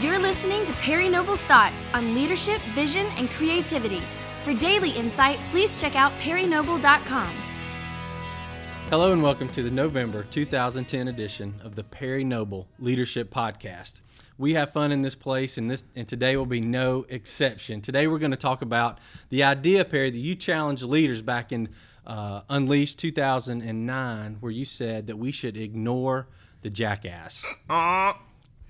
You're 0.00 0.18
listening 0.18 0.64
to 0.64 0.72
Perry 0.72 1.10
Noble's 1.10 1.42
thoughts 1.42 1.86
on 1.92 2.14
leadership, 2.14 2.62
vision, 2.74 3.04
and 3.18 3.28
creativity. 3.28 4.00
For 4.44 4.54
daily 4.54 4.92
insight, 4.92 5.38
please 5.50 5.78
check 5.78 5.94
out 5.94 6.10
perrynoble.com. 6.20 7.30
Hello 8.88 9.12
and 9.12 9.22
welcome 9.22 9.46
to 9.48 9.62
the 9.62 9.70
November 9.70 10.22
2010 10.22 11.08
edition 11.08 11.60
of 11.62 11.74
the 11.74 11.84
Perry 11.84 12.24
Noble 12.24 12.66
Leadership 12.78 13.30
Podcast. 13.30 14.00
We 14.38 14.54
have 14.54 14.72
fun 14.72 14.90
in 14.90 15.02
this 15.02 15.14
place, 15.14 15.58
and 15.58 15.70
this 15.70 15.84
and 15.94 16.08
today 16.08 16.34
will 16.34 16.46
be 16.46 16.62
no 16.62 17.04
exception. 17.10 17.82
Today 17.82 18.06
we're 18.06 18.18
going 18.18 18.30
to 18.30 18.38
talk 18.38 18.62
about 18.62 19.00
the 19.28 19.42
idea, 19.42 19.84
Perry, 19.84 20.08
that 20.08 20.16
you 20.16 20.34
challenged 20.34 20.82
leaders 20.82 21.20
back 21.20 21.52
in 21.52 21.68
uh, 22.06 22.40
Unleashed 22.48 22.98
2009, 23.00 24.36
where 24.40 24.50
you 24.50 24.64
said 24.64 25.08
that 25.08 25.18
we 25.18 25.30
should 25.30 25.58
ignore 25.58 26.26
the 26.62 26.70
jackass. 26.70 27.44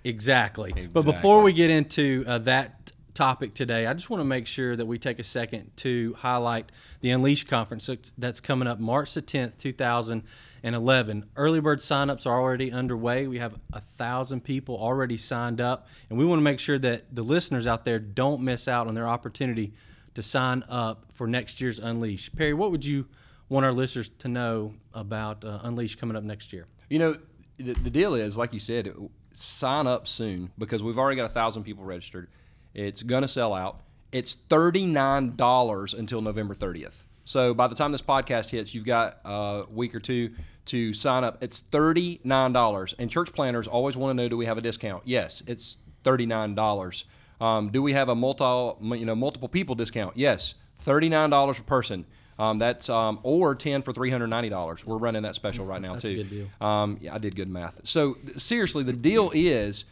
Exactly. 0.05 0.89
But 0.93 1.05
before 1.05 1.43
we 1.43 1.53
get 1.53 1.71
into 1.71 2.25
uh, 2.27 2.39
that 2.39 2.93
topic 3.15 3.53
today, 3.55 3.87
I 3.87 3.93
just 3.93 4.09
want 4.09 4.21
to 4.21 4.25
make 4.25 4.47
sure 4.47 4.75
that 4.75 4.87
we 4.87 4.99
take 4.99 5.19
a 5.19 5.25
second 5.25 5.71
to 5.79 6.15
highlight 6.19 6.73
the 7.01 7.11
Unleash 7.11 7.45
conference 7.45 7.87
that's- 7.87 8.15
that's 8.17 8.41
coming 8.41 8.67
up 8.67 8.79
March 8.81 9.13
the 9.15 9.21
10th, 9.21 9.59
2011. 9.59 11.25
Early 11.37 11.61
bird 11.61 11.81
signups 11.81 12.27
are 12.27 12.41
already 12.41 12.73
underway. 12.73 13.27
We 13.27 13.39
have 13.39 13.59
a 13.73 13.81
thousand 13.81 14.43
people 14.45 14.77
already 14.77 15.17
signed 15.17 15.61
up, 15.61 15.89
and 16.09 16.19
we 16.19 16.25
want 16.25 16.39
to 16.39 16.45
make 16.45 16.59
sure 16.61 16.79
that 16.79 17.15
the 17.15 17.23
listeners 17.23 17.67
out 17.67 17.85
there 17.85 17.98
don't 17.98 18.43
miss 18.43 18.69
out 18.69 18.87
on 18.87 18.95
their 18.95 19.09
opportunity 19.09 19.73
to 20.15 20.23
sign 20.23 20.65
up 20.69 21.07
for 21.12 21.27
next 21.27 21.61
year's 21.61 21.79
Unleash. 21.79 22.33
Perry, 22.33 22.55
what 22.55 22.71
would 22.71 22.85
you 22.85 23.07
want 23.48 23.67
our 23.67 23.73
listeners 23.73 24.09
to 24.21 24.29
know 24.29 24.75
about 24.95 25.45
uh, 25.45 25.59
Unleash 25.62 25.97
coming 25.97 26.17
up 26.17 26.23
next 26.25 26.53
year? 26.53 26.67
You 26.89 26.98
know, 27.01 27.17
the, 27.59 27.75
the 27.75 27.91
deal 27.91 28.15
is, 28.15 28.37
like 28.39 28.53
you 28.55 28.61
said, 28.61 28.93
sign 29.41 29.87
up 29.87 30.07
soon 30.07 30.51
because 30.59 30.83
we've 30.83 30.99
already 30.99 31.17
got 31.17 31.27
a 31.27 31.33
thousand 31.33 31.65
people 31.65 31.84
registered. 31.84 32.28
It's 32.75 33.03
to 33.03 33.28
sell 33.28 33.55
out. 33.55 33.81
It's 34.12 34.34
thirty 34.48 34.87
nine 34.87 35.37
dollars 35.37 35.95
until 35.95 36.20
November 36.20 36.55
thirtieth. 36.55 37.05
So 37.25 37.55
by 37.55 37.67
the 37.69 37.75
time 37.75 37.92
this 37.92 38.03
podcast 38.03 38.51
hits, 38.51 38.75
you've 38.75 38.84
got 38.84 39.20
a 39.25 39.64
week 39.70 39.95
or 39.95 40.01
two 40.01 40.33
to 40.67 40.92
sign 40.92 41.25
up. 41.25 41.42
It's 41.42 41.61
thirty 41.61 42.20
nine 42.25 42.53
dollars, 42.53 42.95
and 42.98 43.11
church 43.11 43.33
planners 43.33 43.67
always 43.67 43.97
want 43.97 44.17
to 44.17 44.23
know: 44.23 44.29
Do 44.29 44.37
we 44.37 44.47
have 44.47 44.59
a 44.59 44.61
discount? 44.61 45.03
Yes, 45.06 45.42
it's 45.47 45.79
thirty 46.05 46.27
nine 46.27 46.55
dollars. 46.55 47.05
Um, 47.41 47.70
do 47.70 47.83
we 47.83 47.92
have 47.95 48.09
a 48.09 48.14
multi, 48.14 48.79
you 48.98 49.07
know, 49.07 49.14
multiple 49.14 49.48
people 49.48 49.75
discount? 49.75 50.17
Yes, 50.17 50.55
thirty 50.79 51.09
nine 51.09 51.31
dollars 51.31 51.59
per 51.59 51.64
person. 51.64 52.05
Um, 52.41 52.58
that's 52.58 52.88
um, 52.88 53.20
or 53.22 53.55
ten 53.55 53.83
for 53.83 53.92
three 53.92 54.10
hundred 54.10 54.28
ninety 54.28 54.48
dollars. 54.48 54.84
We're 54.86 54.96
running 54.96 55.22
that 55.22 55.34
special 55.34 55.66
right 55.66 55.80
now 55.80 55.92
That's 55.92 56.06
a 56.06 56.08
too. 56.08 56.16
good 56.16 56.30
deal. 56.30 56.66
Um, 56.66 56.98
yeah, 57.00 57.14
I 57.14 57.19
did 57.19 57.36
good 57.36 57.48
math. 57.48 57.80
So 57.84 58.16
seriously, 58.36 58.83
the 58.83 58.94
deal 58.94 59.30
is 59.34 59.84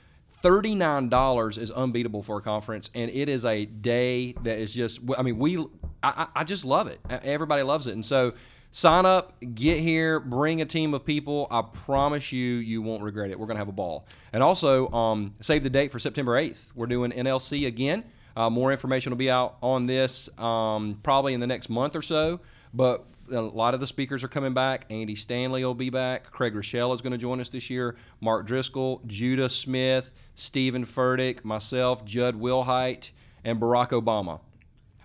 thirty 0.42 0.74
nine 0.74 1.08
dollars 1.10 1.58
is 1.58 1.70
unbeatable 1.70 2.22
for 2.22 2.38
a 2.38 2.42
conference, 2.42 2.88
and 2.94 3.10
it 3.10 3.28
is 3.28 3.44
a 3.44 3.66
day 3.66 4.32
that 4.42 4.58
is 4.58 4.72
just. 4.72 5.00
I 5.16 5.22
mean, 5.22 5.38
we. 5.38 5.64
I, 6.02 6.28
I 6.34 6.44
just 6.44 6.64
love 6.64 6.86
it. 6.86 7.00
Everybody 7.10 7.62
loves 7.62 7.86
it, 7.86 7.92
and 7.92 8.04
so. 8.04 8.32
Sign 8.70 9.06
up, 9.06 9.34
get 9.54 9.80
here, 9.80 10.20
bring 10.20 10.60
a 10.60 10.66
team 10.66 10.92
of 10.92 11.02
people. 11.02 11.48
I 11.50 11.62
promise 11.62 12.32
you, 12.32 12.56
you 12.56 12.82
won't 12.82 13.02
regret 13.02 13.30
it. 13.30 13.40
We're 13.40 13.46
going 13.46 13.54
to 13.56 13.60
have 13.60 13.68
a 13.68 13.72
ball. 13.72 14.06
And 14.34 14.42
also, 14.42 14.90
um, 14.90 15.34
save 15.40 15.62
the 15.62 15.70
date 15.70 15.90
for 15.90 15.98
September 15.98 16.32
8th. 16.32 16.72
We're 16.74 16.86
doing 16.86 17.10
NLC 17.12 17.66
again. 17.66 18.04
Uh, 18.38 18.48
more 18.48 18.70
information 18.70 19.10
will 19.10 19.16
be 19.16 19.28
out 19.28 19.56
on 19.60 19.86
this 19.86 20.28
um, 20.38 21.00
probably 21.02 21.34
in 21.34 21.40
the 21.40 21.46
next 21.46 21.68
month 21.68 21.96
or 21.96 22.02
so. 22.02 22.38
But 22.72 23.04
a 23.32 23.40
lot 23.40 23.74
of 23.74 23.80
the 23.80 23.86
speakers 23.86 24.22
are 24.22 24.28
coming 24.28 24.54
back. 24.54 24.86
Andy 24.90 25.16
Stanley 25.16 25.64
will 25.64 25.74
be 25.74 25.90
back. 25.90 26.30
Craig 26.30 26.54
Groeschel 26.54 26.94
is 26.94 27.00
going 27.00 27.10
to 27.10 27.18
join 27.18 27.40
us 27.40 27.48
this 27.48 27.68
year. 27.68 27.96
Mark 28.20 28.46
Driscoll, 28.46 29.02
Judah 29.08 29.48
Smith, 29.48 30.12
Steven 30.36 30.84
Furtick, 30.84 31.44
myself, 31.44 32.04
Jud 32.04 32.40
Wilhite, 32.40 33.10
and 33.44 33.60
Barack 33.60 33.88
Obama. 33.88 34.38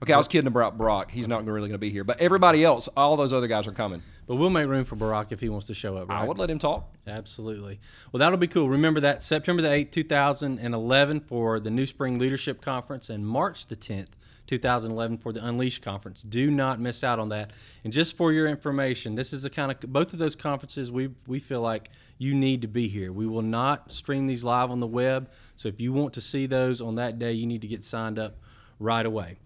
Okay, 0.04 0.14
I 0.14 0.18
was 0.18 0.28
kidding 0.28 0.48
about 0.48 0.78
Barack. 0.78 1.10
He's 1.10 1.28
not 1.28 1.44
really 1.44 1.62
going 1.62 1.72
to 1.72 1.78
be 1.80 1.90
here. 1.90 2.04
But 2.04 2.20
everybody 2.20 2.64
else, 2.64 2.88
all 2.96 3.18
those 3.18 3.34
other 3.34 3.48
guys 3.48 3.66
are 3.66 3.72
coming. 3.72 4.04
But 4.26 4.36
we'll 4.36 4.50
make 4.50 4.68
room 4.68 4.86
for 4.86 4.96
Barack 4.96 5.32
if 5.32 5.40
he 5.40 5.50
wants 5.50 5.68
to 5.68 5.74
show 5.74 5.98
up. 5.98 6.10
Right? 6.10 6.22
I 6.22 6.26
would 6.26 6.38
let 6.38 6.50
him 6.50 6.60
talk. 6.60 6.94
Absolutely. 7.08 7.80
Well, 8.12 8.20
that'll 8.20 8.38
be 8.38 8.48
cool. 8.48 8.70
Remember 8.70 9.00
that 9.02 9.22
September 9.22 9.62
the 9.62 9.68
8th, 9.68 9.92
2011 9.92 11.20
for 11.22 11.60
the 11.60 11.70
NewSpring 11.70 12.20
Leadership 12.20 12.62
Conference 12.62 13.10
and 13.10 13.28
March 13.28 13.68
the 13.68 13.76
10th, 13.76 14.10
2011 14.48 15.18
for 15.18 15.34
the 15.34 15.46
Unleash 15.46 15.80
Conference. 15.80 16.24
Do 16.24 16.50
not 16.50 16.80
miss 16.80 17.04
out 17.04 17.20
on 17.20 17.30
that. 17.30 17.52
And 17.84 17.92
just 17.92 18.16
for 18.16 18.32
your 18.32 18.48
information, 18.48 19.16
this 19.16 19.34
is 19.34 19.44
the 19.44 19.50
kind 19.50 19.72
of 19.72 19.80
both 19.92 20.14
of 20.14 20.20
those 20.20 20.36
conferences 20.36 20.92
we 20.92 21.10
we 21.28 21.40
feel 21.40 21.62
like 21.62 21.90
you 22.18 22.34
need 22.34 22.62
to 22.62 22.68
be 22.68 22.88
here. 22.88 23.12
We 23.12 23.28
will 23.28 23.42
not 23.42 23.92
stream 23.92 24.28
these 24.28 24.44
live 24.44 24.72
on 24.72 24.80
the 24.80 24.88
web. 24.88 25.30
So 25.56 25.68
if 25.68 25.82
you 25.82 25.92
want 25.92 26.14
to 26.14 26.22
see 26.22 26.46
those 26.46 26.80
on 26.82 26.96
that 26.96 27.20
day, 27.20 27.34
you 27.34 27.46
need 27.46 27.62
to 27.62 27.68
get 27.68 27.84
signed 27.84 28.20
up 28.20 28.38
right 28.80 29.06
away. 29.06 29.38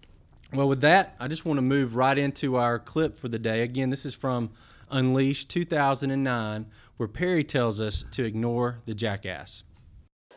Well, 0.52 0.68
with 0.68 0.80
that, 0.80 1.14
I 1.20 1.28
just 1.28 1.44
want 1.44 1.58
to 1.58 1.62
move 1.62 1.94
right 1.94 2.16
into 2.16 2.56
our 2.56 2.78
clip 2.78 3.18
for 3.18 3.28
the 3.28 3.38
day. 3.38 3.60
Again, 3.60 3.90
this 3.90 4.06
is 4.06 4.14
from 4.14 4.48
Unleashed 4.90 5.50
2009, 5.50 6.66
where 6.96 7.08
Perry 7.08 7.44
tells 7.44 7.82
us 7.82 8.04
to 8.12 8.24
ignore 8.24 8.80
the 8.86 8.94
jackass. 8.94 9.64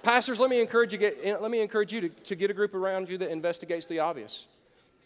Pastors, 0.04 0.38
let 0.38 0.50
me 0.50 0.60
encourage 0.60 0.92
you, 0.92 0.98
get, 0.98 1.18
eh, 1.24 1.38
let 1.38 1.50
me 1.50 1.62
encourage 1.62 1.94
you 1.94 2.02
to, 2.02 2.10
to 2.10 2.36
get 2.36 2.52
a 2.52 2.54
group 2.54 2.74
around 2.74 3.08
you 3.08 3.18
that 3.20 3.32
investigates 3.32 3.86
the 3.86 4.00
obvious. 4.00 4.48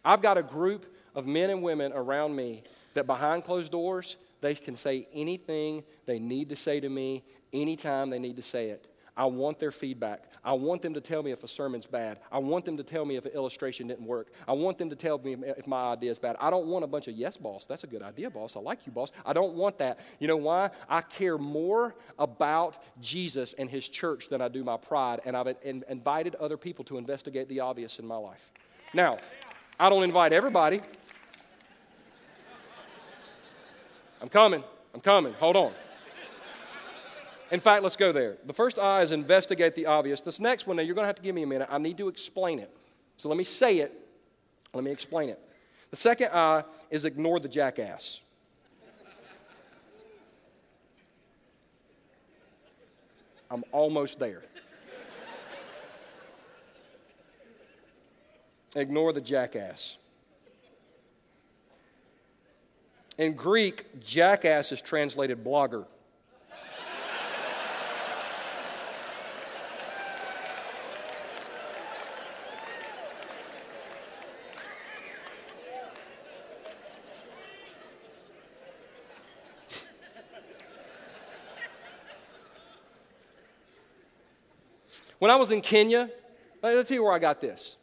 I've 0.03 0.23
got 0.23 0.39
a 0.39 0.43
group 0.43 0.87
of 1.13 1.27
men 1.27 1.51
and 1.51 1.61
women 1.61 1.93
around 1.93 2.35
me 2.35 2.63
that 2.95 3.05
behind 3.05 3.43
closed 3.43 3.71
doors, 3.71 4.15
they 4.41 4.55
can 4.55 4.75
say 4.75 5.07
anything 5.13 5.83
they 6.07 6.17
need 6.17 6.49
to 6.49 6.55
say 6.55 6.79
to 6.79 6.89
me 6.89 7.23
anytime 7.53 8.09
they 8.09 8.19
need 8.19 8.37
to 8.37 8.43
say 8.43 8.69
it. 8.69 8.87
I 9.17 9.25
want 9.25 9.59
their 9.59 9.71
feedback. 9.71 10.25
I 10.43 10.53
want 10.53 10.81
them 10.81 10.93
to 10.93 11.01
tell 11.01 11.23
me 11.23 11.31
if 11.31 11.43
a 11.43 11.47
sermon's 11.47 11.85
bad. 11.85 12.19
I 12.31 12.37
want 12.39 12.65
them 12.65 12.75
to 12.77 12.83
tell 12.83 13.05
me 13.05 13.15
if 13.15 13.25
an 13.25 13.31
illustration 13.31 13.87
didn't 13.87 14.05
work. 14.05 14.27
I 14.47 14.51
want 14.51 14.77
them 14.77 14.89
to 14.89 14.95
tell 14.95 15.17
me 15.17 15.37
if 15.57 15.65
my 15.65 15.93
idea 15.93 16.11
is 16.11 16.19
bad. 16.19 16.35
I 16.39 16.49
don't 16.49 16.67
want 16.67 16.83
a 16.83 16.87
bunch 16.87 17.07
of, 17.07 17.15
yes, 17.15 17.37
boss, 17.37 17.65
that's 17.65 17.85
a 17.85 17.87
good 17.87 18.01
idea, 18.01 18.29
boss. 18.29 18.57
I 18.57 18.59
like 18.59 18.85
you, 18.85 18.91
boss. 18.91 19.11
I 19.25 19.31
don't 19.31 19.55
want 19.55 19.77
that. 19.77 19.99
You 20.19 20.27
know 20.27 20.35
why? 20.35 20.69
I 20.89 21.01
care 21.01 21.37
more 21.37 21.95
about 22.19 22.83
Jesus 23.01 23.53
and 23.57 23.69
his 23.69 23.87
church 23.87 24.27
than 24.29 24.41
I 24.41 24.49
do 24.49 24.63
my 24.63 24.77
pride, 24.77 25.21
and 25.25 25.37
I've 25.37 25.55
in- 25.63 25.85
invited 25.87 26.35
other 26.35 26.57
people 26.57 26.83
to 26.85 26.97
investigate 26.97 27.47
the 27.47 27.61
obvious 27.61 27.99
in 27.99 28.05
my 28.05 28.17
life. 28.17 28.51
Now, 28.93 29.17
I 29.79 29.89
don't 29.89 30.03
invite 30.03 30.33
everybody. 30.33 30.81
I'm 34.21 34.29
coming. 34.29 34.63
I'm 34.93 35.01
coming. 35.01 35.33
Hold 35.33 35.55
on. 35.55 35.71
In 37.51 37.59
fact, 37.59 37.83
let's 37.83 37.95
go 37.95 38.11
there. 38.11 38.37
The 38.45 38.53
first 38.53 38.79
I 38.79 39.01
is 39.01 39.11
investigate 39.11 39.75
the 39.75 39.85
obvious. 39.85 40.21
This 40.21 40.39
next 40.39 40.65
one, 40.65 40.77
now 40.77 40.83
you're 40.83 40.95
going 40.95 41.03
to 41.03 41.07
have 41.07 41.15
to 41.17 41.21
give 41.21 41.35
me 41.35 41.43
a 41.43 41.47
minute. 41.47 41.67
I 41.71 41.77
need 41.77 41.97
to 41.99 42.07
explain 42.07 42.59
it. 42.59 42.75
So 43.17 43.29
let 43.29 43.37
me 43.37 43.43
say 43.43 43.79
it. 43.79 43.93
Let 44.73 44.83
me 44.83 44.91
explain 44.91 45.29
it. 45.29 45.39
The 45.91 45.95
second 45.95 46.29
I 46.33 46.63
is 46.89 47.05
ignore 47.05 47.39
the 47.39 47.47
jackass. 47.47 48.19
I'm 53.49 53.63
almost 53.71 54.19
there. 54.19 54.43
Ignore 58.75 59.13
the 59.13 59.21
jackass. 59.21 59.99
In 63.17 63.33
Greek, 63.33 64.01
jackass 64.01 64.73
is 64.73 64.81
translated 64.81 65.43
blogger. 65.45 65.85
When 85.25 85.31
I 85.31 85.37
was 85.37 85.49
in 85.49 85.61
Kenya, 85.61 86.07
let's 86.61 86.87
tell 86.87 86.97
you 86.97 87.03
where 87.03 87.11
I 87.11 87.17
got 87.17 87.41
this. 87.41 87.77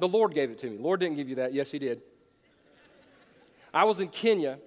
The 0.00 0.08
Lord 0.08 0.34
gave 0.34 0.50
it 0.50 0.58
to 0.58 0.66
me. 0.68 0.78
Lord 0.78 0.98
didn't 0.98 1.14
give 1.14 1.28
you 1.28 1.36
that. 1.36 1.52
Yes, 1.52 1.70
He 1.70 1.78
did. 1.78 2.02
I 3.72 3.84
was 3.84 4.00
in 4.00 4.08
Kenya. 4.08 4.58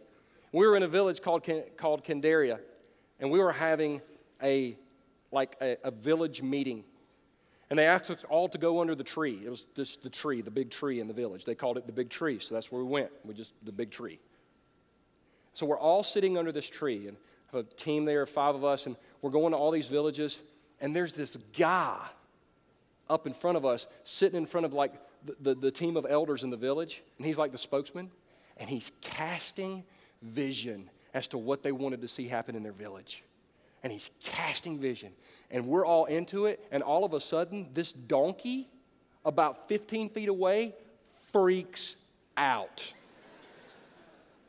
We 0.54 0.66
were 0.66 0.78
in 0.78 0.84
a 0.84 0.88
village 0.88 1.22
called, 1.22 1.46
called 1.76 2.06
Kendaria, 2.06 2.60
and 3.20 3.32
we 3.32 3.40
were 3.40 3.52
having 3.52 4.02
a 4.42 4.78
like 5.34 5.58
a, 5.62 5.76
a 5.84 5.92
village 5.92 6.42
meeting. 6.42 6.86
And 7.70 7.78
they 7.78 7.86
asked 7.86 8.10
us 8.10 8.24
all 8.30 8.48
to 8.48 8.58
go 8.58 8.80
under 8.80 8.96
the 8.96 9.04
tree. 9.04 9.42
It 9.44 9.50
was 9.50 9.68
just 9.76 10.02
the 10.02 10.10
tree, 10.10 10.42
the 10.42 10.50
big 10.50 10.72
tree 10.72 11.02
in 11.02 11.10
the 11.10 11.14
village. 11.14 11.44
They 11.44 11.54
called 11.54 11.78
it 11.78 11.86
the 11.86 11.92
big 11.92 12.10
tree, 12.10 12.40
so 12.40 12.56
that's 12.56 12.72
where 12.72 12.82
we 12.82 12.88
went. 12.90 13.10
We 13.26 13.34
just 13.34 13.52
the 13.66 13.74
big 13.74 13.92
tree. 13.92 14.22
So 15.54 15.66
we're 15.66 15.78
all 15.78 16.02
sitting 16.02 16.38
under 16.38 16.54
this 16.54 16.70
tree, 16.70 17.10
and 17.10 17.18
I 17.52 17.58
have 17.58 17.66
a 17.66 17.74
team 17.74 18.06
there, 18.06 18.26
five 18.26 18.56
of 18.56 18.64
us, 18.64 18.86
and 18.86 18.96
we're 19.22 19.32
going 19.32 19.52
to 19.52 19.58
all 19.58 19.72
these 19.72 19.88
villages, 19.88 20.40
and 20.80 20.96
there's 20.96 21.14
this 21.14 21.36
guy 21.58 22.08
up 23.12 23.28
in 23.28 23.34
front 23.34 23.58
of 23.58 23.66
us, 23.66 23.86
sitting 24.04 24.38
in 24.38 24.46
front 24.48 24.66
of 24.66 24.74
like 24.74 24.94
the, 25.26 25.36
the, 25.42 25.56
the 25.56 25.72
team 25.72 25.98
of 25.98 26.08
elders 26.10 26.42
in 26.44 26.50
the 26.50 26.58
village, 26.58 27.04
and 27.18 27.26
he's 27.28 27.38
like 27.38 27.52
the 27.52 27.58
spokesman, 27.58 28.10
and 28.58 28.70
he's 28.70 28.92
casting 29.02 29.84
vision 30.24 30.90
as 31.14 31.28
to 31.28 31.38
what 31.38 31.62
they 31.62 31.72
wanted 31.72 32.02
to 32.02 32.08
see 32.08 32.28
happen 32.28 32.56
in 32.56 32.64
their 32.64 32.72
village. 32.72 33.24
and 33.84 33.92
he's 33.92 34.10
casting 34.24 34.80
vision. 34.80 35.12
And 35.50 35.68
we're 35.68 35.86
all 35.86 36.06
into 36.06 36.46
it, 36.46 36.66
and 36.72 36.82
all 36.84 37.04
of 37.04 37.14
a 37.14 37.20
sudden, 37.20 37.70
this 37.74 37.92
donkey, 37.92 38.70
about 39.26 39.68
15 39.68 40.10
feet 40.10 40.30
away, 40.30 40.74
freaks 41.32 41.96
out. 42.38 42.94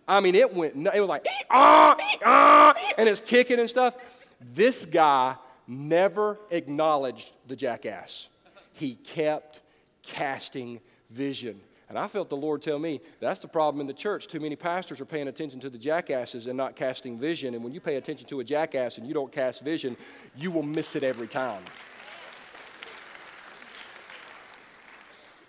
I 0.06 0.20
mean, 0.20 0.34
it 0.34 0.52
went, 0.54 0.74
it 0.76 1.00
was 1.00 1.08
like, 1.08 1.26
ah, 1.50 1.96
ah, 2.24 2.74
and 2.98 3.08
it's 3.08 3.20
kicking 3.20 3.58
and 3.58 3.68
stuff. 3.68 3.94
This 4.40 4.84
guy 4.84 5.36
never 5.66 6.38
acknowledged 6.50 7.32
the 7.46 7.56
jackass. 7.56 8.28
He 8.72 8.94
kept 8.94 9.60
casting 10.02 10.80
vision. 11.10 11.60
And 11.88 11.98
I 11.98 12.06
felt 12.06 12.30
the 12.30 12.36
Lord 12.36 12.62
tell 12.62 12.78
me 12.78 13.02
that's 13.20 13.40
the 13.40 13.48
problem 13.48 13.80
in 13.80 13.86
the 13.86 13.92
church. 13.92 14.26
Too 14.26 14.40
many 14.40 14.56
pastors 14.56 14.98
are 15.00 15.04
paying 15.04 15.28
attention 15.28 15.60
to 15.60 15.68
the 15.68 15.76
jackasses 15.76 16.46
and 16.46 16.56
not 16.56 16.74
casting 16.74 17.18
vision. 17.18 17.54
And 17.54 17.62
when 17.62 17.74
you 17.74 17.80
pay 17.80 17.96
attention 17.96 18.26
to 18.28 18.40
a 18.40 18.44
jackass 18.44 18.96
and 18.96 19.06
you 19.06 19.12
don't 19.12 19.30
cast 19.30 19.60
vision, 19.60 19.96
you 20.34 20.50
will 20.50 20.62
miss 20.62 20.96
it 20.96 21.02
every 21.02 21.28
time. 21.28 21.62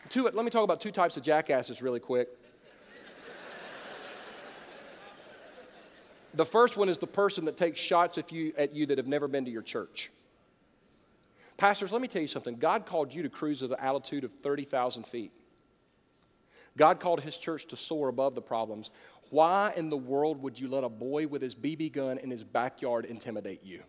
Two, 0.10 0.24
let 0.24 0.36
me 0.36 0.52
talk 0.52 0.66
about 0.66 0.82
two 0.82 0.92
types 0.92 1.16
of 1.16 1.24
jackasses 1.24 1.82
really 1.82 2.02
quick. 2.02 2.28
The 6.36 6.46
first 6.46 6.78
one 6.78 6.90
is 6.90 6.98
the 6.98 7.08
person 7.08 7.46
that 7.46 7.58
takes 7.58 7.80
shots 7.80 8.18
at 8.18 8.32
you, 8.32 8.54
at 8.58 8.76
you 8.76 8.86
that 8.88 8.98
have 8.98 9.08
never 9.08 9.28
been 9.28 9.46
to 9.46 9.52
your 9.52 9.62
church. 9.62 10.12
Pastors, 11.58 11.92
let 11.92 12.02
me 12.02 12.08
tell 12.08 12.22
you 12.22 12.28
something. 12.28 12.56
God 12.56 12.86
called 12.86 13.14
you 13.14 13.24
to 13.24 13.30
cruise 13.30 13.62
at 13.64 13.70
an 13.70 13.78
altitude 13.80 14.24
of 14.24 14.32
30,000 14.32 15.06
feet. 15.06 15.32
God 16.78 17.00
called 17.00 17.22
his 17.22 17.38
church 17.38 17.68
to 17.68 17.76
soar 17.76 18.08
above 18.10 18.36
the 18.36 18.42
problems. 18.42 18.90
Why 19.30 19.74
in 19.76 19.90
the 19.90 19.98
world 19.98 20.42
would 20.42 20.60
you 20.60 20.68
let 20.68 20.84
a 20.84 20.90
boy 20.90 21.28
with 21.28 21.42
his 21.42 21.56
BB 21.56 21.94
gun 21.94 22.18
in 22.18 22.32
his 22.32 22.44
backyard 22.44 23.06
intimidate 23.06 23.64
you? 23.64 23.84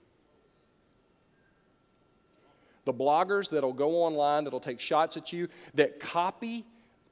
The 2.85 2.93
bloggers 2.93 3.49
that'll 3.51 3.73
go 3.73 4.03
online, 4.03 4.45
that'll 4.45 4.61
take 4.61 4.81
shots 4.81 5.17
at 5.17 5.33
you, 5.33 5.49
that 5.75 6.01
copy 6.01 6.67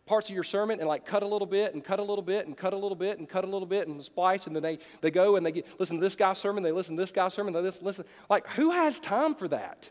parts 0.05 0.29
of 0.29 0.35
your 0.35 0.45
sermon 0.45 0.81
and 0.81 0.89
like 0.89 1.07
cut 1.07 1.23
a 1.23 1.27
little 1.27 1.47
bit 1.47 1.75
and 1.75 1.83
cut 1.83 1.99
a 1.99 2.03
little 2.03 2.23
bit 2.23 2.47
and 2.47 2.59
cut 2.59 2.75
a 2.75 2.77
little 2.77 2.97
bit 2.97 3.19
and 3.19 3.29
cut 3.29 3.45
a 3.45 3.47
little 3.47 3.67
bit 3.67 3.89
and 3.89 4.03
splice 4.03 4.47
and 4.47 4.55
then 4.55 4.63
they, 4.63 4.79
they 5.01 5.11
go 5.11 5.37
and 5.37 5.47
they 5.47 5.53
get, 5.53 5.67
listen 5.79 5.97
to 5.97 6.03
this 6.03 6.17
guy's 6.17 6.39
sermon, 6.39 6.63
they 6.63 6.73
listen 6.73 6.97
to 6.97 7.03
this 7.03 7.13
guy's 7.13 7.33
sermon, 7.33 7.55
they 7.55 7.61
listen, 7.61 7.85
listen. 7.85 8.05
Like, 8.29 8.47
who 8.49 8.73
has 8.73 9.01
time 9.01 9.35
for 9.35 9.49
that? 9.49 9.91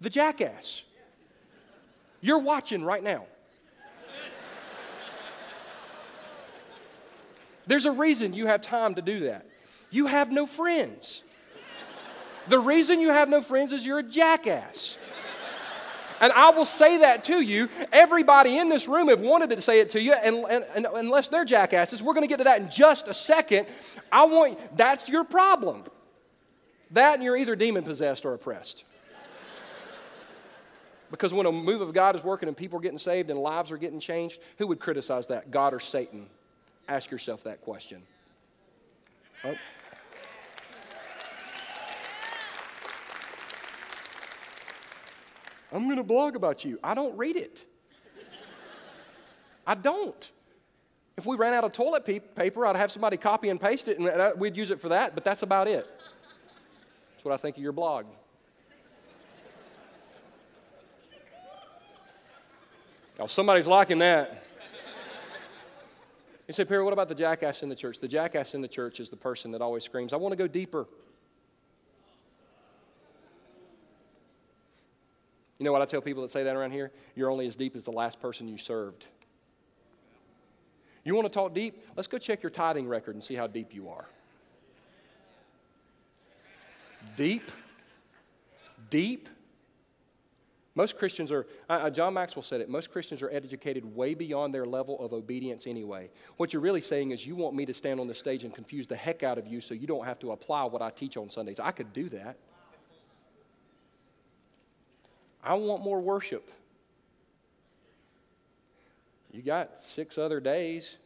The 0.00 0.10
jackass. 0.10 0.82
You're 2.20 2.38
watching 2.38 2.82
right 2.84 3.02
now. 3.02 3.24
There's 7.66 7.86
a 7.86 7.92
reason 7.92 8.32
you 8.32 8.46
have 8.46 8.62
time 8.62 8.96
to 8.96 9.02
do 9.02 9.20
that. 9.20 9.46
You 9.90 10.06
have 10.06 10.32
no 10.32 10.46
friends. 10.46 11.22
The 12.48 12.58
reason 12.58 13.00
you 13.00 13.10
have 13.10 13.28
no 13.28 13.40
friends 13.40 13.72
is 13.72 13.86
you're 13.86 14.00
a 14.00 14.02
jackass. 14.02 14.96
And 16.20 16.32
I 16.32 16.50
will 16.50 16.66
say 16.66 16.98
that 16.98 17.24
to 17.24 17.40
you. 17.40 17.68
Everybody 17.92 18.58
in 18.58 18.68
this 18.68 18.86
room 18.86 19.08
have 19.08 19.20
wanted 19.20 19.50
to 19.50 19.62
say 19.62 19.80
it 19.80 19.90
to 19.90 20.02
you, 20.02 20.12
and, 20.12 20.44
and, 20.50 20.64
and 20.74 20.86
unless 20.94 21.28
they're 21.28 21.46
jackasses, 21.46 22.02
we're 22.02 22.12
going 22.12 22.24
to 22.24 22.28
get 22.28 22.38
to 22.38 22.44
that 22.44 22.60
in 22.60 22.70
just 22.70 23.08
a 23.08 23.14
second. 23.14 23.66
I 24.12 24.24
want 24.24 24.76
that's 24.76 25.08
your 25.08 25.24
problem. 25.24 25.84
That 26.90 27.14
and 27.14 27.22
you're 27.22 27.36
either 27.36 27.56
demon 27.56 27.84
possessed 27.84 28.26
or 28.26 28.34
oppressed. 28.34 28.84
Because 31.10 31.34
when 31.34 31.46
a 31.46 31.52
move 31.52 31.80
of 31.80 31.92
God 31.92 32.14
is 32.14 32.22
working 32.22 32.48
and 32.48 32.56
people 32.56 32.78
are 32.78 32.82
getting 32.82 32.98
saved 32.98 33.30
and 33.30 33.38
lives 33.38 33.70
are 33.70 33.78
getting 33.78 34.00
changed, 34.00 34.40
who 34.58 34.66
would 34.68 34.78
criticize 34.78 35.26
that, 35.26 35.50
God 35.50 35.74
or 35.74 35.80
Satan? 35.80 36.26
Ask 36.88 37.10
yourself 37.10 37.44
that 37.44 37.60
question. 37.62 38.02
Oh. 39.44 39.54
I'm 45.72 45.84
going 45.84 45.96
to 45.96 46.04
blog 46.04 46.36
about 46.36 46.64
you. 46.64 46.78
I 46.82 46.94
don't 46.94 47.16
read 47.16 47.36
it. 47.36 47.64
I 49.66 49.74
don't. 49.74 50.30
If 51.16 51.26
we 51.26 51.36
ran 51.36 51.54
out 51.54 51.64
of 51.64 51.72
toilet 51.72 52.04
paper, 52.04 52.66
I'd 52.66 52.76
have 52.76 52.90
somebody 52.90 53.16
copy 53.16 53.50
and 53.50 53.60
paste 53.60 53.88
it 53.88 53.98
and 53.98 54.08
uh, 54.08 54.32
we'd 54.36 54.56
use 54.56 54.70
it 54.70 54.80
for 54.80 54.88
that, 54.88 55.14
but 55.14 55.24
that's 55.24 55.42
about 55.42 55.68
it. 55.68 55.86
That's 57.12 57.24
what 57.24 57.34
I 57.34 57.36
think 57.36 57.56
of 57.56 57.62
your 57.62 57.72
blog. 57.72 58.06
Now, 63.20 63.26
somebody's 63.26 63.66
liking 63.66 63.98
that. 63.98 64.44
You 66.48 66.54
say, 66.54 66.64
Perry, 66.64 66.82
what 66.82 66.94
about 66.94 67.08
the 67.08 67.14
jackass 67.14 67.62
in 67.62 67.68
the 67.68 67.74
church? 67.74 68.00
The 68.00 68.08
jackass 68.08 68.54
in 68.54 68.62
the 68.62 68.66
church 68.66 68.98
is 68.98 69.10
the 69.10 69.16
person 69.16 69.50
that 69.50 69.60
always 69.60 69.84
screams, 69.84 70.14
I 70.14 70.16
want 70.16 70.32
to 70.32 70.36
go 70.36 70.46
deeper. 70.46 70.86
You 75.58 75.64
know 75.64 75.72
what 75.72 75.82
I 75.82 75.84
tell 75.84 76.00
people 76.00 76.22
that 76.22 76.30
say 76.30 76.44
that 76.44 76.56
around 76.56 76.70
here? 76.70 76.92
You're 77.14 77.30
only 77.30 77.46
as 77.46 77.56
deep 77.56 77.76
as 77.76 77.84
the 77.84 77.92
last 77.92 78.22
person 78.22 78.48
you 78.48 78.56
served. 78.56 79.06
You 81.04 81.14
want 81.14 81.26
to 81.26 81.32
talk 81.32 81.52
deep? 81.52 81.84
Let's 81.96 82.08
go 82.08 82.16
check 82.16 82.42
your 82.42 82.48
tithing 82.48 82.88
record 82.88 83.16
and 83.16 83.22
see 83.22 83.34
how 83.34 83.46
deep 83.46 83.74
you 83.74 83.90
are. 83.90 84.06
Deep? 87.16 87.52
Deep? 88.88 89.28
Most 90.76 90.96
Christians 90.96 91.32
are, 91.32 91.46
uh, 91.68 91.90
John 91.90 92.14
Maxwell 92.14 92.44
said 92.44 92.60
it, 92.60 92.68
most 92.68 92.90
Christians 92.92 93.22
are 93.22 93.30
educated 93.30 93.84
way 93.96 94.14
beyond 94.14 94.54
their 94.54 94.64
level 94.64 95.00
of 95.04 95.12
obedience 95.12 95.66
anyway. 95.66 96.10
What 96.36 96.52
you're 96.52 96.62
really 96.62 96.80
saying 96.80 97.10
is, 97.10 97.26
you 97.26 97.34
want 97.34 97.56
me 97.56 97.66
to 97.66 97.74
stand 97.74 97.98
on 97.98 98.06
the 98.06 98.14
stage 98.14 98.44
and 98.44 98.54
confuse 98.54 98.86
the 98.86 98.96
heck 98.96 99.22
out 99.22 99.36
of 99.36 99.46
you 99.46 99.60
so 99.60 99.74
you 99.74 99.88
don't 99.88 100.04
have 100.04 100.20
to 100.20 100.30
apply 100.30 100.64
what 100.64 100.80
I 100.80 100.90
teach 100.90 101.16
on 101.16 101.28
Sundays. 101.28 101.58
I 101.58 101.72
could 101.72 101.92
do 101.92 102.08
that. 102.10 102.36
I 105.42 105.54
want 105.54 105.82
more 105.82 106.00
worship. 106.00 106.50
You 109.32 109.42
got 109.42 109.82
six 109.82 110.18
other 110.18 110.38
days. 110.38 110.96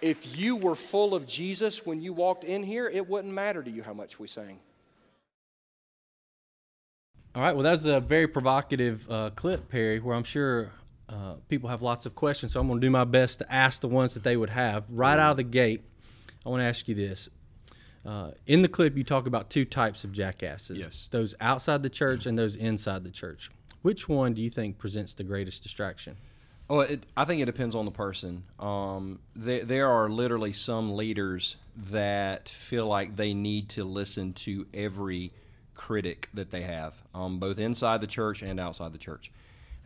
If 0.00 0.36
you 0.36 0.56
were 0.56 0.74
full 0.74 1.14
of 1.14 1.26
Jesus 1.26 1.84
when 1.84 2.00
you 2.00 2.12
walked 2.12 2.44
in 2.44 2.62
here, 2.62 2.88
it 2.88 3.08
wouldn't 3.08 3.32
matter 3.32 3.62
to 3.62 3.70
you 3.70 3.82
how 3.82 3.92
much 3.92 4.18
we 4.18 4.28
sang. 4.28 4.58
All 7.34 7.42
right, 7.42 7.54
well, 7.54 7.62
that's 7.62 7.84
a 7.84 8.00
very 8.00 8.26
provocative 8.26 9.08
uh, 9.10 9.30
clip, 9.30 9.68
Perry, 9.68 10.00
where 10.00 10.16
I'm 10.16 10.24
sure 10.24 10.70
uh, 11.08 11.34
people 11.48 11.68
have 11.68 11.82
lots 11.82 12.06
of 12.06 12.14
questions. 12.14 12.52
So 12.52 12.60
I'm 12.60 12.66
going 12.66 12.80
to 12.80 12.86
do 12.86 12.90
my 12.90 13.04
best 13.04 13.38
to 13.40 13.52
ask 13.52 13.80
the 13.80 13.88
ones 13.88 14.14
that 14.14 14.24
they 14.24 14.36
would 14.36 14.50
have. 14.50 14.84
Right 14.88 15.18
out 15.18 15.32
of 15.32 15.36
the 15.36 15.44
gate, 15.44 15.82
I 16.44 16.48
want 16.48 16.60
to 16.60 16.64
ask 16.64 16.88
you 16.88 16.94
this. 16.94 17.28
Uh, 18.04 18.30
in 18.46 18.62
the 18.62 18.68
clip, 18.68 18.96
you 18.96 19.04
talk 19.04 19.26
about 19.26 19.50
two 19.50 19.64
types 19.64 20.04
of 20.04 20.12
jackasses 20.12 20.78
yes. 20.78 21.08
those 21.10 21.34
outside 21.40 21.82
the 21.82 21.90
church 21.90 22.26
and 22.26 22.38
those 22.38 22.56
inside 22.56 23.04
the 23.04 23.10
church. 23.10 23.50
Which 23.82 24.08
one 24.08 24.34
do 24.34 24.42
you 24.42 24.50
think 24.50 24.78
presents 24.78 25.14
the 25.14 25.24
greatest 25.24 25.62
distraction? 25.62 26.16
Oh, 26.70 26.80
it, 26.80 27.04
I 27.16 27.24
think 27.24 27.40
it 27.40 27.46
depends 27.46 27.74
on 27.74 27.86
the 27.86 27.90
person. 27.90 28.44
Um, 28.58 29.20
there, 29.34 29.64
there 29.64 29.88
are 29.88 30.10
literally 30.10 30.52
some 30.52 30.96
leaders 30.96 31.56
that 31.90 32.48
feel 32.50 32.86
like 32.86 33.16
they 33.16 33.32
need 33.32 33.70
to 33.70 33.84
listen 33.84 34.34
to 34.34 34.66
every 34.74 35.32
critic 35.74 36.28
that 36.34 36.50
they 36.50 36.62
have, 36.62 37.02
um, 37.14 37.38
both 37.38 37.58
inside 37.58 38.02
the 38.02 38.06
church 38.06 38.42
and 38.42 38.60
outside 38.60 38.92
the 38.92 38.98
church. 38.98 39.30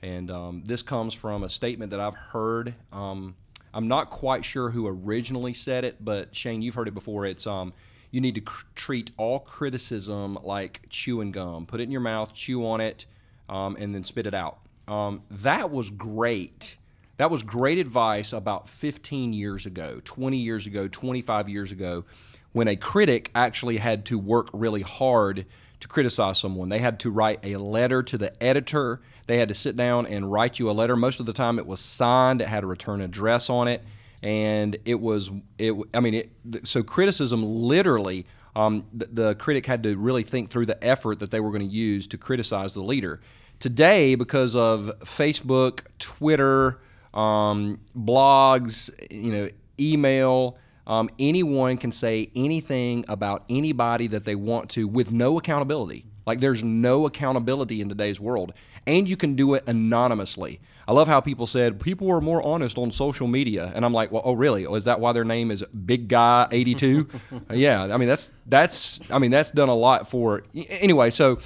And 0.03 0.31
um, 0.31 0.65
this 0.67 0.83
comes 0.83 1.15
from 1.15 1.45
a 1.45 1.49
statement 1.49 1.93
that 1.93 2.01
I've 2.01 2.17
heard. 2.17 2.75
Um, 2.93 3.37
I'm 3.73 3.87
not 3.87 4.11
quite 4.11 4.45
sure 4.45 4.71
who 4.71 4.89
originally 4.89 5.55
said 5.55 5.85
it, 5.85 6.05
but 6.05 6.35
Shane, 6.35 6.63
you've 6.63 6.75
heard 6.75 6.89
it 6.89 6.95
before. 6.95 7.27
It's 7.27 7.47
um, 7.47 7.73
you 8.11 8.21
need 8.21 8.35
to 8.35 8.41
cr- 8.41 8.67
treat 8.75 9.13
all 9.17 9.39
criticism 9.39 10.37
like 10.43 10.81
chewing 10.89 11.31
gum. 11.31 11.67
Put 11.67 11.79
it 11.79 11.85
in 11.85 11.93
your 11.93 12.01
mouth, 12.01 12.35
chew 12.35 12.67
on 12.67 12.81
it, 12.81 13.07
um, 13.49 13.77
and 13.79 13.95
then 13.95 14.03
spit 14.03 14.27
it 14.27 14.35
out. 14.35 14.59
Um, 14.89 15.23
that 15.31 15.71
was 15.71 15.91
great. 15.91 16.77
That 17.19 17.31
was 17.31 17.43
great 17.43 17.79
advice 17.79 18.33
about 18.33 18.69
15 18.69 19.33
years 19.33 19.67
ago, 19.67 20.01
20 20.05 20.37
years 20.39 20.67
ago, 20.67 20.89
25 20.89 21.49
years 21.49 21.73
ago, 21.73 22.05
when 22.53 22.69
a 22.69 22.77
critic 22.77 23.31
actually 23.35 23.77
had 23.77 24.07
to 24.07 24.19
work 24.19 24.49
really 24.53 24.83
hard 24.83 25.47
to 25.83 25.89
criticize 25.89 26.39
someone. 26.39 26.69
They 26.69 26.79
had 26.79 27.01
to 27.01 27.11
write 27.11 27.41
a 27.43 27.57
letter 27.57 28.03
to 28.05 28.17
the 28.17 28.43
editor. 28.43 29.01
They 29.27 29.39
had 29.39 29.49
to 29.49 29.55
sit 29.55 29.77
down 29.77 30.07
and 30.07 30.31
write 30.31 30.59
you 30.59 30.71
a 30.71 30.73
letter. 30.73 30.97
Most 30.97 31.21
of 31.21 31.27
the 31.27 31.33
time, 31.33 31.59
it 31.59 31.67
was 31.67 31.81
signed. 31.81 32.41
It 32.41 32.49
had 32.49 32.63
a 32.63 32.67
return 32.67 33.01
address 33.01 33.51
on 33.51 33.69
it, 33.69 33.83
and 34.23 34.77
it 34.85 35.01
was 35.01 35.31
it. 35.59 35.75
I 35.93 36.01
mean, 36.01 36.15
it, 36.15 36.31
so 36.67 36.83
criticism 36.83 37.45
literally. 37.45 38.27
Um, 38.55 38.85
the, 38.93 39.07
the 39.07 39.35
critic 39.37 39.65
had 39.65 39.83
to 39.85 39.97
really 39.97 40.25
think 40.25 40.51
through 40.51 40.67
the 40.67 40.83
effort 40.85 41.21
that 41.21 41.31
they 41.31 41.41
were 41.41 41.51
going 41.51 41.67
to 41.67 41.75
use 41.75 42.07
to 42.09 42.19
criticize 42.19 42.75
the 42.75 42.83
leader. 42.83 43.21
Today, 43.63 44.17
because 44.17 44.57
of 44.57 44.91
Facebook, 45.05 45.83
Twitter, 46.01 46.81
um, 47.15 47.79
blogs, 47.97 48.91
you 49.09 49.31
know, 49.31 49.49
email, 49.79 50.59
um, 50.85 51.09
anyone 51.21 51.77
can 51.77 51.93
say 51.93 52.29
anything 52.35 53.05
about 53.07 53.45
anybody 53.49 54.09
that 54.09 54.25
they 54.25 54.35
want 54.35 54.71
to 54.71 54.89
with 54.89 55.13
no 55.13 55.39
accountability. 55.39 56.05
Like 56.27 56.41
there's 56.41 56.65
no 56.65 57.07
accountability 57.07 57.81
in 57.81 57.89
today's 57.89 58.19
world, 58.19 58.53
and 58.85 59.07
you 59.07 59.17
can 59.17 59.37
do 59.37 59.55
it 59.55 59.63
anonymously. 59.69 60.59
I 60.89 60.93
love 60.93 61.07
how 61.07 61.21
people 61.21 61.47
said 61.47 61.79
people 61.81 62.11
are 62.11 62.21
more 62.21 62.43
honest 62.43 62.79
on 62.79 62.91
social 62.91 63.29
media, 63.29 63.71
and 63.77 63.85
I'm 63.85 63.95
like, 63.95 64.11
well, 64.11 64.23
oh 64.25 64.33
really? 64.33 64.67
Oh, 64.67 64.75
is 64.75 64.87
that 64.87 64.99
why 64.99 65.13
their 65.13 65.25
name 65.25 65.53
is 65.53 65.63
Big 65.87 66.09
Guy 66.09 66.49
82? 66.51 67.09
yeah, 67.53 67.85
I 67.85 67.97
mean 67.97 68.09
that's 68.09 68.33
that's 68.47 68.99
I 69.09 69.21
mean 69.21 69.31
that's 69.31 69.53
done 69.53 69.69
a 69.69 69.75
lot 69.77 70.09
for 70.09 70.43
anyway. 70.53 71.11
So, 71.11 71.39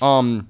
um, 0.00 0.46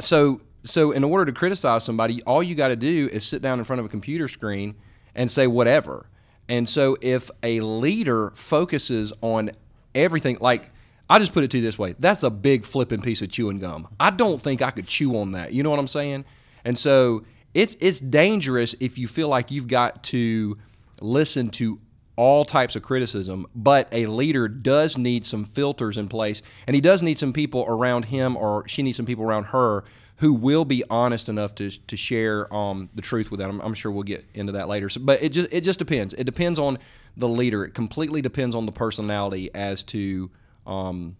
so 0.00 0.40
so 0.64 0.92
in 0.92 1.02
order 1.04 1.24
to 1.24 1.32
criticize 1.32 1.84
somebody, 1.84 2.22
all 2.22 2.42
you 2.42 2.54
got 2.54 2.68
to 2.68 2.76
do 2.76 3.08
is 3.12 3.26
sit 3.26 3.42
down 3.42 3.58
in 3.58 3.64
front 3.64 3.80
of 3.80 3.86
a 3.86 3.88
computer 3.88 4.28
screen 4.28 4.74
and 5.14 5.30
say 5.30 5.46
whatever. 5.46 6.06
And 6.48 6.68
so 6.68 6.96
if 7.00 7.30
a 7.42 7.60
leader 7.60 8.30
focuses 8.34 9.12
on 9.22 9.50
everything, 9.94 10.38
like 10.40 10.70
I 11.10 11.18
just 11.18 11.32
put 11.32 11.44
it 11.44 11.50
to 11.52 11.58
you 11.58 11.64
this 11.64 11.78
way, 11.78 11.94
that's 11.98 12.22
a 12.22 12.30
big 12.30 12.64
flipping 12.64 13.02
piece 13.02 13.22
of 13.22 13.30
chewing 13.30 13.58
gum. 13.58 13.88
I 13.98 14.10
don't 14.10 14.40
think 14.40 14.62
I 14.62 14.70
could 14.70 14.86
chew 14.86 15.18
on 15.18 15.32
that. 15.32 15.52
You 15.52 15.62
know 15.62 15.70
what 15.70 15.78
I'm 15.78 15.88
saying? 15.88 16.24
And 16.64 16.78
so 16.78 17.24
it's 17.54 17.76
it's 17.80 18.00
dangerous 18.00 18.74
if 18.80 18.98
you 18.98 19.08
feel 19.08 19.28
like 19.28 19.50
you've 19.50 19.68
got 19.68 20.04
to 20.04 20.56
listen 21.00 21.50
to 21.50 21.78
all 22.16 22.44
types 22.44 22.76
of 22.76 22.82
criticism, 22.82 23.46
but 23.54 23.88
a 23.92 24.06
leader 24.06 24.48
does 24.48 24.98
need 24.98 25.24
some 25.24 25.44
filters 25.44 25.96
in 25.96 26.08
place, 26.08 26.42
and 26.66 26.74
he 26.74 26.80
does 26.80 27.02
need 27.02 27.18
some 27.18 27.32
people 27.32 27.64
around 27.66 28.06
him, 28.06 28.36
or 28.36 28.66
she 28.68 28.82
needs 28.82 28.96
some 28.96 29.06
people 29.06 29.24
around 29.24 29.44
her 29.44 29.84
who 30.22 30.32
will 30.32 30.64
be 30.64 30.84
honest 30.88 31.28
enough 31.28 31.52
to, 31.56 31.68
to 31.88 31.96
share 31.96 32.52
um, 32.54 32.88
the 32.94 33.02
truth 33.02 33.32
with 33.32 33.40
that. 33.40 33.48
I'm, 33.48 33.60
I'm, 33.60 33.74
sure 33.74 33.90
we'll 33.90 34.04
get 34.04 34.24
into 34.34 34.52
that 34.52 34.68
later. 34.68 34.88
So, 34.88 35.00
but 35.00 35.20
it 35.20 35.30
just 35.30 35.48
it 35.50 35.62
just 35.62 35.80
depends. 35.80 36.14
It 36.14 36.22
depends 36.22 36.60
on 36.60 36.78
the 37.16 37.26
leader. 37.26 37.64
It 37.64 37.74
completely 37.74 38.22
depends 38.22 38.54
on 38.54 38.64
the 38.64 38.70
personality 38.70 39.50
as 39.52 39.82
to 39.84 40.30
um, 40.64 41.16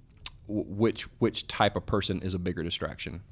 which 0.46 1.02
which 1.18 1.48
type 1.48 1.74
of 1.74 1.84
person 1.84 2.20
is 2.22 2.34
a 2.34 2.38
bigger 2.38 2.62
distraction. 2.62 3.22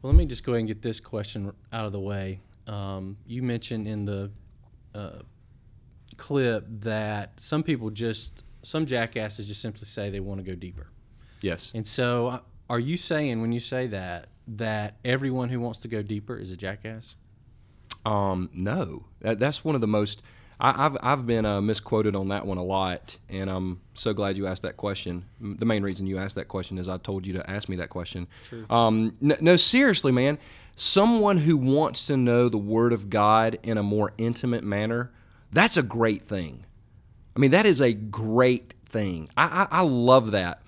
Well, 0.00 0.12
let 0.12 0.18
me 0.18 0.26
just 0.26 0.42
go 0.42 0.52
ahead 0.52 0.60
and 0.60 0.68
get 0.68 0.82
this 0.82 0.98
question 0.98 1.52
out 1.72 1.86
of 1.86 1.92
the 1.92 2.00
way. 2.00 2.40
Um, 2.66 3.16
you 3.24 3.42
mentioned 3.42 3.86
in 3.86 4.04
the 4.04 4.32
uh, 4.96 5.20
clip 6.16 6.64
that 6.68 7.38
some 7.40 7.62
people 7.62 7.90
just 7.90 8.44
some 8.62 8.86
jackasses 8.86 9.46
just 9.46 9.60
simply 9.60 9.86
say 9.86 10.10
they 10.10 10.20
want 10.20 10.38
to 10.38 10.44
go 10.44 10.54
deeper. 10.54 10.88
Yes. 11.40 11.72
And 11.74 11.86
so, 11.86 12.28
uh, 12.28 12.40
are 12.70 12.78
you 12.78 12.96
saying 12.96 13.40
when 13.40 13.52
you 13.52 13.60
say 13.60 13.88
that 13.88 14.28
that 14.46 14.96
everyone 15.04 15.48
who 15.48 15.60
wants 15.60 15.80
to 15.80 15.88
go 15.88 16.02
deeper 16.02 16.36
is 16.36 16.50
a 16.50 16.56
jackass? 16.56 17.16
Um, 18.04 18.50
no, 18.52 19.04
that, 19.20 19.38
that's 19.38 19.64
one 19.64 19.74
of 19.74 19.80
the 19.80 19.86
most. 19.86 20.22
I, 20.60 20.72
have 20.72 20.96
I've 21.02 21.26
been 21.26 21.44
uh, 21.44 21.60
misquoted 21.60 22.14
on 22.14 22.28
that 22.28 22.46
one 22.46 22.58
a 22.58 22.62
lot, 22.62 23.16
and 23.28 23.50
I'm 23.50 23.80
so 23.94 24.12
glad 24.12 24.36
you 24.36 24.46
asked 24.46 24.62
that 24.62 24.76
question. 24.76 25.24
The 25.40 25.66
main 25.66 25.82
reason 25.82 26.06
you 26.06 26.18
asked 26.18 26.36
that 26.36 26.46
question 26.46 26.78
is 26.78 26.88
I 26.88 26.98
told 26.98 27.26
you 27.26 27.32
to 27.34 27.50
ask 27.50 27.68
me 27.68 27.76
that 27.76 27.90
question. 27.90 28.28
True. 28.48 28.66
Um, 28.70 29.16
no, 29.20 29.36
no, 29.40 29.56
seriously, 29.56 30.12
man. 30.12 30.38
Someone 30.76 31.38
who 31.38 31.56
wants 31.56 32.06
to 32.06 32.16
know 32.16 32.48
the 32.48 32.58
Word 32.58 32.92
of 32.92 33.10
God 33.10 33.58
in 33.62 33.76
a 33.76 33.82
more 33.82 34.12
intimate 34.18 34.64
manner, 34.64 35.10
that's 35.52 35.76
a 35.76 35.82
great 35.82 36.22
thing. 36.22 36.64
I 37.36 37.40
mean, 37.40 37.52
that 37.52 37.66
is 37.66 37.80
a 37.80 37.92
great 37.92 38.74
thing. 38.86 39.28
I, 39.36 39.66
I, 39.70 39.78
I 39.78 39.80
love 39.82 40.32
that. 40.32 40.62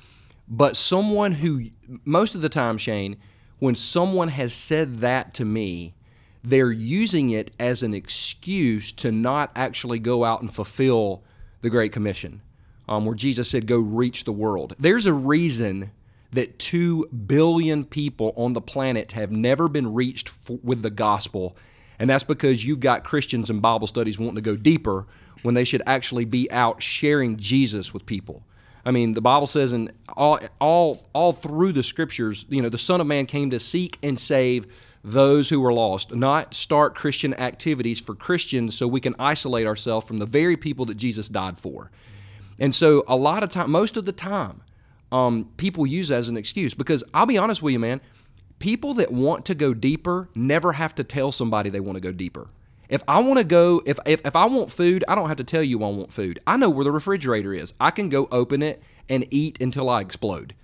But 0.46 0.76
someone 0.76 1.32
who, 1.32 1.66
most 2.04 2.34
of 2.34 2.42
the 2.42 2.48
time, 2.48 2.78
Shane, 2.78 3.16
when 3.58 3.74
someone 3.74 4.28
has 4.28 4.52
said 4.52 5.00
that 5.00 5.34
to 5.34 5.44
me, 5.44 5.94
they're 6.42 6.72
using 6.72 7.30
it 7.30 7.50
as 7.58 7.82
an 7.82 7.94
excuse 7.94 8.92
to 8.92 9.10
not 9.10 9.50
actually 9.56 9.98
go 9.98 10.24
out 10.24 10.42
and 10.42 10.54
fulfill 10.54 11.22
the 11.62 11.70
Great 11.70 11.92
Commission, 11.92 12.42
um, 12.86 13.06
where 13.06 13.14
Jesus 13.14 13.48
said, 13.48 13.66
Go 13.66 13.78
reach 13.78 14.24
the 14.24 14.32
world. 14.32 14.74
There's 14.78 15.06
a 15.06 15.14
reason 15.14 15.92
that 16.32 16.58
2 16.58 17.06
billion 17.06 17.84
people 17.84 18.34
on 18.36 18.52
the 18.52 18.60
planet 18.60 19.12
have 19.12 19.30
never 19.30 19.68
been 19.68 19.94
reached 19.94 20.28
f- 20.28 20.58
with 20.62 20.82
the 20.82 20.90
gospel, 20.90 21.56
and 21.98 22.08
that's 22.08 22.24
because 22.24 22.64
you've 22.64 22.80
got 22.80 23.04
Christians 23.04 23.50
in 23.50 23.60
Bible 23.60 23.86
studies 23.86 24.18
wanting 24.18 24.36
to 24.36 24.40
go 24.40 24.56
deeper 24.56 25.06
when 25.42 25.54
they 25.54 25.64
should 25.64 25.82
actually 25.86 26.24
be 26.24 26.50
out 26.50 26.82
sharing 26.82 27.36
Jesus 27.36 27.92
with 27.92 28.06
people. 28.06 28.42
I 28.86 28.90
mean, 28.90 29.14
the 29.14 29.20
Bible 29.20 29.46
says 29.46 29.72
in 29.72 29.92
all 30.16 30.38
all 30.60 31.06
all 31.12 31.32
through 31.32 31.72
the 31.72 31.82
scriptures, 31.82 32.44
you 32.48 32.60
know, 32.60 32.68
the 32.68 32.78
Son 32.78 33.00
of 33.00 33.06
Man 33.06 33.26
came 33.26 33.50
to 33.50 33.60
seek 33.60 33.98
and 34.02 34.18
save 34.18 34.66
those 35.02 35.50
who 35.50 35.60
were 35.60 35.72
lost, 35.72 36.14
not 36.14 36.54
start 36.54 36.94
Christian 36.94 37.34
activities 37.34 38.00
for 38.00 38.14
Christians 38.14 38.74
so 38.74 38.88
we 38.88 39.00
can 39.00 39.14
isolate 39.18 39.66
ourselves 39.66 40.06
from 40.06 40.16
the 40.16 40.26
very 40.26 40.56
people 40.56 40.86
that 40.86 40.96
Jesus 40.96 41.28
died 41.28 41.58
for. 41.58 41.90
And 42.58 42.74
so 42.74 43.04
a 43.06 43.16
lot 43.16 43.42
of 43.42 43.50
time, 43.50 43.70
most 43.70 43.96
of 43.96 44.06
the 44.06 44.12
time, 44.12 44.62
um, 45.12 45.50
people 45.58 45.86
use 45.86 46.10
as 46.10 46.28
an 46.28 46.36
excuse 46.36 46.74
because 46.74 47.04
I'll 47.12 47.26
be 47.26 47.36
honest 47.36 47.62
with 47.62 47.72
you, 47.72 47.78
man, 47.78 48.00
people 48.64 48.94
that 48.94 49.12
want 49.12 49.44
to 49.44 49.54
go 49.54 49.74
deeper 49.74 50.26
never 50.34 50.72
have 50.72 50.94
to 50.94 51.04
tell 51.04 51.30
somebody 51.30 51.68
they 51.68 51.80
want 51.80 51.96
to 51.96 52.00
go 52.00 52.10
deeper. 52.10 52.48
If 52.88 53.02
I 53.06 53.18
want 53.18 53.36
to 53.36 53.44
go, 53.44 53.82
if, 53.84 53.98
if, 54.06 54.24
if 54.24 54.34
I 54.34 54.46
want 54.46 54.70
food, 54.70 55.04
I 55.06 55.14
don't 55.14 55.28
have 55.28 55.36
to 55.36 55.44
tell 55.44 55.62
you 55.62 55.84
I 55.84 55.88
want 55.90 56.10
food. 56.10 56.38
I 56.46 56.56
know 56.56 56.70
where 56.70 56.84
the 56.84 56.90
refrigerator 56.90 57.52
is. 57.52 57.74
I 57.78 57.90
can 57.90 58.08
go 58.08 58.26
open 58.32 58.62
it 58.62 58.82
and 59.06 59.26
eat 59.30 59.60
until 59.60 59.90
I 59.90 60.00
explode. 60.00 60.54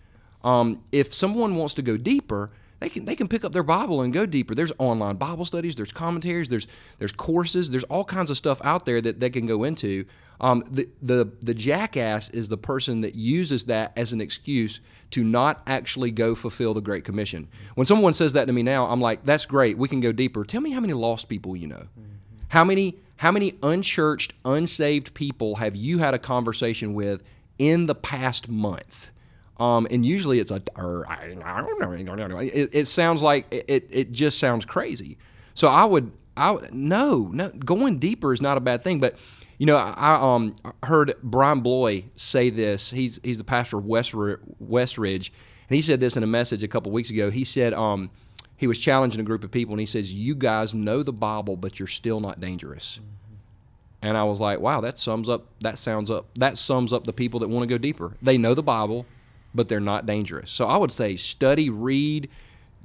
Um, 0.42 0.82
if 0.90 1.12
someone 1.12 1.56
wants 1.56 1.74
to 1.74 1.82
go 1.82 1.98
deeper, 1.98 2.50
they 2.80 2.88
can 2.88 3.04
they 3.04 3.14
can 3.14 3.28
pick 3.28 3.44
up 3.44 3.52
their 3.52 3.62
Bible 3.62 4.02
and 4.02 4.12
go 4.12 4.26
deeper. 4.26 4.54
There's 4.54 4.72
online 4.78 5.16
Bible 5.16 5.44
studies, 5.44 5.76
there's 5.76 5.92
commentaries, 5.92 6.48
there's 6.48 6.66
there's 6.98 7.12
courses, 7.12 7.70
there's 7.70 7.84
all 7.84 8.04
kinds 8.04 8.30
of 8.30 8.36
stuff 8.36 8.60
out 8.64 8.86
there 8.86 9.00
that 9.00 9.20
they 9.20 9.30
can 9.30 9.46
go 9.46 9.64
into. 9.64 10.06
Um, 10.40 10.64
the 10.70 10.88
the 11.02 11.30
the 11.40 11.54
jackass 11.54 12.30
is 12.30 12.48
the 12.48 12.56
person 12.56 13.02
that 13.02 13.14
uses 13.14 13.64
that 13.64 13.92
as 13.96 14.12
an 14.12 14.20
excuse 14.20 14.80
to 15.10 15.22
not 15.22 15.62
actually 15.66 16.10
go 16.10 16.34
fulfill 16.34 16.72
the 16.72 16.80
Great 16.80 17.04
Commission. 17.04 17.48
When 17.74 17.86
someone 17.86 18.14
says 18.14 18.32
that 18.32 18.46
to 18.46 18.52
me 18.52 18.62
now, 18.62 18.86
I'm 18.86 19.00
like, 19.00 19.24
that's 19.24 19.44
great. 19.44 19.76
We 19.76 19.88
can 19.88 20.00
go 20.00 20.12
deeper. 20.12 20.44
Tell 20.44 20.62
me 20.62 20.70
how 20.70 20.80
many 20.80 20.94
lost 20.94 21.28
people 21.28 21.54
you 21.54 21.66
know. 21.66 21.76
Mm-hmm. 21.76 22.14
How 22.48 22.64
many 22.64 22.96
how 23.16 23.30
many 23.30 23.58
unchurched, 23.62 24.32
unsaved 24.46 25.12
people 25.12 25.56
have 25.56 25.76
you 25.76 25.98
had 25.98 26.14
a 26.14 26.18
conversation 26.18 26.94
with 26.94 27.22
in 27.58 27.84
the 27.84 27.94
past 27.94 28.48
month? 28.48 29.12
Um, 29.60 29.86
and 29.90 30.04
usually 30.04 30.40
it's 30.40 30.50
a, 30.50 30.62
I 30.76 31.34
don't 31.76 32.30
know. 32.30 32.38
It, 32.38 32.70
it 32.72 32.88
sounds 32.88 33.22
like 33.22 33.46
it, 33.50 33.86
it 33.90 34.10
just 34.10 34.38
sounds 34.38 34.64
crazy. 34.64 35.18
So 35.54 35.68
I 35.68 35.84
would, 35.84 36.10
I 36.36 36.52
would, 36.52 36.74
no, 36.74 37.28
no, 37.30 37.50
going 37.50 37.98
deeper 37.98 38.32
is 38.32 38.40
not 38.40 38.56
a 38.56 38.60
bad 38.60 38.82
thing. 38.82 39.00
But, 39.00 39.16
you 39.58 39.66
know, 39.66 39.76
I 39.76 40.34
um, 40.34 40.54
heard 40.82 41.14
Brian 41.22 41.62
Bloye 41.62 42.04
say 42.16 42.48
this. 42.48 42.90
He's, 42.90 43.20
he's 43.22 43.36
the 43.36 43.44
pastor 43.44 43.76
of 43.76 43.84
West, 43.84 44.12
Westridge. 44.12 45.30
And 45.68 45.76
he 45.76 45.82
said 45.82 46.00
this 46.00 46.16
in 46.16 46.22
a 46.22 46.26
message 46.26 46.62
a 46.62 46.68
couple 46.68 46.90
weeks 46.90 47.10
ago. 47.10 47.30
He 47.30 47.44
said, 47.44 47.74
um, 47.74 48.10
he 48.56 48.66
was 48.66 48.78
challenging 48.78 49.20
a 49.20 49.24
group 49.24 49.44
of 49.44 49.50
people 49.50 49.74
and 49.74 49.80
he 49.80 49.86
says, 49.86 50.12
You 50.12 50.34
guys 50.34 50.74
know 50.74 51.02
the 51.02 51.12
Bible, 51.12 51.56
but 51.56 51.78
you're 51.78 51.86
still 51.86 52.20
not 52.20 52.40
dangerous. 52.40 52.98
Mm-hmm. 53.00 54.06
And 54.08 54.16
I 54.16 54.24
was 54.24 54.40
like, 54.40 54.60
wow, 54.60 54.80
that 54.80 54.98
sums 54.98 55.28
up 55.28 55.46
that 55.60 55.78
sounds 55.78 56.10
up 56.10 56.26
that 56.36 56.56
sums 56.56 56.92
up 56.92 57.04
the 57.04 57.12
people 57.12 57.40
that 57.40 57.48
want 57.48 57.68
to 57.68 57.74
go 57.74 57.78
deeper. 57.78 58.16
They 58.22 58.38
know 58.38 58.54
the 58.54 58.62
Bible, 58.62 59.06
but 59.54 59.68
they're 59.68 59.80
not 59.80 60.06
dangerous. 60.06 60.50
So 60.50 60.66
I 60.66 60.76
would 60.76 60.92
say 60.92 61.16
study, 61.16 61.70
read, 61.70 62.28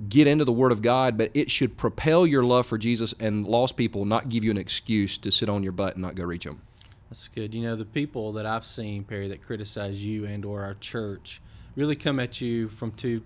get 0.10 0.28
into 0.28 0.46
the 0.46 0.52
Word 0.52 0.72
of 0.72 0.82
God, 0.82 1.18
but 1.18 1.32
it 1.34 1.50
should 1.50 1.78
propel 1.78 2.26
your 2.26 2.44
love 2.44 2.66
for 2.66 2.78
Jesus 2.78 3.14
and 3.20 3.46
lost 3.46 3.78
people, 3.78 4.06
not 4.06 4.30
give 4.30 4.44
you 4.44 4.52
an 4.52 4.58
excuse 4.58 5.18
to 5.20 5.32
sit 5.32 5.50
on 5.50 5.64
your 5.64 5.72
butt 5.72 5.94
and 5.94 6.02
not 6.02 6.16
go 6.16 6.24
reach 6.24 6.44
them. 6.44 6.62
That's 7.10 7.28
good. 7.28 7.54
You 7.54 7.62
know, 7.62 7.76
the 7.76 7.86
people 7.86 8.34
that 8.34 8.46
I've 8.46 8.66
seen, 8.66 9.04
Perry, 9.04 9.28
that 9.30 9.42
criticize 9.42 10.04
you 10.04 10.26
and 10.26 10.44
or 10.44 10.64
our 10.64 10.74
church 10.76 11.42
really 11.76 11.96
come 11.96 12.20
at 12.20 12.42
you 12.42 12.68
from 12.68 12.92
two 12.92 13.22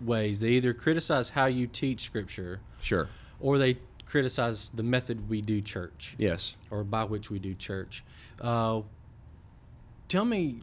ways. 0.00 0.40
They 0.40 0.50
either 0.50 0.72
criticize 0.72 1.30
how 1.30 1.46
you 1.46 1.66
teach 1.66 2.02
Scripture, 2.02 2.60
sure, 2.80 3.08
or 3.40 3.58
they 3.58 3.78
criticize 4.06 4.70
the 4.70 4.82
method 4.82 5.28
we 5.28 5.40
do 5.40 5.60
church. 5.60 6.14
Yes, 6.18 6.54
or 6.70 6.84
by 6.84 7.04
which 7.04 7.30
we 7.30 7.38
do 7.38 7.54
church. 7.54 8.04
Uh, 8.40 8.82
tell 10.08 10.24
me, 10.24 10.60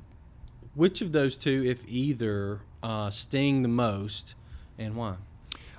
which 0.74 1.02
of 1.02 1.12
those 1.12 1.38
two, 1.38 1.64
if 1.66 1.84
either, 1.88 2.62
uh, 2.84 3.10
sting 3.10 3.62
the 3.62 3.68
most, 3.68 4.36
and 4.78 4.96
why? 4.96 5.16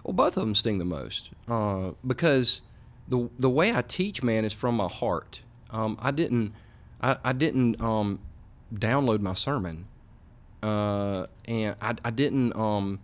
Well, 0.04 0.14
both 0.14 0.37
of 0.37 0.42
them 0.42 0.54
sting 0.54 0.78
the 0.78 0.84
most 0.84 1.30
uh, 1.49 1.92
because 2.06 2.62
the 3.08 3.28
the 3.38 3.50
way 3.50 3.75
I 3.75 3.82
teach, 3.82 4.22
man, 4.22 4.44
is 4.44 4.52
from 4.52 4.76
my 4.76 4.88
heart. 4.88 5.42
Um, 5.70 5.99
I 6.00 6.11
didn't 6.11 6.52
I, 7.00 7.16
I 7.25 7.32
didn't 7.32 7.80
um, 7.80 8.20
download 8.75 9.20
my 9.20 9.34
sermon, 9.34 9.87
uh, 10.62 11.26
and 11.46 11.76
I, 11.80 11.94
I 12.04 12.11
didn't 12.11 12.54
um, 12.56 13.00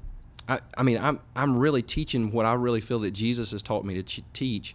I, 0.48 0.60
I 0.76 0.82
mean, 0.82 0.98
I'm, 0.98 1.20
I'm 1.36 1.58
really 1.58 1.82
teaching 1.82 2.32
what 2.32 2.46
I 2.46 2.54
really 2.54 2.80
feel 2.80 3.00
that 3.00 3.10
Jesus 3.10 3.50
has 3.52 3.62
taught 3.62 3.84
me 3.84 3.94
to 3.94 4.02
ch- 4.02 4.22
teach. 4.32 4.74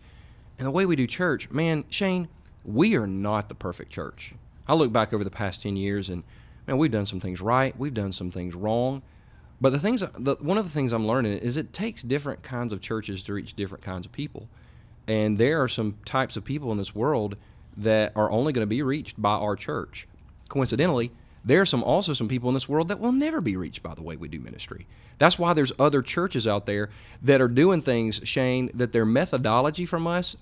And 0.59 0.67
the 0.67 0.71
way 0.71 0.85
we 0.85 0.95
do 0.95 1.07
church, 1.07 1.49
man, 1.49 1.83
Shane, 1.89 2.27
we 2.63 2.95
are 2.95 3.07
not 3.07 3.49
the 3.49 3.55
perfect 3.55 3.91
church. 3.91 4.35
I 4.67 4.75
look 4.75 4.93
back 4.93 5.13
over 5.13 5.23
the 5.23 5.31
past 5.31 5.63
10 5.63 5.75
years 5.75 6.09
and, 6.09 6.23
man, 6.67 6.77
we've 6.77 6.91
done 6.91 7.05
some 7.05 7.19
things 7.19 7.41
right, 7.41 7.77
we've 7.77 7.93
done 7.93 8.11
some 8.11 8.31
things 8.31 8.55
wrong. 8.55 9.01
But 9.61 9.71
the 9.71 9.79
things, 9.79 10.03
the, 10.17 10.35
one 10.41 10.57
of 10.57 10.65
the 10.65 10.71
things 10.71 10.91
I'm 10.91 11.07
learning 11.07 11.37
is 11.37 11.55
it 11.55 11.71
takes 11.71 12.03
different 12.03 12.43
kinds 12.43 12.73
of 12.73 12.81
churches 12.81 13.23
to 13.23 13.33
reach 13.33 13.53
different 13.53 13.83
kinds 13.83 14.05
of 14.05 14.11
people. 14.11 14.49
And 15.07 15.37
there 15.37 15.61
are 15.61 15.67
some 15.67 15.97
types 16.05 16.35
of 16.35 16.43
people 16.43 16.71
in 16.71 16.77
this 16.77 16.93
world 16.95 17.37
that 17.77 18.11
are 18.15 18.29
only 18.29 18.53
going 18.53 18.63
to 18.63 18.69
be 18.69 18.81
reached 18.81 19.21
by 19.21 19.35
our 19.35 19.55
church. 19.55 20.07
Coincidentally, 20.49 21.11
there 21.45 21.61
are 21.61 21.65
some 21.65 21.83
also 21.83 22.13
some 22.13 22.27
people 22.27 22.49
in 22.49 22.53
this 22.53 22.69
world 22.69 22.87
that 22.87 22.99
will 22.99 23.11
never 23.11 23.41
be 23.41 23.57
reached 23.57 23.83
by 23.83 23.93
the 23.93 24.03
way 24.03 24.15
we 24.15 24.27
do 24.27 24.39
ministry. 24.39 24.87
That's 25.17 25.37
why 25.37 25.53
there's 25.53 25.73
other 25.77 26.01
churches 26.01 26.47
out 26.47 26.65
there 26.65 26.89
that 27.21 27.41
are 27.41 27.47
doing 27.47 27.81
things, 27.81 28.21
Shane, 28.23 28.69
that 28.73 28.93
their 28.93 29.05
methodology 29.05 29.85
from 29.85 30.07
us 30.07 30.37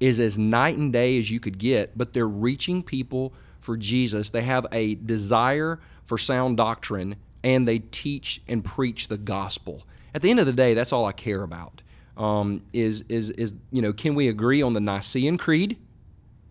is 0.00 0.20
as 0.20 0.38
night 0.38 0.76
and 0.76 0.92
day 0.92 1.18
as 1.18 1.30
you 1.30 1.40
could 1.40 1.58
get, 1.58 1.96
but 1.96 2.12
they're 2.12 2.26
reaching 2.26 2.82
people 2.82 3.32
for 3.62 3.76
Jesus. 3.76 4.30
They 4.30 4.42
have 4.42 4.66
a 4.72 4.96
desire 4.96 5.80
for 6.04 6.18
sound 6.18 6.58
doctrine 6.58 7.16
and 7.42 7.66
they 7.66 7.78
teach 7.78 8.42
and 8.46 8.64
preach 8.64 9.08
the 9.08 9.16
gospel. 9.16 9.82
At 10.14 10.22
the 10.22 10.30
end 10.30 10.40
of 10.40 10.46
the 10.46 10.52
day, 10.52 10.74
that's 10.74 10.92
all 10.92 11.06
I 11.06 11.12
care 11.12 11.42
about. 11.42 11.82
Um, 12.16 12.62
is 12.74 13.04
is 13.08 13.30
is 13.30 13.54
you 13.70 13.80
know, 13.80 13.92
can 13.92 14.14
we 14.14 14.28
agree 14.28 14.60
on 14.60 14.74
the 14.74 14.80
Nicene 14.80 15.38
Creed? 15.38 15.78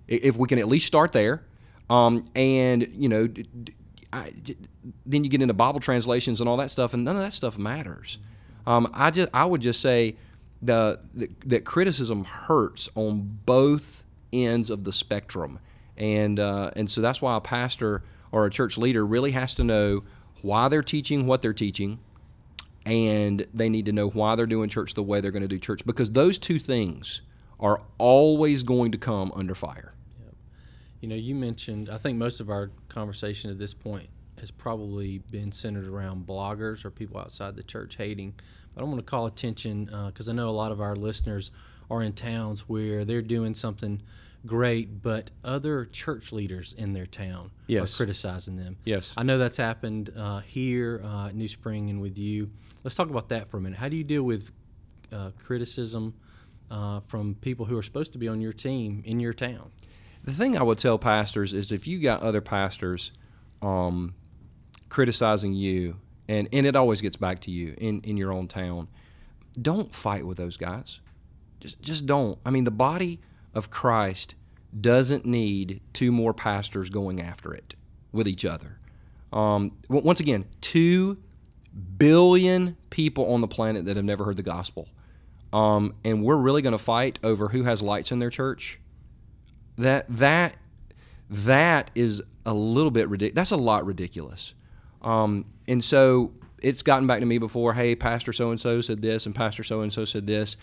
If 0.08 0.36
we 0.36 0.48
can 0.48 0.58
at 0.58 0.68
least 0.68 0.88
start 0.88 1.14
there, 1.14 1.44
um, 1.90 2.26
and 2.36 2.88
you 2.94 3.08
know, 3.08 3.30
I, 4.12 4.34
then 5.06 5.24
you 5.24 5.30
get 5.30 5.42
into 5.42 5.54
Bible 5.54 5.80
translations 5.80 6.42
and 6.42 6.50
all 6.50 6.58
that 6.58 6.72
stuff, 6.72 6.94
and 6.94 7.06
none 7.06 7.16
of 7.16 7.22
that 7.22 7.34
stuff 7.34 7.58
matters. 7.58 8.18
Um, 8.66 8.90
I 8.94 9.12
just 9.12 9.30
I 9.34 9.46
would 9.46 9.62
just 9.62 9.82
say 9.82 10.16
the, 10.62 11.00
the, 11.14 11.30
that 11.46 11.66
criticism 11.66 12.24
hurts 12.24 12.90
on 12.96 13.40
both 13.46 14.04
ends 14.34 14.70
of 14.70 14.84
the 14.84 14.92
spectrum, 14.92 15.60
and 16.02 16.40
uh, 16.40 16.72
and 16.76 16.90
so 16.90 17.00
that's 17.00 17.22
why 17.22 17.38
a 17.38 17.40
pastor 17.40 18.04
or 18.32 18.48
a 18.48 18.50
church 18.50 18.78
leader 18.78 19.06
really 19.06 19.32
has 19.32 19.54
to 19.54 19.64
know 19.64 20.04
why 20.42 20.68
they're 20.68 20.82
teaching 20.82 21.28
what 21.28 21.44
they're 21.44 21.54
teaching, 21.54 22.00
and 22.88 23.46
they 23.54 23.70
need 23.70 23.86
to 23.86 23.92
know 23.92 24.10
why 24.10 24.36
they're 24.36 24.48
doing 24.48 24.68
church 24.68 24.96
the 24.96 25.04
way 25.04 25.22
they're 25.22 25.32
going 25.32 25.44
to 25.44 25.48
do 25.48 25.60
church 25.60 25.86
because 25.86 26.12
those 26.12 26.40
two 26.40 26.58
things 26.58 27.22
are 27.60 27.84
always 28.00 28.64
going 28.64 28.92
to 28.92 28.98
come 28.98 29.32
under 29.36 29.54
fire. 29.54 29.94
Yep. 30.26 30.36
You 31.02 31.08
know, 31.10 31.16
you 31.16 31.36
mentioned, 31.36 31.88
I 31.92 32.00
think 32.00 32.18
most 32.18 32.40
of 32.40 32.50
our 32.50 32.72
conversation 32.90 33.52
at 33.52 33.60
this 33.60 33.76
point 33.76 34.10
has 34.40 34.50
probably 34.50 35.20
been 35.20 35.52
centered 35.52 35.88
around 35.88 36.26
bloggers 36.26 36.84
or 36.84 36.90
people 36.90 37.20
outside 37.20 37.56
the 37.56 37.62
church 37.62 37.96
hating. 37.96 38.34
But 38.74 38.82
I 38.82 38.86
want 38.86 38.98
to 38.98 39.04
call 39.04 39.28
attention 39.28 39.86
because 40.08 40.28
uh, 40.28 40.32
I 40.32 40.34
know 40.34 40.50
a 40.50 40.52
lot 40.52 40.72
of 40.72 40.82
our 40.82 40.96
listeners 40.96 41.52
are 41.92 42.02
in 42.02 42.14
towns 42.14 42.68
where 42.68 43.06
they're 43.06 43.22
doing 43.22 43.54
something 43.54 44.02
great, 44.46 45.02
but 45.02 45.30
other 45.44 45.86
church 45.86 46.32
leaders 46.32 46.74
in 46.78 46.94
their 46.94 47.06
town 47.06 47.52
yes. 47.68 47.94
are 47.94 47.98
criticizing 47.98 48.56
them. 48.56 48.78
Yes. 48.86 49.14
I 49.16 49.24
know 49.24 49.38
that's 49.38 49.58
happened 49.58 50.12
uh, 50.18 50.40
here 50.40 51.02
uh, 51.04 51.28
at 51.28 51.36
NewSpring 51.36 51.90
and 51.90 52.02
with 52.02 52.18
you. 52.18 52.50
Let's 52.84 52.96
talk 52.96 53.10
about 53.10 53.30
that 53.30 53.50
for 53.50 53.58
a 53.58 53.62
minute. 53.62 53.78
How 53.78 53.90
do 53.90 53.96
you 53.96 54.04
deal 54.04 54.24
with 54.24 54.50
uh, 55.12 55.32
criticism 55.44 56.16
uh, 56.72 57.02
from 57.08 57.36
people 57.36 57.66
who 57.66 57.78
are 57.78 57.84
supposed 57.84 58.14
to 58.14 58.18
be 58.18 58.28
on 58.28 58.42
your 58.42 58.54
team 58.54 59.04
in 59.06 59.20
your 59.20 59.34
town? 59.34 59.72
The 60.24 60.32
thing 60.32 60.58
I 60.58 60.64
would 60.64 60.78
tell 60.78 60.98
pastors 60.98 61.54
is 61.54 61.72
if 61.72 61.88
you 61.88 62.00
got 62.00 62.22
other 62.22 62.42
pastors 62.42 63.12
um, 63.62 64.14
criticizing 64.90 65.54
you, 65.54 65.98
and, 66.28 66.48
and 66.54 66.66
it 66.66 66.76
always 66.76 67.02
gets 67.02 67.18
back 67.18 67.42
to 67.42 67.52
you 67.52 67.76
in, 67.78 68.02
in 68.02 68.18
your 68.18 68.32
own 68.32 68.48
town, 68.48 68.88
don't 69.62 69.94
fight 69.94 70.26
with 70.26 70.38
those 70.38 70.58
guys. 70.58 71.00
Just, 71.60 71.82
just 71.82 72.06
don't. 72.06 72.40
I 72.46 72.50
mean, 72.50 72.64
the 72.64 72.72
body 72.72 73.20
of 73.54 73.70
Christ 73.70 74.36
doesn't 74.80 75.26
need 75.26 75.82
two 75.94 76.12
more 76.12 76.34
pastors 76.34 76.90
going 76.90 77.22
after 77.22 77.54
it 77.54 77.76
with 78.12 78.28
each 78.28 78.46
other. 78.46 78.80
Um, 79.34 79.74
once 79.90 80.20
again, 80.20 80.46
two 80.62 81.18
billion 81.98 82.78
people 82.90 83.34
on 83.34 83.42
the 83.42 83.48
planet 83.48 83.86
that 83.86 83.96
have 83.96 84.06
never 84.06 84.26
heard 84.26 84.38
the 84.38 84.44
gospel. 84.44 84.88
Um, 85.54 85.96
and 86.04 86.24
we're 86.24 86.38
really 86.38 86.62
going 86.62 86.72
to 86.74 86.78
fight 86.78 87.20
over 87.24 87.50
who 87.50 87.64
has 87.64 87.82
lights 87.82 88.12
in 88.12 88.20
their 88.20 88.30
church. 88.30 88.80
That 89.78 90.06
that 90.10 90.56
that 91.30 91.92
is 91.96 92.22
a 92.46 92.54
little 92.54 92.92
bit 92.92 93.10
ridiculous. 93.10 93.36
That's 93.36 93.52
a 93.52 93.58
lot 93.58 93.86
ridiculous. 93.86 94.54
Um, 95.02 95.46
and 95.68 95.84
so 95.84 96.34
it's 96.62 96.84
gotten 96.84 97.08
back 97.08 97.20
to 97.20 97.26
me 97.26 97.38
before. 97.38 97.74
Hey, 97.74 97.96
Pastor 97.96 98.34
so 98.34 98.52
and 98.52 98.60
so 98.60 98.82
said 98.82 99.02
this, 99.02 99.26
and 99.26 99.34
Pastor 99.34 99.64
so 99.64 99.82
and 99.82 99.92
so 99.92 100.06
said 100.06 100.28
this, 100.28 100.58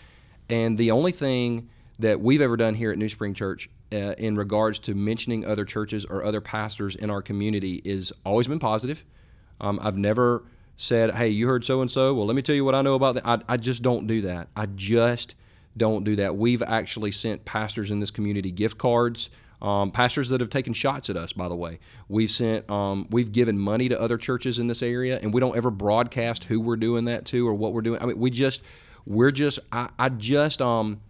and 0.49 0.77
the 0.77 0.91
only 0.91 1.11
thing 1.11 1.69
that 1.99 2.21
we've 2.21 2.41
ever 2.41 2.57
done 2.57 2.75
here 2.75 2.91
at 2.91 2.97
NewSpring 2.97 3.35
Church 3.35 3.69
uh, 3.91 4.13
in 4.17 4.35
regards 4.35 4.79
to 4.79 4.95
mentioning 4.95 5.45
other 5.45 5.65
churches 5.65 6.05
or 6.05 6.23
other 6.23 6.41
pastors 6.41 6.95
in 6.95 7.09
our 7.09 7.21
community 7.21 7.81
is 7.83 8.11
always 8.25 8.47
been 8.47 8.59
positive. 8.59 9.03
Um, 9.61 9.79
I've 9.81 9.97
never 9.97 10.43
said, 10.77 11.15
"Hey, 11.15 11.27
you 11.29 11.47
heard 11.47 11.65
so 11.65 11.81
and 11.81 11.91
so. 11.91 12.13
Well, 12.13 12.25
let 12.25 12.35
me 12.35 12.41
tell 12.41 12.55
you 12.55 12.63
what 12.63 12.73
I 12.75 12.81
know 12.81 12.95
about 12.95 13.15
that." 13.15 13.27
I, 13.27 13.39
I 13.49 13.57
just 13.57 13.83
don't 13.83 14.07
do 14.07 14.21
that. 14.21 14.47
I 14.55 14.65
just 14.65 15.35
don't 15.75 16.03
do 16.03 16.15
that. 16.15 16.37
We've 16.37 16.63
actually 16.63 17.11
sent 17.11 17.45
pastors 17.45 17.91
in 17.91 17.99
this 17.99 18.11
community 18.11 18.51
gift 18.51 18.77
cards. 18.77 19.29
Um, 19.61 19.91
pastors 19.91 20.29
that 20.29 20.39
have 20.39 20.49
taken 20.49 20.71
shots 20.71 21.09
at 21.09 21.17
us, 21.17 21.33
by 21.33 21.49
the 21.49 21.55
way. 21.55 21.79
We've 22.07 22.31
sent, 22.31 22.71
um, 22.71 23.07
we've 23.09 23.29
given 23.29 23.59
money 23.59 23.89
to 23.89 23.99
other 23.99 24.17
churches 24.17 24.57
in 24.57 24.67
this 24.67 24.81
area, 24.81 25.19
and 25.21 25.33
we 25.33 25.41
don't 25.41 25.57
ever 25.57 25.69
broadcast 25.69 26.45
who 26.45 26.61
we're 26.61 26.77
doing 26.77 27.03
that 27.05 27.25
to 27.25 27.45
or 27.45 27.53
what 27.53 27.73
we're 27.73 27.81
doing. 27.81 28.01
I 28.01 28.05
mean, 28.05 28.17
we 28.17 28.29
just, 28.29 28.63
we're 29.05 29.31
just, 29.31 29.59
I, 29.69 29.89
I 29.99 30.07
just, 30.07 30.61
um, 30.61 31.01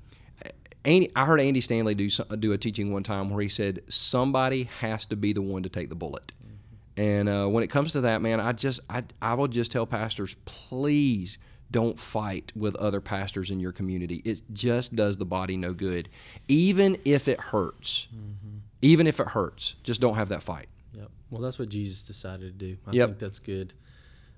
Andy, 0.86 1.12
I 1.16 1.26
heard 1.26 1.42
Andy 1.42 1.62
Stanley 1.62 1.96
do 1.96 2.10
do 2.40 2.54
a 2.54 2.58
teaching 2.58 2.94
one 2.94 3.04
time 3.04 3.30
where 3.30 3.42
he 3.42 3.50
said 3.50 3.82
somebody 3.90 4.64
has 4.80 5.06
to 5.08 5.16
be 5.16 5.34
the 5.34 5.42
one 5.42 5.64
to 5.64 5.70
take 5.70 5.90
the 5.90 5.96
bullet. 5.96 6.32
Mm-hmm. 6.42 7.02
And 7.02 7.30
uh, 7.30 7.48
when 7.48 7.64
it 7.64 7.68
comes 7.68 7.92
to 7.94 8.02
that, 8.02 8.22
man, 8.22 8.40
I 8.40 8.54
just 8.54 8.80
I 8.90 9.04
I 9.22 9.34
will 9.34 9.48
just 9.48 9.72
tell 9.72 9.86
pastors, 9.86 10.36
please 10.46 11.38
don't 11.72 12.00
fight 12.00 12.52
with 12.56 12.76
other 12.78 13.02
pastors 13.02 13.52
in 13.52 13.60
your 13.60 13.72
community. 13.72 14.22
It 14.26 14.42
just 14.54 14.96
does 14.96 15.18
the 15.18 15.26
body 15.26 15.58
no 15.58 15.74
good, 15.74 16.10
even 16.48 16.98
if 17.06 17.28
it 17.28 17.40
hurts. 17.40 18.08
Mm-hmm. 18.14 18.58
Even 18.82 19.08
if 19.08 19.20
it 19.20 19.28
hurts, 19.28 19.76
just 19.84 20.00
don't 20.00 20.16
have 20.16 20.30
that 20.30 20.42
fight. 20.42 20.68
Yep. 20.94 21.10
Well, 21.30 21.42
that's 21.42 21.60
what 21.60 21.68
Jesus 21.68 22.04
decided 22.04 22.58
to 22.58 22.66
do. 22.66 22.78
I 22.88 22.92
yep. 22.92 23.10
think 23.10 23.20
that's 23.20 23.40
good 23.40 23.74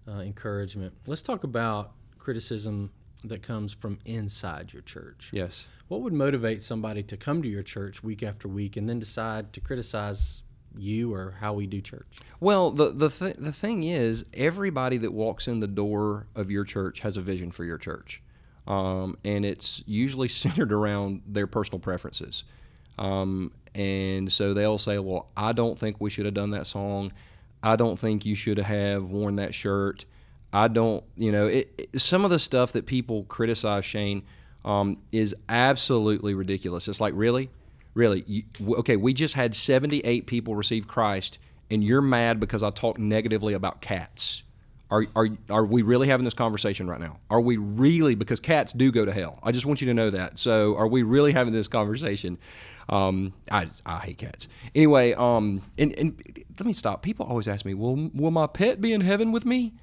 uh, 0.08 0.22
encouragement. 0.22 0.94
Let's 1.06 1.22
talk 1.22 1.44
about 1.44 1.92
criticism 2.18 2.92
that 3.24 3.42
comes 3.44 3.74
from 3.74 4.00
inside 4.06 4.74
your 4.74 4.82
church. 4.82 5.30
Yes. 5.32 5.66
What 5.88 6.02
would 6.02 6.14
motivate 6.14 6.62
somebody 6.62 7.04
to 7.04 7.18
come 7.18 7.42
to 7.42 7.48
your 7.48 7.64
church 7.64 8.04
week 8.04 8.24
after 8.24 8.48
week 8.48 8.78
and 8.78 8.88
then 8.90 9.00
decide 9.00 9.54
to 9.54 9.60
criticize 9.60 10.44
you 10.78 11.14
or 11.14 11.36
how 11.40 11.54
we 11.54 11.68
do 11.68 11.82
church? 11.82 12.20
Well, 12.40 12.72
the 12.72 12.92
the 12.92 13.10
th- 13.10 13.36
the 13.38 13.52
thing 13.52 13.84
is, 13.84 14.26
everybody 14.34 14.98
that 14.98 15.14
walks 15.14 15.48
in 15.48 15.60
the 15.60 15.68
door 15.68 16.28
of 16.36 16.50
your 16.50 16.64
church 16.64 17.02
has 17.02 17.18
a 17.18 17.22
vision 17.22 17.52
for 17.52 17.66
your 17.66 17.78
church, 17.78 18.22
um, 18.68 19.18
and 19.24 19.46
it's 19.46 19.84
usually 19.86 20.28
centered 20.30 20.72
around 20.72 21.24
their 21.28 21.48
personal 21.48 21.80
preferences. 21.80 22.44
Um, 22.98 23.52
and 23.74 24.32
so 24.32 24.54
they'll 24.54 24.78
say, 24.78 24.98
"Well, 25.00 25.30
I 25.36 25.54
don't 25.54 25.78
think 25.78 25.98
we 26.00 26.10
should 26.10 26.26
have 26.26 26.34
done 26.34 26.52
that 26.52 26.68
song. 26.68 27.12
I 27.64 27.76
don't 27.76 28.00
think 28.00 28.26
you 28.26 28.36
should 28.36 28.58
have 28.58 29.12
worn 29.12 29.36
that 29.36 29.54
shirt. 29.54 30.06
I 30.54 30.68
don't, 30.68 31.04
you 31.16 31.32
know, 31.32 31.48
it, 31.48 31.74
it, 31.78 32.02
some 32.02 32.26
of 32.26 32.32
the 32.32 32.40
stuff 32.40 32.72
that 32.74 32.86
people 32.86 33.24
criticize 33.26 33.86
Shane." 33.86 34.24
um, 34.66 34.98
is 35.12 35.36
absolutely 35.50 36.34
ridiculous. 36.34 36.88
It's 36.88 37.02
like, 37.02 37.14
really? 37.16 37.50
Really? 37.94 38.24
You, 38.28 38.44
okay, 38.78 38.96
we 38.96 39.14
just 39.14 39.34
had 39.34 39.56
78 39.56 40.28
people 40.28 40.56
receive 40.56 40.88
Christ, 40.88 41.40
and 41.70 41.84
you're 41.84 42.02
mad 42.02 42.40
because 42.40 42.64
I 42.64 42.70
talked 42.70 43.00
negatively 43.00 43.54
about 43.54 43.82
cats. 43.82 44.44
Are, 44.90 45.06
are, 45.16 45.28
are 45.50 45.66
we 45.66 45.84
really 45.84 46.08
having 46.08 46.26
this 46.26 46.34
conversation 46.34 46.88
right 46.88 47.00
now? 47.00 47.18
Are 47.30 47.40
we 47.40 47.56
really, 47.58 48.14
because 48.14 48.42
cats 48.42 48.74
do 48.74 48.92
go 48.92 49.06
to 49.06 49.14
hell. 49.14 49.40
I 49.42 49.52
just 49.54 49.66
want 49.66 49.80
you 49.80 49.88
to 49.88 49.94
know 49.94 50.10
that. 50.10 50.38
So, 50.38 50.76
are 50.76 50.88
we 50.88 51.04
really 51.04 51.32
having 51.32 51.54
this 51.54 51.70
conversation? 51.70 52.38
Um, 52.90 53.34
I, 53.50 53.68
I 53.86 54.00
hate 54.00 54.18
cats. 54.18 54.50
Anyway, 54.76 55.14
um, 55.14 55.62
and, 55.78 55.94
and 55.94 56.44
let 56.60 56.66
me 56.66 56.74
stop. 56.74 57.04
People 57.04 57.26
always 57.26 57.48
ask 57.48 57.64
me, 57.66 57.74
will, 57.74 58.10
will 58.14 58.32
my 58.32 58.48
pet 58.48 58.82
be 58.82 58.92
in 58.92 59.00
heaven 59.00 59.32
with 59.32 59.46
me? 59.46 59.74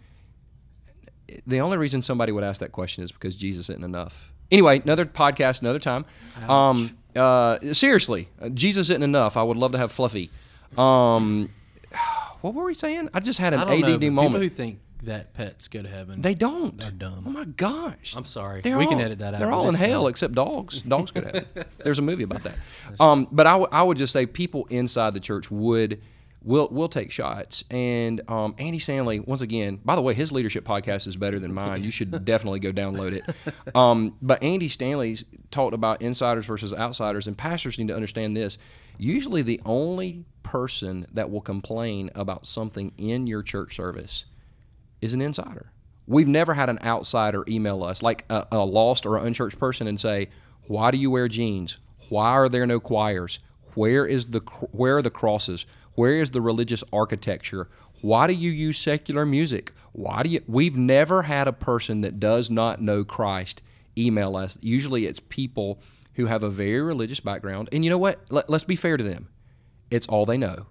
The 1.47 1.61
only 1.61 1.77
reason 1.77 2.03
somebody 2.03 2.33
would 2.33 2.45
ask 2.45 2.61
that 2.61 2.73
question 2.73 3.05
is 3.05 3.13
because 3.13 3.37
Jesus 3.37 3.69
isn't 3.69 3.85
enough. 3.85 4.33
Anyway, 4.51 4.81
another 4.81 5.05
podcast, 5.05 5.61
another 5.61 5.79
time. 5.79 6.05
Um, 6.49 6.97
uh, 7.15 7.59
seriously, 7.73 8.29
uh, 8.41 8.49
Jesus 8.49 8.91
isn't 8.91 9.03
enough. 9.03 9.37
I 9.37 9.43
would 9.43 9.57
love 9.57 9.73
to 9.73 9.79
have 9.79 9.93
Fluffy. 9.93 10.31
Um, 10.77 11.51
what 12.41 12.55
were 12.55 12.65
we 12.65 12.75
saying? 12.75 13.11
I 13.13 13.21
just 13.21 13.39
had 13.39 13.53
an 13.53 13.61
I 13.61 13.81
ADD 13.81 14.01
know, 14.01 14.11
moment. 14.11 14.35
People 14.35 14.41
who 14.41 14.49
think 14.49 14.81
that 15.03 15.35
pets 15.35 15.69
go 15.69 15.83
to 15.83 15.89
heaven, 15.89 16.23
they 16.23 16.35
don't. 16.35 16.79
They're 16.79 16.91
dumb. 16.91 17.25
Oh 17.27 17.31
my 17.31 17.45
gosh. 17.45 18.15
I'm 18.17 18.25
sorry. 18.25 18.63
They're 18.63 18.79
we 18.79 18.85
all, 18.85 18.91
can 18.91 19.01
edit 19.01 19.19
that 19.21 19.35
out. 19.35 19.41
They're 19.41 19.53
all 19.53 19.69
in 19.69 19.75
hell 19.75 20.03
dumb. 20.03 20.11
except 20.11 20.35
dogs. 20.35 20.81
Dogs 20.89 21.11
go 21.11 21.21
to 21.21 21.27
heaven. 21.27 21.65
There's 21.79 21.99
a 21.99 22.03
movie 22.03 22.25
about 22.25 22.43
that. 22.45 22.57
Um, 22.99 23.29
but 23.31 23.47
I, 23.47 23.53
w- 23.53 23.69
I 23.71 23.83
would 23.83 23.97
just 23.99 24.13
say 24.13 24.27
people 24.27 24.67
inside 24.71 25.15
the 25.15 25.21
church 25.21 25.51
would 25.51 26.01
will 26.49 26.67
we'll 26.71 26.89
take 26.89 27.13
shots. 27.13 27.63
And 27.71 28.23
um, 28.27 28.55
Andy 28.59 28.79
Stanley, 28.79 29.21
once 29.21 29.43
again, 29.43 29.81
by 29.85 29.95
the 29.95 30.01
way, 30.01 30.15
his 30.15 30.33
leadership 30.33 30.65
podcast 30.65 31.07
is 31.07 31.15
better 31.17 31.39
than 31.39 31.53
mine. 31.53 31.85
You 31.85 31.91
should 31.91 32.25
definitely 32.25 32.59
go 32.59 32.73
download 32.73 33.13
it. 33.13 33.25
Um, 33.75 34.17
but 34.23 34.43
Andy 34.43 34.69
Stanley 34.69 35.19
talked 35.51 35.75
about 35.75 36.01
insiders 36.01 36.47
versus 36.47 36.73
outsiders, 36.73 37.27
and 37.27 37.37
pastors 37.37 37.79
need 37.79 37.89
to 37.89 37.95
understand 37.95 38.37
this. 38.37 38.57
Usually, 38.97 39.43
the 39.43 39.61
only 39.65 40.25
person 40.43 41.07
that 41.13 41.31
will 41.31 41.43
complain 41.43 42.11
about 42.15 42.47
something 42.47 42.93
in 42.97 43.27
your 43.27 43.43
church 43.43 43.77
service 43.77 44.25
is 45.03 45.13
an 45.13 45.21
insider. 45.21 45.71
We've 46.07 46.27
never 46.27 46.55
had 46.55 46.71
an 46.71 46.79
outsider 46.83 47.45
email 47.47 47.85
us, 47.85 48.03
like 48.03 48.25
a, 48.31 48.47
a 48.51 48.65
lost 48.65 49.05
or 49.05 49.19
an 49.19 49.27
unchurched 49.27 49.59
person, 49.59 49.87
and 49.87 50.01
say, 50.01 50.31
Why 50.67 50.91
do 50.91 50.97
you 50.97 51.11
wear 51.11 51.29
jeans? 51.29 51.79
Why 52.09 52.31
are 52.31 52.49
there 52.49 52.67
no 52.67 52.81
choirs? 52.81 53.39
Where 53.75 54.07
is 54.07 54.29
the 54.29 54.41
where 54.73 54.97
are 54.97 55.03
the 55.03 55.11
crosses? 55.11 55.67
Where 55.99 56.21
is 56.21 56.31
the 56.31 56.41
religious 56.41 56.85
architecture? 56.93 57.69
Why 58.03 58.29
do 58.29 58.33
you 58.33 58.53
use 58.53 58.79
secular 58.79 59.27
music? 59.27 59.73
Why 59.91 60.23
do 60.23 60.29
you 60.29 60.41
We've 60.47 60.77
never 60.77 61.23
had 61.23 61.49
a 61.49 61.53
person 61.53 62.03
that 62.03 62.21
does 62.21 62.53
not 62.53 62.81
know 62.81 63.03
Christ 63.03 63.63
email 63.97 64.37
us. 64.37 64.57
Usually 64.61 65.07
it's 65.07 65.19
people 65.19 65.81
who 66.15 66.27
have 66.27 66.45
a 66.45 66.51
very 66.51 66.81
religious 66.81 67.19
background. 67.19 67.69
And 67.73 67.83
you 67.83 67.91
know 67.91 67.99
what? 67.99 68.21
Let, 68.31 68.49
us 68.49 68.63
be 68.63 68.77
fair 68.77 68.97
to 68.97 69.03
them. 69.03 69.27
It's 69.91 70.07
all 70.07 70.25
they 70.25 70.37
know. 70.37 70.67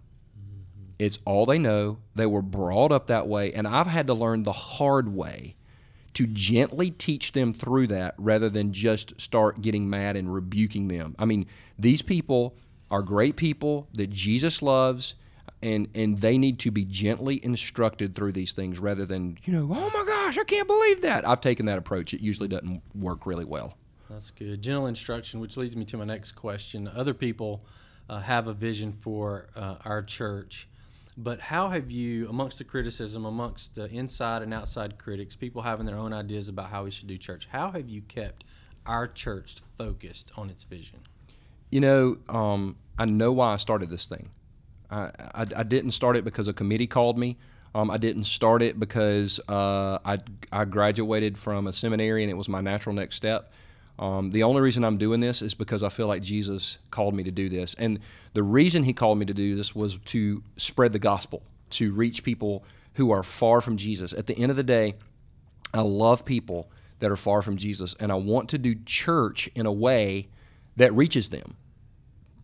It's 0.97 1.19
all 1.25 1.45
they 1.45 1.59
know. 1.59 1.97
They 2.15 2.25
were 2.25 2.41
brought 2.41 2.93
up 2.93 3.07
that 3.07 3.27
way. 3.27 3.51
And 3.51 3.67
I've 3.67 3.87
had 3.87 4.07
to 4.07 4.13
learn 4.13 4.43
the 4.43 4.53
hard 4.53 5.13
way 5.13 5.57
to 6.13 6.25
gently 6.25 6.89
teach 6.89 7.33
them 7.33 7.51
through 7.51 7.87
that 7.87 8.15
rather 8.17 8.49
than 8.49 8.71
just 8.71 9.19
start 9.19 9.61
getting 9.61 9.89
mad 9.89 10.15
and 10.15 10.33
rebuking 10.33 10.87
them. 10.87 11.17
I 11.19 11.25
mean, 11.25 11.47
these 11.77 12.01
people 12.01 12.55
are 12.89 13.01
great 13.01 13.35
people 13.35 13.87
that 13.93 14.09
Jesus 14.09 14.61
loves 14.61 15.15
and 15.61 15.87
and 15.95 16.21
they 16.21 16.37
need 16.37 16.59
to 16.59 16.71
be 16.71 16.85
gently 16.85 17.43
instructed 17.43 18.13
through 18.13 18.31
these 18.31 18.53
things 18.53 18.79
rather 18.79 19.05
than, 19.05 19.37
you 19.43 19.53
know, 19.53 19.67
oh 19.71 19.89
my 19.93 20.05
gosh, 20.05 20.37
I 20.37 20.43
can't 20.43 20.67
believe 20.67 21.01
that. 21.01 21.27
I've 21.27 21.41
taken 21.41 21.65
that 21.65 21.77
approach. 21.77 22.13
It 22.13 22.21
usually 22.21 22.47
doesn't 22.47 22.81
work 22.93 23.25
really 23.25 23.45
well. 23.45 23.75
That's 24.09 24.31
good. 24.31 24.61
Gentle 24.61 24.87
instruction, 24.87 25.39
which 25.39 25.57
leads 25.57 25.75
me 25.75 25.83
to 25.85 25.97
my 25.97 26.05
next 26.05 26.33
question. 26.33 26.89
Other 26.95 27.13
people 27.13 27.65
uh, 28.09 28.19
have 28.19 28.47
a 28.47 28.53
vision 28.53 28.93
for 28.93 29.49
uh, 29.55 29.75
our 29.83 30.01
church 30.01 30.67
but 31.17 31.39
how 31.39 31.69
have 31.69 31.89
you, 31.89 32.29
amongst 32.29 32.59
the 32.59 32.63
criticism, 32.63 33.25
amongst 33.25 33.73
the 33.73 33.89
inside 33.89 34.43
and 34.43 34.53
outside 34.53 34.99
critics, 34.99 35.35
people 35.35 35.63
having 35.63 35.87
their 35.87 35.97
own 35.97 36.13
ideas 36.13 36.47
about 36.47 36.69
how 36.69 36.83
we 36.83 36.91
should 36.91 37.07
do 37.07 37.17
church, 37.17 37.47
how 37.51 37.71
have 37.71 37.89
you 37.89 38.01
kept 38.01 38.43
our 38.85 39.07
church 39.07 39.55
focused 39.77 40.31
on 40.37 40.51
its 40.51 40.63
vision? 40.63 40.99
You 41.69 41.81
know, 41.81 42.17
um, 42.29 42.77
I 42.97 43.05
know 43.05 43.31
why 43.31 43.53
I 43.53 43.57
started 43.57 43.89
this 43.89 44.07
thing. 44.07 44.29
I, 44.89 45.11
I, 45.33 45.45
I, 45.57 45.63
didn't 45.63 45.91
start 45.91 46.15
it 46.15 46.23
because 46.23 46.47
a 46.47 46.53
committee 46.53 46.87
called 46.87 47.17
me. 47.17 47.37
Um, 47.75 47.91
I 47.91 47.97
didn't 47.97 48.23
start 48.23 48.61
it 48.61 48.79
because 48.79 49.39
uh, 49.49 49.99
I, 50.05 50.19
I 50.51 50.63
graduated 50.65 51.37
from 51.37 51.67
a 51.67 51.73
seminary 51.73 52.23
and 52.23 52.31
it 52.31 52.35
was 52.35 52.47
my 52.47 52.61
natural 52.61 52.95
next 52.95 53.15
step. 53.15 53.51
Um, 53.99 54.31
the 54.31 54.43
only 54.43 54.61
reason 54.61 54.83
I'm 54.83 54.97
doing 54.97 55.19
this 55.19 55.41
is 55.41 55.53
because 55.53 55.83
I 55.83 55.89
feel 55.89 56.07
like 56.07 56.21
Jesus 56.21 56.77
called 56.91 57.13
me 57.13 57.23
to 57.23 57.31
do 57.31 57.49
this. 57.49 57.73
And 57.73 57.99
the 58.33 58.43
reason 58.43 58.83
he 58.83 58.93
called 58.93 59.17
me 59.17 59.25
to 59.25 59.33
do 59.33 59.55
this 59.55 59.75
was 59.75 59.97
to 60.05 60.43
spread 60.55 60.93
the 60.93 60.99
gospel, 60.99 61.41
to 61.71 61.91
reach 61.91 62.23
people 62.23 62.63
who 62.93 63.11
are 63.11 63.23
far 63.23 63.59
from 63.59 63.77
Jesus. 63.77 64.13
At 64.13 64.27
the 64.27 64.37
end 64.37 64.51
of 64.51 64.55
the 64.55 64.63
day, 64.63 64.95
I 65.73 65.81
love 65.81 66.25
people 66.25 66.69
that 66.99 67.11
are 67.11 67.15
far 67.17 67.41
from 67.41 67.57
Jesus, 67.57 67.95
and 67.99 68.11
I 68.11 68.15
want 68.15 68.49
to 68.49 68.57
do 68.57 68.75
church 68.85 69.49
in 69.55 69.65
a 69.65 69.71
way 69.71 70.29
that 70.77 70.93
reaches 70.93 71.29
them. 71.29 71.57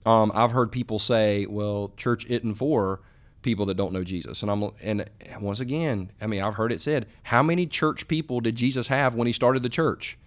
Um, 0.05 0.31
I've 0.35 0.51
heard 0.51 0.71
people 0.71 0.99
say, 0.99 1.45
well, 1.45 1.93
church 1.95 2.25
isn't 2.25 2.55
for 2.55 3.01
people 3.41 3.65
that 3.67 3.75
don't 3.75 3.93
know 3.93 4.03
Jesus. 4.03 4.41
And 4.41 4.51
I'm 4.51 4.71
and 4.81 5.09
once 5.39 5.59
again, 5.59 6.11
I 6.19 6.27
mean, 6.27 6.41
I've 6.41 6.55
heard 6.55 6.71
it 6.71 6.81
said, 6.81 7.07
how 7.23 7.43
many 7.43 7.65
church 7.65 8.07
people 8.07 8.41
did 8.41 8.55
Jesus 8.55 8.87
have 8.87 9.15
when 9.15 9.27
he 9.27 9.33
started 9.33 9.63
the 9.63 9.69
church? 9.69 10.17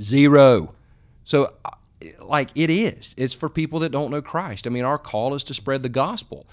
Zero. 0.00 0.74
So, 1.24 1.52
uh, 1.64 1.70
like, 2.20 2.50
it 2.54 2.70
is. 2.70 3.14
It's 3.16 3.34
for 3.34 3.48
people 3.48 3.80
that 3.80 3.90
don't 3.90 4.10
know 4.10 4.22
Christ. 4.22 4.66
I 4.66 4.70
mean, 4.70 4.84
our 4.84 4.98
call 4.98 5.34
is 5.34 5.42
to 5.44 5.54
spread 5.54 5.82
the 5.82 5.88
gospel. 5.88 6.46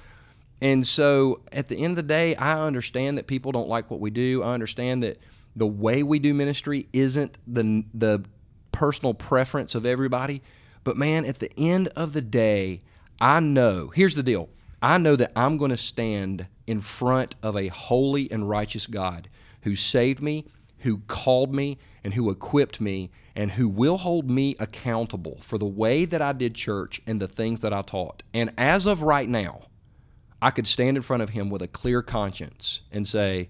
And 0.62 0.88
so, 0.88 1.42
at 1.52 1.68
the 1.68 1.76
end 1.76 1.92
of 1.92 1.96
the 1.98 2.04
day, 2.04 2.36
I 2.36 2.60
understand 2.60 3.18
that 3.18 3.28
people 3.28 3.52
don't 3.52 3.68
like 3.68 3.92
what 3.92 4.00
we 4.00 4.10
do. 4.10 4.42
I 4.42 4.54
understand 4.54 5.04
that 5.04 5.20
the 5.56 5.68
way 5.68 6.02
we 6.02 6.20
do 6.20 6.34
ministry 6.34 6.88
isn't 6.94 7.38
the 7.46 7.84
the 7.94 8.24
personal 8.72 9.14
preference 9.14 9.76
of 9.76 9.86
everybody. 9.86 10.42
But 10.84 10.98
man, 10.98 11.26
at 11.26 11.40
the 11.40 11.52
end 11.58 11.88
of 11.90 12.14
the 12.14 12.22
day, 12.22 12.82
I 13.20 13.40
know. 13.40 13.92
Here's 13.94 14.16
the 14.16 14.24
deal. 14.24 14.50
I 14.82 14.98
know 14.98 15.16
that 15.16 15.32
I'm 15.36 15.58
going 15.58 15.72
to 15.72 15.78
stand 15.78 16.48
in 16.68 16.82
front 16.82 17.36
of 17.42 17.56
a 17.56 17.68
holy 17.68 18.30
and 18.32 18.50
righteous 18.50 18.88
God 18.88 19.30
who 19.62 19.76
saved 19.76 20.22
me, 20.22 20.46
who 20.80 21.00
called 21.08 21.54
me, 21.54 21.78
and 22.04 22.14
who 22.14 22.30
equipped 22.30 22.82
me 22.82 23.12
and 23.36 23.52
who 23.52 23.68
will 23.68 23.98
hold 23.98 24.30
me 24.30 24.56
accountable 24.60 25.38
for 25.42 25.58
the 25.58 25.66
way 25.66 26.06
that 26.06 26.22
I 26.22 26.34
did 26.34 26.54
church 26.54 27.02
and 27.08 27.20
the 27.22 27.28
things 27.28 27.62
that 27.62 27.74
I 27.74 27.82
taught. 27.82 28.24
And 28.34 28.54
as 28.58 28.86
of 28.86 29.02
right 29.02 29.28
now, 29.28 29.64
I 30.42 30.52
could 30.52 30.68
stand 30.68 30.98
in 30.98 31.04
front 31.04 31.24
of 31.24 31.30
him 31.30 31.50
with 31.50 31.62
a 31.62 31.68
clear 31.68 32.02
conscience 32.02 32.82
and 32.92 33.08
say, 33.08 33.50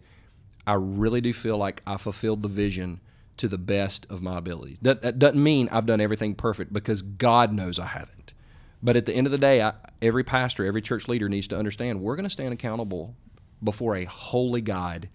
I 0.65 0.73
really 0.73 1.19
do 1.19 1.33
feel 1.33 1.57
like 1.57 1.81
I 1.85 1.97
fulfilled 1.97 2.43
the 2.43 2.47
vision 2.47 3.01
to 3.37 3.47
the 3.47 3.57
best 3.57 4.05
of 4.09 4.21
my 4.21 4.37
ability. 4.37 4.77
That, 4.81 5.01
that 5.01 5.19
doesn't 5.19 5.41
mean 5.41 5.69
I've 5.71 5.85
done 5.85 6.01
everything 6.01 6.35
perfect 6.35 6.71
because 6.71 7.01
God 7.01 7.51
knows 7.51 7.79
I 7.79 7.87
haven't. 7.87 8.33
But 8.81 8.97
at 8.97 9.05
the 9.05 9.13
end 9.13 9.27
of 9.27 9.31
the 9.31 9.37
day, 9.37 9.61
I, 9.61 9.73
every 10.01 10.23
pastor, 10.23 10.65
every 10.65 10.81
church 10.81 11.07
leader 11.07 11.29
needs 11.29 11.47
to 11.47 11.57
understand 11.57 12.01
we're 12.01 12.15
going 12.15 12.25
to 12.25 12.29
stand 12.29 12.53
accountable 12.53 13.15
before 13.63 13.95
a 13.95 14.03
holy 14.03 14.61
God, 14.61 15.09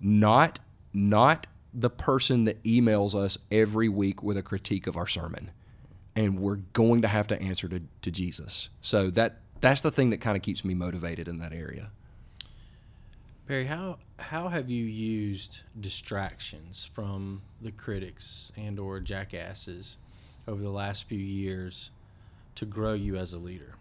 not 0.00 0.58
not 0.92 1.46
the 1.72 1.90
person 1.90 2.44
that 2.44 2.62
emails 2.64 3.14
us 3.14 3.38
every 3.50 3.88
week 3.88 4.22
with 4.22 4.36
a 4.36 4.42
critique 4.42 4.86
of 4.86 4.96
our 4.96 5.06
sermon. 5.06 5.50
And 6.16 6.38
we're 6.40 6.56
going 6.56 7.02
to 7.02 7.08
have 7.08 7.28
to 7.28 7.40
answer 7.40 7.68
to, 7.68 7.82
to 8.02 8.10
Jesus. 8.10 8.68
So 8.80 9.10
that 9.10 9.40
that's 9.60 9.80
the 9.80 9.90
thing 9.90 10.10
that 10.10 10.20
kind 10.20 10.36
of 10.36 10.42
keeps 10.42 10.64
me 10.64 10.74
motivated 10.74 11.28
in 11.28 11.38
that 11.38 11.52
area. 11.52 11.90
Perry, 13.48 13.64
how 13.64 13.96
how 14.18 14.48
have 14.48 14.68
you 14.68 14.84
used 14.84 15.60
distractions 15.80 16.90
from 16.92 17.40
the 17.62 17.72
critics 17.72 18.52
and 18.58 18.78
or 18.78 19.00
jackasses 19.00 19.96
over 20.46 20.62
the 20.62 20.70
last 20.70 21.08
few 21.08 21.18
years 21.18 21.90
to 22.56 22.66
grow 22.66 22.92
you 22.92 23.16
as 23.16 23.32
a 23.32 23.38
leader? 23.38 23.74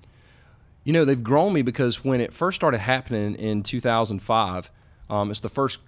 You 0.86 0.93
know, 0.93 1.03
they've 1.03 1.21
grown 1.21 1.51
me 1.51 1.63
because 1.63 2.01
when 2.01 2.21
it 2.21 2.34
first 2.34 2.56
started 2.56 2.77
happening 2.77 3.36
in 3.36 3.62
2005, 3.62 4.71
um, 5.10 5.32
it's 5.32 5.41
the 5.41 5.49
first 5.49 5.80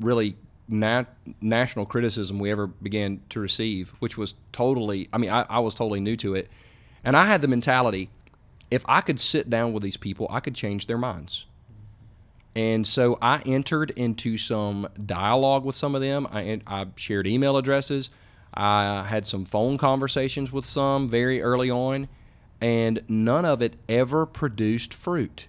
really 0.00 0.34
nat- 0.66 1.14
national 1.42 1.84
criticism 1.84 2.38
we 2.38 2.50
ever 2.50 2.66
began 2.66 3.20
to 3.28 3.40
receive, 3.40 3.90
which 3.98 4.16
was 4.16 4.34
totally, 4.52 5.10
I 5.12 5.18
mean, 5.18 5.28
I, 5.28 5.42
I 5.42 5.58
was 5.58 5.74
totally 5.74 6.00
new 6.00 6.16
to 6.16 6.34
it. 6.36 6.48
And 7.04 7.14
I 7.14 7.26
had 7.26 7.42
the 7.42 7.48
mentality 7.48 8.08
if 8.70 8.82
I 8.88 9.02
could 9.02 9.20
sit 9.20 9.50
down 9.50 9.74
with 9.74 9.82
these 9.82 9.98
people, 9.98 10.26
I 10.30 10.40
could 10.40 10.54
change 10.54 10.86
their 10.86 10.98
minds. 10.98 11.44
And 12.56 12.86
so 12.86 13.18
I 13.20 13.42
entered 13.44 13.90
into 13.90 14.38
some 14.38 14.88
dialogue 15.04 15.66
with 15.66 15.74
some 15.74 15.94
of 15.94 16.00
them. 16.00 16.26
I, 16.32 16.58
I 16.66 16.86
shared 16.96 17.26
email 17.26 17.58
addresses. 17.58 18.08
I 18.54 19.04
had 19.06 19.26
some 19.26 19.44
phone 19.44 19.76
conversations 19.76 20.50
with 20.50 20.64
some 20.64 21.06
very 21.06 21.42
early 21.42 21.70
on, 21.70 22.08
and 22.58 23.02
none 23.08 23.44
of 23.44 23.60
it 23.60 23.76
ever 23.90 24.24
produced 24.24 24.94
fruit. 24.94 25.48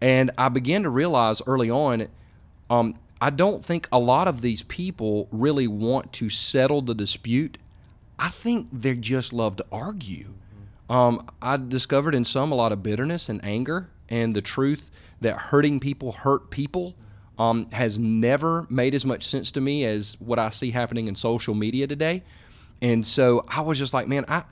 And 0.00 0.32
I 0.36 0.48
began 0.48 0.82
to 0.82 0.90
realize 0.90 1.40
early 1.46 1.70
on 1.70 2.08
um, 2.68 2.98
I 3.20 3.30
don't 3.30 3.64
think 3.64 3.88
a 3.92 4.00
lot 4.00 4.26
of 4.26 4.40
these 4.40 4.64
people 4.64 5.28
really 5.30 5.68
want 5.68 6.12
to 6.14 6.28
settle 6.28 6.82
the 6.82 6.94
dispute. 6.94 7.58
I 8.18 8.30
think 8.30 8.68
they 8.72 8.96
just 8.96 9.32
love 9.32 9.54
to 9.56 9.66
argue. 9.70 10.34
Um, 10.90 11.30
I 11.40 11.56
discovered 11.58 12.14
in 12.14 12.24
some 12.24 12.50
a 12.50 12.56
lot 12.56 12.72
of 12.72 12.82
bitterness 12.82 13.28
and 13.28 13.42
anger, 13.44 13.88
and 14.08 14.34
the 14.34 14.42
truth 14.42 14.90
that 15.20 15.36
hurting 15.36 15.80
people 15.80 16.12
hurt 16.12 16.50
people 16.50 16.94
um, 17.38 17.70
has 17.70 17.98
never 17.98 18.66
made 18.70 18.94
as 18.94 19.04
much 19.04 19.24
sense 19.24 19.50
to 19.52 19.60
me 19.60 19.84
as 19.84 20.16
what 20.20 20.38
I 20.38 20.50
see 20.50 20.70
happening 20.70 21.08
in 21.08 21.14
social 21.14 21.54
media 21.54 21.86
today. 21.86 22.22
And 22.80 23.06
so 23.06 23.44
I 23.48 23.62
was 23.62 23.78
just 23.78 23.94
like, 23.94 24.08
man, 24.08 24.24
I. 24.28 24.44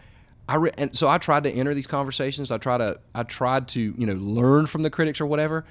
I 0.49 0.57
re- 0.57 0.73
and 0.77 0.95
so 0.95 1.09
I 1.09 1.19
tried 1.19 1.45
to 1.45 1.51
enter 1.51 1.73
these 1.73 1.87
conversations. 1.87 2.51
I 2.51 2.59
try 2.59 2.77
to 2.77 2.99
I 3.15 3.23
tried 3.23 3.69
to 3.69 3.81
you 3.81 4.07
know 4.07 4.15
learn 4.15 4.67
from 4.67 4.83
the 4.83 4.91
critics 4.91 5.21
or 5.21 5.27
whatever, 5.27 5.65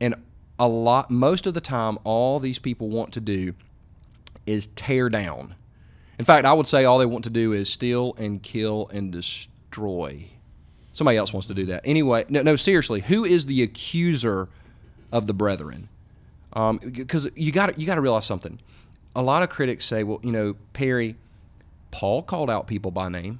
and 0.00 0.16
a 0.58 0.66
lot 0.66 1.08
most 1.08 1.46
of 1.46 1.54
the 1.54 1.60
time 1.60 1.98
all 2.02 2.40
these 2.40 2.58
people 2.58 2.88
want 2.88 3.12
to 3.12 3.20
do 3.20 3.54
is 4.44 4.66
tear 4.74 5.08
down. 5.08 5.54
In 6.18 6.24
fact, 6.24 6.46
I 6.46 6.52
would 6.52 6.66
say 6.66 6.84
all 6.84 6.98
they 6.98 7.06
want 7.06 7.24
to 7.24 7.30
do 7.30 7.52
is 7.52 7.70
steal 7.70 8.14
and 8.18 8.42
kill 8.42 8.88
and 8.92 9.12
destroy. 9.12 10.26
Somebody 10.98 11.16
else 11.16 11.32
wants 11.32 11.46
to 11.46 11.54
do 11.54 11.64
that. 11.66 11.82
Anyway, 11.84 12.24
no, 12.28 12.42
no 12.42 12.56
seriously, 12.56 13.02
who 13.02 13.24
is 13.24 13.46
the 13.46 13.62
accuser 13.62 14.48
of 15.12 15.28
the 15.28 15.32
brethren? 15.32 15.88
Because 16.50 17.26
um, 17.26 17.32
you 17.36 17.52
got 17.52 17.78
you 17.78 17.86
got 17.86 17.94
to 17.94 18.00
realize 18.00 18.26
something. 18.26 18.58
A 19.14 19.22
lot 19.22 19.44
of 19.44 19.48
critics 19.48 19.84
say, 19.84 20.02
well, 20.02 20.18
you 20.24 20.32
know, 20.32 20.56
Perry, 20.72 21.14
Paul 21.92 22.24
called 22.24 22.50
out 22.50 22.66
people 22.66 22.90
by 22.90 23.08
name. 23.08 23.38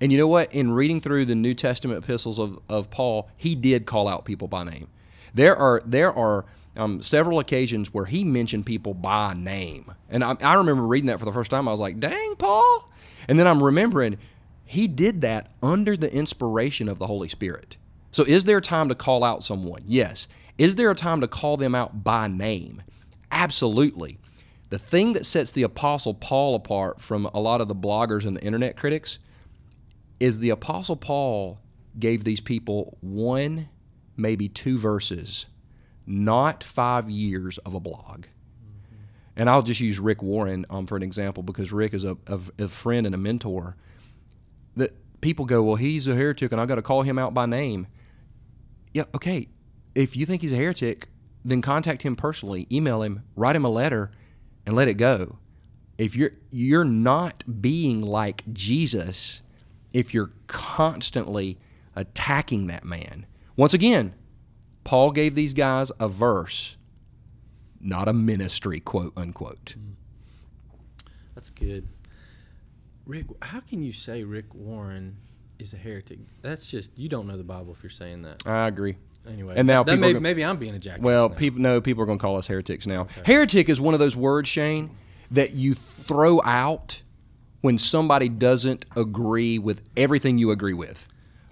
And 0.00 0.10
you 0.10 0.16
know 0.16 0.28
what? 0.28 0.50
In 0.50 0.72
reading 0.72 0.98
through 0.98 1.26
the 1.26 1.34
New 1.34 1.52
Testament 1.52 2.02
epistles 2.02 2.38
of, 2.38 2.58
of 2.70 2.90
Paul, 2.90 3.28
he 3.36 3.54
did 3.54 3.84
call 3.84 4.08
out 4.08 4.24
people 4.24 4.48
by 4.48 4.64
name. 4.64 4.88
There 5.34 5.54
are 5.54 5.82
there 5.84 6.10
are 6.10 6.46
um, 6.74 7.02
several 7.02 7.38
occasions 7.38 7.92
where 7.92 8.06
he 8.06 8.24
mentioned 8.24 8.64
people 8.64 8.94
by 8.94 9.34
name, 9.34 9.92
and 10.08 10.24
I, 10.24 10.36
I 10.40 10.54
remember 10.54 10.84
reading 10.84 11.08
that 11.08 11.18
for 11.18 11.26
the 11.26 11.32
first 11.32 11.50
time. 11.50 11.68
I 11.68 11.70
was 11.70 11.80
like, 11.80 12.00
"Dang, 12.00 12.34
Paul!" 12.36 12.90
And 13.28 13.38
then 13.38 13.46
I'm 13.46 13.62
remembering 13.62 14.16
he 14.70 14.86
did 14.86 15.20
that 15.22 15.50
under 15.64 15.96
the 15.96 16.14
inspiration 16.14 16.88
of 16.88 17.00
the 17.00 17.08
Holy 17.08 17.28
Spirit. 17.28 17.76
So, 18.12 18.22
is 18.22 18.44
there 18.44 18.58
a 18.58 18.62
time 18.62 18.88
to 18.88 18.94
call 18.94 19.24
out 19.24 19.42
someone? 19.42 19.82
Yes. 19.84 20.28
Is 20.58 20.76
there 20.76 20.92
a 20.92 20.94
time 20.94 21.20
to 21.22 21.26
call 21.26 21.56
them 21.56 21.74
out 21.74 22.04
by 22.04 22.28
name? 22.28 22.82
Absolutely. 23.32 24.20
The 24.68 24.78
thing 24.78 25.12
that 25.14 25.26
sets 25.26 25.50
the 25.50 25.64
Apostle 25.64 26.14
Paul 26.14 26.54
apart 26.54 27.00
from 27.00 27.26
a 27.34 27.40
lot 27.40 27.60
of 27.60 27.66
the 27.66 27.74
bloggers 27.74 28.24
and 28.24 28.36
the 28.36 28.44
internet 28.44 28.76
critics 28.76 29.18
is 30.20 30.38
the 30.38 30.50
Apostle 30.50 30.94
Paul 30.94 31.58
gave 31.98 32.22
these 32.22 32.40
people 32.40 32.96
one, 33.00 33.70
maybe 34.16 34.48
two 34.48 34.78
verses, 34.78 35.46
not 36.06 36.62
five 36.62 37.10
years 37.10 37.58
of 37.58 37.74
a 37.74 37.80
blog. 37.80 38.26
And 39.34 39.50
I'll 39.50 39.62
just 39.62 39.80
use 39.80 39.98
Rick 39.98 40.22
Warren 40.22 40.64
um, 40.70 40.86
for 40.86 40.96
an 40.96 41.02
example 41.02 41.42
because 41.42 41.72
Rick 41.72 41.92
is 41.92 42.04
a, 42.04 42.16
a, 42.28 42.38
a 42.60 42.68
friend 42.68 43.04
and 43.04 43.16
a 43.16 43.18
mentor. 43.18 43.74
That 44.76 44.94
people 45.20 45.44
go, 45.44 45.62
well, 45.62 45.76
he's 45.76 46.06
a 46.06 46.14
heretic, 46.14 46.52
and 46.52 46.60
I 46.60 46.66
got 46.66 46.76
to 46.76 46.82
call 46.82 47.02
him 47.02 47.18
out 47.18 47.34
by 47.34 47.46
name. 47.46 47.86
Yeah, 48.92 49.04
okay. 49.14 49.48
If 49.94 50.16
you 50.16 50.26
think 50.26 50.42
he's 50.42 50.52
a 50.52 50.56
heretic, 50.56 51.08
then 51.44 51.62
contact 51.62 52.02
him 52.02 52.16
personally, 52.16 52.66
email 52.70 53.02
him, 53.02 53.22
write 53.34 53.56
him 53.56 53.64
a 53.64 53.70
letter, 53.70 54.10
and 54.66 54.76
let 54.76 54.88
it 54.88 54.94
go. 54.94 55.38
If 55.98 56.16
you're 56.16 56.32
you're 56.50 56.84
not 56.84 57.60
being 57.60 58.00
like 58.00 58.42
Jesus, 58.52 59.42
if 59.92 60.14
you're 60.14 60.32
constantly 60.46 61.58
attacking 61.94 62.66
that 62.68 62.84
man. 62.84 63.26
Once 63.56 63.74
again, 63.74 64.14
Paul 64.84 65.10
gave 65.10 65.34
these 65.34 65.52
guys 65.52 65.92
a 66.00 66.08
verse, 66.08 66.76
not 67.80 68.08
a 68.08 68.12
ministry, 68.12 68.80
quote 68.80 69.12
unquote. 69.16 69.74
Mm. 69.78 69.94
That's 71.34 71.50
good. 71.50 71.88
Rick, 73.10 73.26
how 73.42 73.58
can 73.58 73.82
you 73.82 73.90
say 73.92 74.22
Rick 74.22 74.54
Warren 74.54 75.16
is 75.58 75.72
a 75.74 75.76
heretic? 75.76 76.20
That's 76.42 76.70
just 76.70 76.96
you 76.96 77.08
don't 77.08 77.26
know 77.26 77.36
the 77.36 77.42
Bible 77.42 77.72
if 77.76 77.82
you're 77.82 77.90
saying 77.90 78.22
that. 78.22 78.46
I 78.46 78.68
agree. 78.68 78.96
Anyway, 79.28 79.54
And 79.56 79.66
now 79.66 79.82
that 79.82 79.98
may, 79.98 80.12
gonna- 80.12 80.20
maybe 80.20 80.44
I'm 80.44 80.56
being 80.58 80.76
a 80.76 80.78
jackass. 80.78 81.02
Well, 81.02 81.28
now. 81.28 81.34
people 81.34 81.60
no, 81.60 81.80
people 81.80 82.04
are 82.04 82.06
going 82.06 82.18
to 82.18 82.22
call 82.22 82.36
us 82.36 82.46
heretics 82.46 82.86
now. 82.86 83.08
Heretic 83.26 83.68
is 83.68 83.80
one 83.80 83.94
of 83.94 84.00
those 84.00 84.14
words, 84.14 84.48
Shane, 84.48 84.90
that 85.32 85.52
you 85.54 85.74
throw 85.74 86.40
out 86.42 87.02
when 87.62 87.78
somebody 87.78 88.28
doesn't 88.28 88.86
agree 88.96 89.58
with 89.58 89.82
everything 89.96 90.38
you 90.38 90.52
agree 90.52 90.72
with. 90.72 91.08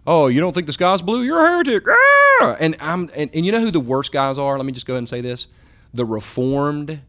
Oh, 0.06 0.28
you 0.28 0.40
don't 0.40 0.52
think 0.52 0.66
the 0.66 0.72
sky's 0.72 1.02
blue? 1.02 1.22
You're 1.24 1.44
a 1.44 1.48
heretic. 1.48 1.84
Ah! 1.88 2.56
And 2.60 2.76
I'm 2.80 3.10
and, 3.16 3.30
and 3.34 3.44
you 3.44 3.50
know 3.50 3.60
who 3.60 3.72
the 3.72 3.80
worst 3.80 4.12
guys 4.12 4.38
are? 4.38 4.56
Let 4.56 4.64
me 4.64 4.72
just 4.72 4.86
go 4.86 4.94
ahead 4.94 4.98
and 4.98 5.08
say 5.08 5.20
this. 5.22 5.48
The 5.92 6.04
reformed 6.04 7.00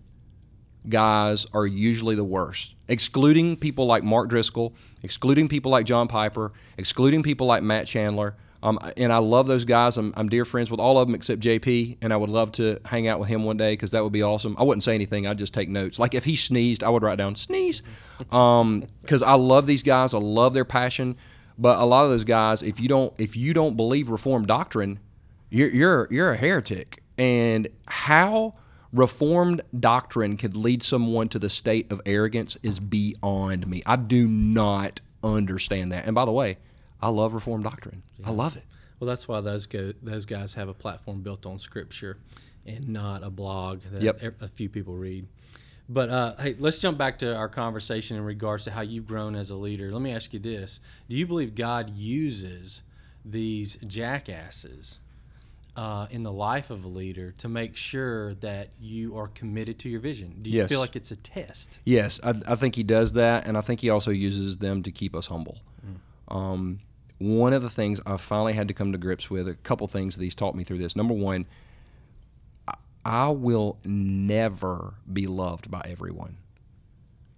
guys 0.88 1.46
are 1.54 1.66
usually 1.66 2.16
the 2.16 2.24
worst, 2.24 2.76
excluding 2.88 3.58
people 3.58 3.86
like 3.86 4.04
Mark 4.04 4.30
Driscoll, 4.30 4.74
excluding 5.04 5.48
people 5.48 5.72
like 5.72 5.86
John 5.86 6.08
Piper, 6.08 6.52
excluding 6.78 7.24
people 7.24 7.48
like 7.48 7.64
Matt 7.64 7.88
Chandler. 7.88 8.36
Um, 8.62 8.78
and 8.98 9.14
I 9.14 9.20
love 9.20 9.48
those 9.48 9.64
guys. 9.64 9.96
I'm, 9.96 10.14
I'm 10.18 10.28
dear 10.28 10.44
friends 10.44 10.70
with 10.70 10.82
all 10.82 10.98
of 10.98 11.08
them 11.08 11.16
except 11.16 11.42
JP, 11.42 11.98
and 12.02 12.12
I 12.12 12.18
would 12.18 12.30
love 12.30 12.52
to 12.54 12.80
hang 12.84 13.08
out 13.08 13.20
with 13.20 13.30
him 13.30 13.46
one 13.46 13.56
day 13.56 13.72
because 13.72 13.92
that 13.92 14.04
would 14.04 14.12
be 14.12 14.22
awesome. 14.22 14.56
I 14.60 14.64
wouldn't 14.64 14.84
say 14.84 14.96
anything; 14.96 15.28
I'd 15.28 15.38
just 15.38 15.54
take 15.54 15.70
notes. 15.70 15.98
Like 15.98 16.14
if 16.14 16.26
he 16.26 16.36
sneezed, 16.36 16.84
I 16.84 16.90
would 16.90 17.02
write 17.02 17.18
down 17.18 17.36
sneeze, 17.36 17.82
because 18.18 19.22
I 19.22 19.34
love 19.34 19.66
these 19.66 19.84
guys. 19.84 20.14
I 20.14 20.18
love 20.18 20.54
their 20.54 20.66
passion. 20.66 21.16
But 21.58 21.78
a 21.80 21.86
lot 21.86 22.06
of 22.06 22.12
those 22.12 22.24
guys, 22.24 22.62
if 22.62 22.80
you 22.80 22.88
don't 22.88 23.14
if 23.18 23.36
you 23.36 23.54
don't 23.54 23.76
believe 23.78 24.10
Reformed 24.10 24.48
doctrine, 24.48 25.00
you're 25.50 25.70
you're 25.70 26.08
you're 26.10 26.32
a 26.32 26.38
heretic. 26.38 27.04
And 27.18 27.68
how 27.86 28.56
reformed 28.92 29.62
doctrine 29.78 30.38
could 30.38 30.56
lead 30.56 30.84
someone 30.84 31.30
to 31.30 31.40
the 31.40 31.50
state 31.50 31.92
of 31.92 32.02
arrogance 32.06 32.58
is 32.64 32.80
beyond 32.80 33.68
me. 33.68 33.84
I 33.86 33.96
do 33.96 34.28
not 34.28 35.02
understand 35.24 35.92
that. 35.92 36.06
And 36.06 36.16
by 36.16 36.26
the 36.26 36.32
way, 36.32 36.58
I 37.02 37.10
love 37.10 37.34
reformed 37.34 37.64
doctrine. 37.64 38.04
I 38.26 38.32
love 38.32 38.58
it. 38.58 38.64
Well, 39.00 39.08
that's 39.08 39.28
why 39.28 39.42
those 39.42 39.66
go, 39.68 39.94
those 40.02 40.26
guys 40.26 40.56
have 40.56 40.68
a 40.68 40.74
platform 40.74 41.22
built 41.22 41.46
on 41.46 41.60
Scripture 41.60 42.18
and 42.66 42.90
not 42.90 43.24
a 43.24 43.30
blog 43.30 43.82
that 43.92 44.02
Yep. 44.04 44.42
a 44.42 44.48
few 44.50 44.68
people 44.70 44.96
read. 44.96 45.28
But 45.88 46.10
uh, 46.10 46.36
hey, 46.38 46.56
let's 46.60 46.80
jump 46.80 46.98
back 46.98 47.18
to 47.20 47.36
our 47.36 47.50
conversation 47.50 48.18
in 48.18 48.24
regards 48.24 48.66
to 48.66 48.72
how 48.72 48.82
you've 48.82 49.08
grown 49.08 49.36
as 49.36 49.50
a 49.50 49.56
leader. 49.56 49.92
Let 49.92 50.02
me 50.02 50.12
ask 50.12 50.34
you 50.34 50.40
this: 50.40 50.80
Do 51.10 51.16
you 51.16 51.26
believe 51.26 51.56
God 51.56 51.96
uses 51.96 52.84
these 53.26 53.78
jackasses 53.88 55.00
uh, 55.76 56.08
in 56.10 56.24
the 56.24 56.32
life 56.32 56.70
of 56.70 56.84
a 56.84 56.88
leader 56.88 57.32
to 57.38 57.48
make 57.50 57.76
sure 57.76 58.34
that 58.36 58.70
you 58.80 59.18
are 59.18 59.28
committed 59.30 59.80
to 59.80 59.90
your 59.90 60.00
vision? 60.00 60.36
Do 60.42 60.50
you 60.50 60.58
Yes. 60.58 60.70
feel 60.70 60.80
like 60.80 60.96
it's 60.96 61.12
a 61.12 61.16
test? 61.16 61.80
Yes, 61.86 62.20
I, 62.24 62.34
I 62.48 62.56
think 62.56 62.76
he 62.76 62.84
does 62.84 63.14
that, 63.14 63.46
and 63.48 63.58
I 63.58 63.62
think 63.62 63.80
he 63.82 63.90
also 63.90 64.12
uses 64.12 64.58
them 64.58 64.84
to 64.84 64.92
keep 64.92 65.16
us 65.16 65.28
humble. 65.28 65.60
Um, 66.28 66.80
one 67.18 67.54
of 67.54 67.62
the 67.62 67.70
things 67.70 68.00
I 68.06 68.18
finally 68.18 68.54
had 68.54 68.68
to 68.68 68.74
come 68.74 68.92
to 68.92 68.98
grips 68.98 69.30
with, 69.30 69.48
a 69.48 69.56
couple 69.56 69.88
things 69.88 70.16
that 70.16 70.24
he's 70.24 70.36
taught 70.36 70.56
me 70.56 70.64
through 70.64 70.78
this. 70.78 70.96
Number 70.96 71.14
one, 71.14 71.48
I, 72.68 72.76
I 73.04 73.30
will 73.30 73.78
never 73.84 74.96
be 75.12 75.28
loved 75.28 75.72
by 75.72 75.82
everyone. 75.90 76.38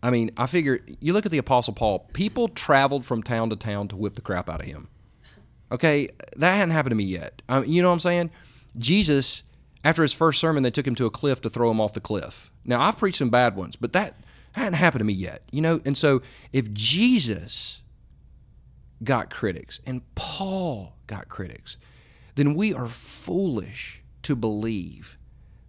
I 0.03 0.09
mean, 0.09 0.31
I 0.35 0.47
figure 0.47 0.79
you 0.99 1.13
look 1.13 1.25
at 1.25 1.31
the 1.31 1.37
Apostle 1.37 1.73
Paul, 1.73 1.99
people 2.13 2.47
traveled 2.47 3.05
from 3.05 3.21
town 3.23 3.49
to 3.51 3.55
town 3.55 3.87
to 3.89 3.95
whip 3.95 4.15
the 4.15 4.21
crap 4.21 4.49
out 4.49 4.59
of 4.59 4.65
him. 4.65 4.87
Okay, 5.71 6.09
that 6.35 6.55
hadn't 6.55 6.71
happened 6.71 6.91
to 6.91 6.95
me 6.95 7.05
yet. 7.05 7.41
Um, 7.47 7.65
you 7.65 7.81
know 7.81 7.87
what 7.87 7.93
I'm 7.93 7.99
saying? 8.01 8.31
Jesus, 8.77 9.43
after 9.83 10.01
his 10.01 10.13
first 10.13 10.39
sermon, 10.39 10.63
they 10.63 10.71
took 10.71 10.85
him 10.85 10.95
to 10.95 11.05
a 11.05 11.09
cliff 11.09 11.41
to 11.41 11.49
throw 11.49 11.71
him 11.71 11.79
off 11.79 11.93
the 11.93 12.01
cliff. 12.01 12.51
Now, 12.65 12.81
I've 12.81 12.97
preached 12.97 13.17
some 13.17 13.29
bad 13.29 13.55
ones, 13.55 13.75
but 13.75 13.93
that 13.93 14.15
hadn't 14.51 14.73
happened 14.73 14.99
to 14.99 15.05
me 15.05 15.13
yet. 15.13 15.43
You 15.51 15.61
know, 15.61 15.81
and 15.85 15.97
so 15.97 16.21
if 16.51 16.71
Jesus 16.73 17.81
got 19.03 19.29
critics 19.29 19.79
and 19.85 20.01
Paul 20.15 20.93
got 21.07 21.29
critics, 21.29 21.77
then 22.35 22.53
we 22.53 22.73
are 22.73 22.87
foolish 22.87 24.03
to 24.23 24.35
believe 24.35 25.17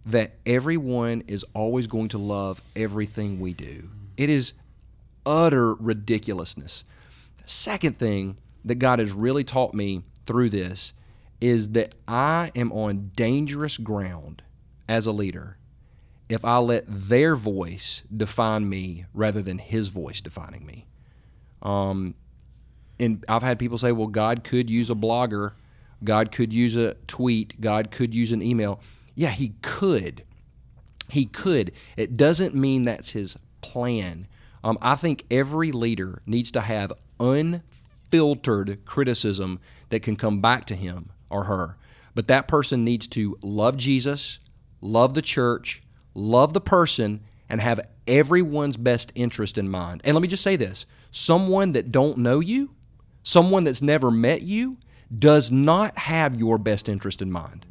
that 0.05 0.33
everyone 0.45 1.23
is 1.27 1.45
always 1.53 1.87
going 1.87 2.09
to 2.09 2.17
love 2.17 2.61
everything 2.75 3.39
we 3.39 3.53
do. 3.53 3.89
It 4.17 4.29
is 4.29 4.53
utter 5.25 5.73
ridiculousness. 5.73 6.83
The 7.37 7.47
second 7.47 7.97
thing 7.97 8.37
that 8.65 8.75
God 8.75 8.99
has 8.99 9.11
really 9.11 9.43
taught 9.43 9.73
me 9.73 10.03
through 10.25 10.49
this 10.49 10.93
is 11.41 11.69
that 11.69 11.93
I 12.07 12.51
am 12.55 12.71
on 12.71 13.11
dangerous 13.15 13.77
ground 13.77 14.43
as 14.87 15.05
a 15.05 15.11
leader 15.11 15.57
if 16.29 16.43
I 16.45 16.57
let 16.57 16.85
their 16.87 17.35
voice 17.35 18.03
define 18.15 18.69
me 18.69 19.05
rather 19.13 19.41
than 19.41 19.57
his 19.57 19.89
voice 19.89 20.21
defining 20.21 20.65
me. 20.65 20.87
Um, 21.61 22.15
and 22.99 23.23
I've 23.27 23.43
had 23.43 23.59
people 23.59 23.77
say, 23.77 23.91
well, 23.91 24.07
God 24.07 24.43
could 24.43 24.69
use 24.69 24.89
a 24.89 24.95
blogger, 24.95 25.53
God 26.03 26.31
could 26.31 26.53
use 26.53 26.75
a 26.75 26.93
tweet, 27.07 27.59
God 27.59 27.91
could 27.91 28.15
use 28.15 28.31
an 28.31 28.41
email. 28.41 28.79
Yeah, 29.15 29.29
he 29.29 29.53
could. 29.61 30.23
He 31.09 31.25
could. 31.25 31.71
It 31.97 32.15
doesn't 32.15 32.55
mean 32.55 32.83
that's 32.83 33.11
his 33.11 33.37
plan. 33.61 34.27
Um, 34.63 34.77
I 34.81 34.95
think 34.95 35.25
every 35.29 35.71
leader 35.71 36.21
needs 36.25 36.51
to 36.51 36.61
have 36.61 36.93
unfiltered 38.13 38.85
criticism 38.85 39.59
that 39.89 40.01
can 40.01 40.15
come 40.15 40.39
back 40.39 40.65
to 40.65 40.75
him 40.75 41.09
or 41.29 41.45
her. 41.45 41.77
But 42.13 42.27
that 42.27 42.47
person 42.47 42.83
needs 42.83 43.07
to 43.09 43.37
love 43.41 43.75
Jesus, 43.75 44.39
love 44.81 45.15
the 45.15 45.21
church, 45.21 45.81
love 46.13 46.53
the 46.53 46.61
person, 46.61 47.21
and 47.49 47.59
have 47.59 47.87
everyone's 48.05 48.77
best 48.77 49.11
interest 49.15 49.57
in 49.57 49.67
mind. 49.67 50.01
And 50.03 50.13
let 50.13 50.21
me 50.21 50.27
just 50.27 50.43
say 50.43 50.55
this 50.55 50.85
someone 51.11 51.71
that 51.71 51.91
don't 51.91 52.19
know 52.19 52.39
you, 52.39 52.69
someone 53.23 53.63
that's 53.63 53.81
never 53.81 54.11
met 54.11 54.43
you, 54.43 54.77
does 55.17 55.51
not 55.51 55.97
have 55.97 56.37
your 56.37 56.59
best 56.59 56.87
interest 56.87 57.19
in 57.19 57.31
mind. 57.31 57.65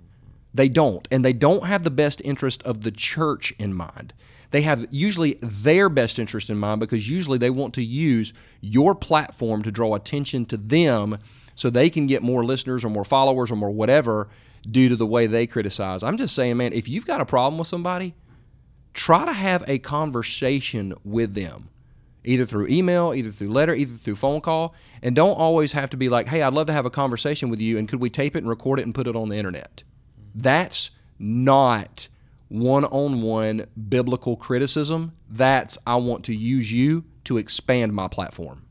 They 0.53 0.69
don't. 0.69 1.07
And 1.11 1.25
they 1.25 1.33
don't 1.33 1.67
have 1.67 1.85
the 1.85 1.91
best 1.91 2.21
interest 2.25 2.63
of 2.65 2.83
the 2.83 2.91
church 2.91 3.53
in 3.59 3.73
mind. 3.75 4.13
They 4.53 4.63
have 4.63 4.87
usually 4.91 5.39
their 5.41 5.89
best 5.89 6.19
interest 6.19 6.49
in 6.49 6.59
mind 6.59 6.81
because 6.81 7.09
usually 7.09 7.39
they 7.39 7.51
want 7.51 7.75
to 7.75 7.83
use 7.83 8.33
your 8.61 8.95
platform 8.95 9.63
to 9.63 9.73
draw 9.73 9.95
attention 9.95 10.45
to 10.47 10.57
them 10.57 11.19
so 11.55 11.69
they 11.69 11.91
can 11.91 12.07
get 12.07 12.23
more 12.23 12.45
listeners 12.45 12.85
or 12.85 12.91
more 12.91 13.05
followers 13.05 13.51
or 13.51 13.57
more 13.57 13.71
whatever 13.71 14.29
due 14.71 14.89
to 14.89 14.97
the 14.97 15.07
way 15.07 15.27
they 15.27 15.47
criticize. 15.47 16.03
I'm 16.03 16.17
just 16.17 16.35
saying, 16.35 16.57
man, 16.59 16.73
if 16.73 16.89
you've 16.89 17.07
got 17.07 17.21
a 17.21 17.25
problem 17.25 17.59
with 17.59 17.67
somebody, 17.67 18.15
try 18.95 19.25
to 19.25 19.33
have 19.33 19.65
a 19.67 19.79
conversation 19.79 20.95
with 21.03 21.35
them 21.35 21.69
either 22.25 22.47
through 22.47 22.69
email, 22.69 23.13
either 23.15 23.31
through 23.31 23.51
letter, 23.51 23.75
either 23.75 23.95
through 23.95 24.15
phone 24.15 24.41
call. 24.41 24.75
And 25.03 25.17
don't 25.17 25.35
always 25.35 25.73
have 25.73 25.91
to 25.91 25.97
be 25.97 26.09
like, 26.09 26.29
hey, 26.29 26.43
I'd 26.43 26.53
love 26.53 26.69
to 26.69 26.73
have 26.73 26.87
a 26.87 26.91
conversation 26.91 27.49
with 27.49 27.61
you, 27.61 27.79
and 27.79 27.89
could 27.89 28.01
we 28.01 28.11
tape 28.11 28.37
it 28.37 28.41
and 28.41 28.49
record 28.49 28.79
it 28.79 28.85
and 28.85 28.95
put 28.95 29.07
it 29.07 29.17
on 29.17 29.29
the 29.29 29.37
internet? 29.37 29.83
That's 30.35 30.91
not 31.19 32.09
one 32.53 32.85
on 32.85 33.23
one 33.23 33.67
biblical 33.89 34.37
criticism. 34.37 35.13
That's, 35.29 35.79
I 35.87 35.97
want 35.97 36.25
to 36.27 36.35
use 36.35 36.71
you 36.71 37.05
to 37.25 37.39
expand 37.39 37.95
my 37.95 38.09
platform. 38.09 38.67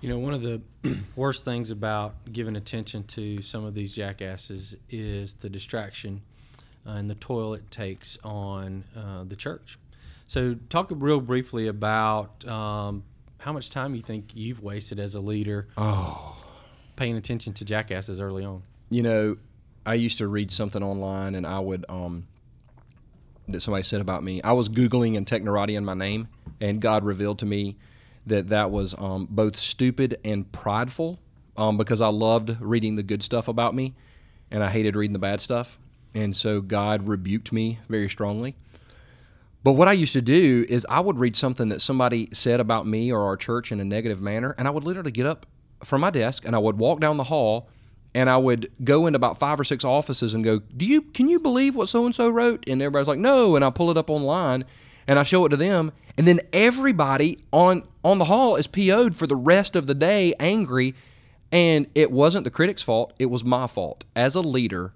You 0.00 0.08
know, 0.08 0.18
one 0.18 0.34
of 0.34 0.42
the 0.42 0.60
worst 1.16 1.44
things 1.44 1.70
about 1.70 2.32
giving 2.32 2.56
attention 2.56 3.04
to 3.04 3.40
some 3.42 3.64
of 3.64 3.74
these 3.74 3.92
jackasses 3.92 4.76
is 4.90 5.34
the 5.34 5.48
distraction 5.48 6.22
uh, 6.86 6.92
and 6.92 7.08
the 7.08 7.14
toil 7.14 7.54
it 7.54 7.70
takes 7.70 8.18
on 8.24 8.84
uh, 8.96 9.22
the 9.24 9.36
church. 9.36 9.78
So, 10.26 10.56
talk 10.68 10.88
real 10.90 11.20
briefly 11.20 11.68
about 11.68 12.46
um, 12.46 13.04
how 13.38 13.52
much 13.52 13.70
time 13.70 13.94
you 13.94 14.02
think 14.02 14.32
you've 14.34 14.62
wasted 14.62 14.98
as 14.98 15.14
a 15.14 15.20
leader 15.20 15.68
paying 16.96 17.16
attention 17.16 17.54
to 17.54 17.64
jackasses 17.64 18.20
early 18.20 18.44
on. 18.44 18.62
You 18.90 19.02
know, 19.02 19.36
I 19.88 19.94
used 19.94 20.18
to 20.18 20.28
read 20.28 20.50
something 20.50 20.82
online 20.82 21.34
and 21.34 21.46
I 21.46 21.60
would, 21.60 21.86
um, 21.88 22.26
that 23.48 23.62
somebody 23.62 23.84
said 23.84 24.02
about 24.02 24.22
me. 24.22 24.42
I 24.42 24.52
was 24.52 24.68
Googling 24.68 25.16
and 25.16 25.26
Technorati 25.26 25.78
in 25.78 25.84
my 25.86 25.94
name, 25.94 26.28
and 26.60 26.78
God 26.78 27.04
revealed 27.04 27.38
to 27.38 27.46
me 27.46 27.78
that 28.26 28.50
that 28.50 28.70
was 28.70 28.94
um, 28.98 29.26
both 29.30 29.56
stupid 29.56 30.20
and 30.22 30.52
prideful 30.52 31.18
um, 31.56 31.78
because 31.78 32.02
I 32.02 32.08
loved 32.08 32.60
reading 32.60 32.96
the 32.96 33.02
good 33.02 33.22
stuff 33.22 33.48
about 33.48 33.74
me, 33.74 33.94
and 34.50 34.62
I 34.62 34.68
hated 34.68 34.94
reading 34.94 35.14
the 35.14 35.18
bad 35.18 35.40
stuff. 35.40 35.78
And 36.12 36.36
so 36.36 36.60
God 36.60 37.08
rebuked 37.08 37.50
me 37.50 37.78
very 37.88 38.10
strongly. 38.10 38.56
But 39.64 39.72
what 39.72 39.88
I 39.88 39.92
used 39.92 40.12
to 40.12 40.20
do 40.20 40.66
is 40.68 40.86
I 40.90 41.00
would 41.00 41.18
read 41.18 41.34
something 41.34 41.70
that 41.70 41.80
somebody 41.80 42.28
said 42.34 42.60
about 42.60 42.86
me 42.86 43.10
or 43.10 43.22
our 43.22 43.38
church 43.38 43.72
in 43.72 43.80
a 43.80 43.84
negative 43.84 44.20
manner, 44.20 44.54
and 44.58 44.68
I 44.68 44.70
would 44.70 44.84
literally 44.84 45.12
get 45.12 45.24
up 45.24 45.46
from 45.82 46.02
my 46.02 46.10
desk 46.10 46.44
and 46.44 46.54
I 46.54 46.58
would 46.58 46.76
walk 46.76 47.00
down 47.00 47.16
the 47.16 47.24
hall 47.24 47.70
and 48.14 48.30
I 48.30 48.36
would 48.36 48.70
go 48.82 49.06
into 49.06 49.16
about 49.16 49.38
five 49.38 49.60
or 49.60 49.64
six 49.64 49.84
offices 49.84 50.34
and 50.34 50.42
go, 50.42 50.60
"Do 50.76 50.86
you 50.86 51.02
can 51.02 51.28
you 51.28 51.38
believe 51.38 51.76
what 51.76 51.88
so 51.88 52.06
and 52.06 52.14
so 52.14 52.28
wrote?" 52.30 52.64
And 52.66 52.80
everybody's 52.80 53.08
like, 53.08 53.18
"No," 53.18 53.56
and 53.56 53.64
I 53.64 53.70
pull 53.70 53.90
it 53.90 53.96
up 53.96 54.10
online 54.10 54.64
and 55.06 55.18
I 55.18 55.22
show 55.22 55.44
it 55.46 55.50
to 55.50 55.56
them, 55.56 55.92
and 56.16 56.26
then 56.26 56.40
everybody 56.52 57.38
on 57.52 57.82
on 58.04 58.18
the 58.18 58.26
hall 58.26 58.56
is 58.56 58.66
PO'd 58.66 59.14
for 59.14 59.26
the 59.26 59.36
rest 59.36 59.76
of 59.76 59.86
the 59.86 59.94
day, 59.94 60.34
angry. 60.38 60.94
And 61.50 61.86
it 61.94 62.12
wasn't 62.12 62.44
the 62.44 62.50
critic's 62.50 62.82
fault; 62.82 63.12
it 63.18 63.26
was 63.26 63.44
my 63.44 63.66
fault. 63.66 64.04
As 64.14 64.34
a 64.34 64.40
leader, 64.40 64.92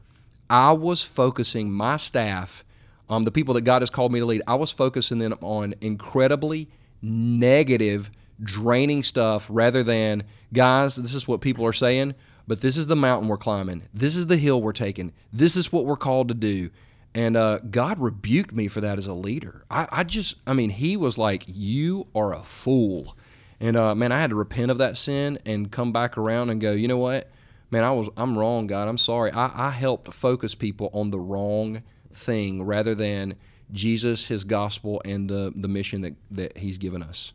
I 0.50 0.72
was 0.72 1.02
focusing 1.02 1.72
my 1.72 1.96
staff, 1.96 2.64
um, 3.08 3.22
the 3.22 3.30
people 3.30 3.54
that 3.54 3.62
God 3.62 3.80
has 3.82 3.90
called 3.90 4.12
me 4.12 4.20
to 4.20 4.26
lead. 4.26 4.42
I 4.46 4.54
was 4.54 4.70
focusing 4.70 5.18
them 5.18 5.34
on 5.40 5.74
incredibly 5.80 6.68
negative, 7.00 8.10
draining 8.42 9.02
stuff 9.02 9.46
rather 9.50 9.82
than 9.82 10.24
guys. 10.52 10.96
This 10.96 11.14
is 11.14 11.26
what 11.26 11.40
people 11.40 11.64
are 11.64 11.72
saying 11.72 12.14
but 12.52 12.60
this 12.60 12.76
is 12.76 12.86
the 12.86 12.94
mountain 12.94 13.28
we're 13.28 13.38
climbing. 13.38 13.84
This 13.94 14.14
is 14.14 14.26
the 14.26 14.36
hill 14.36 14.60
we're 14.60 14.74
taking. 14.74 15.14
This 15.32 15.56
is 15.56 15.72
what 15.72 15.86
we're 15.86 15.96
called 15.96 16.28
to 16.28 16.34
do. 16.34 16.68
And 17.14 17.34
uh, 17.34 17.60
God 17.60 17.98
rebuked 17.98 18.52
me 18.52 18.68
for 18.68 18.82
that 18.82 18.98
as 18.98 19.06
a 19.06 19.14
leader. 19.14 19.64
I, 19.70 19.88
I, 19.90 20.04
just, 20.04 20.36
I 20.46 20.52
mean, 20.52 20.68
He 20.68 20.98
was 20.98 21.16
like, 21.16 21.44
You 21.46 22.08
are 22.14 22.34
a 22.34 22.42
fool. 22.42 23.16
And 23.58 23.74
uh, 23.74 23.94
man, 23.94 24.12
I 24.12 24.20
had 24.20 24.28
to 24.28 24.36
repent 24.36 24.70
of 24.70 24.76
that 24.76 24.98
sin 24.98 25.38
and 25.46 25.72
come 25.72 25.92
back 25.92 26.18
around 26.18 26.50
and 26.50 26.60
go, 26.60 26.72
You 26.72 26.88
know 26.88 26.98
what? 26.98 27.30
Man, 27.70 27.84
I 27.84 27.92
was, 27.92 28.10
I'm 28.18 28.36
wrong, 28.36 28.66
God. 28.66 28.86
I'm 28.86 28.98
sorry. 28.98 29.32
I, 29.32 29.68
I 29.68 29.70
helped 29.70 30.12
focus 30.12 30.54
people 30.54 30.90
on 30.92 31.10
the 31.10 31.18
wrong 31.18 31.82
thing 32.12 32.64
rather 32.64 32.94
than 32.94 33.36
Jesus, 33.72 34.26
His 34.26 34.44
gospel, 34.44 35.00
and 35.06 35.30
the, 35.30 35.54
the 35.56 35.68
mission 35.68 36.02
that, 36.02 36.16
that 36.30 36.58
He's 36.58 36.76
given 36.76 37.02
us. 37.02 37.32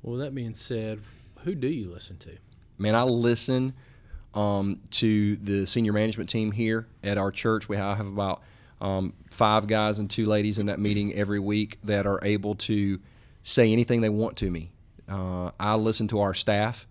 Well, 0.00 0.16
that 0.20 0.34
being 0.34 0.54
said, 0.54 1.02
who 1.40 1.54
do 1.54 1.68
you 1.68 1.90
listen 1.90 2.16
to? 2.20 2.38
Man, 2.78 2.94
I 2.94 3.02
listen 3.04 3.74
um, 4.34 4.80
to 4.90 5.36
the 5.36 5.66
senior 5.66 5.92
management 5.92 6.28
team 6.28 6.52
here 6.52 6.86
at 7.02 7.18
our 7.18 7.30
church. 7.30 7.68
We 7.68 7.76
have 7.76 8.06
about 8.06 8.42
um, 8.80 9.14
five 9.30 9.66
guys 9.66 9.98
and 9.98 10.10
two 10.10 10.26
ladies 10.26 10.58
in 10.58 10.66
that 10.66 10.78
meeting 10.78 11.14
every 11.14 11.40
week 11.40 11.78
that 11.84 12.06
are 12.06 12.18
able 12.22 12.54
to 12.56 13.00
say 13.42 13.72
anything 13.72 14.00
they 14.00 14.08
want 14.08 14.36
to 14.38 14.50
me. 14.50 14.72
Uh, 15.08 15.50
I 15.60 15.74
listen 15.76 16.08
to 16.08 16.20
our 16.20 16.34
staff. 16.34 16.86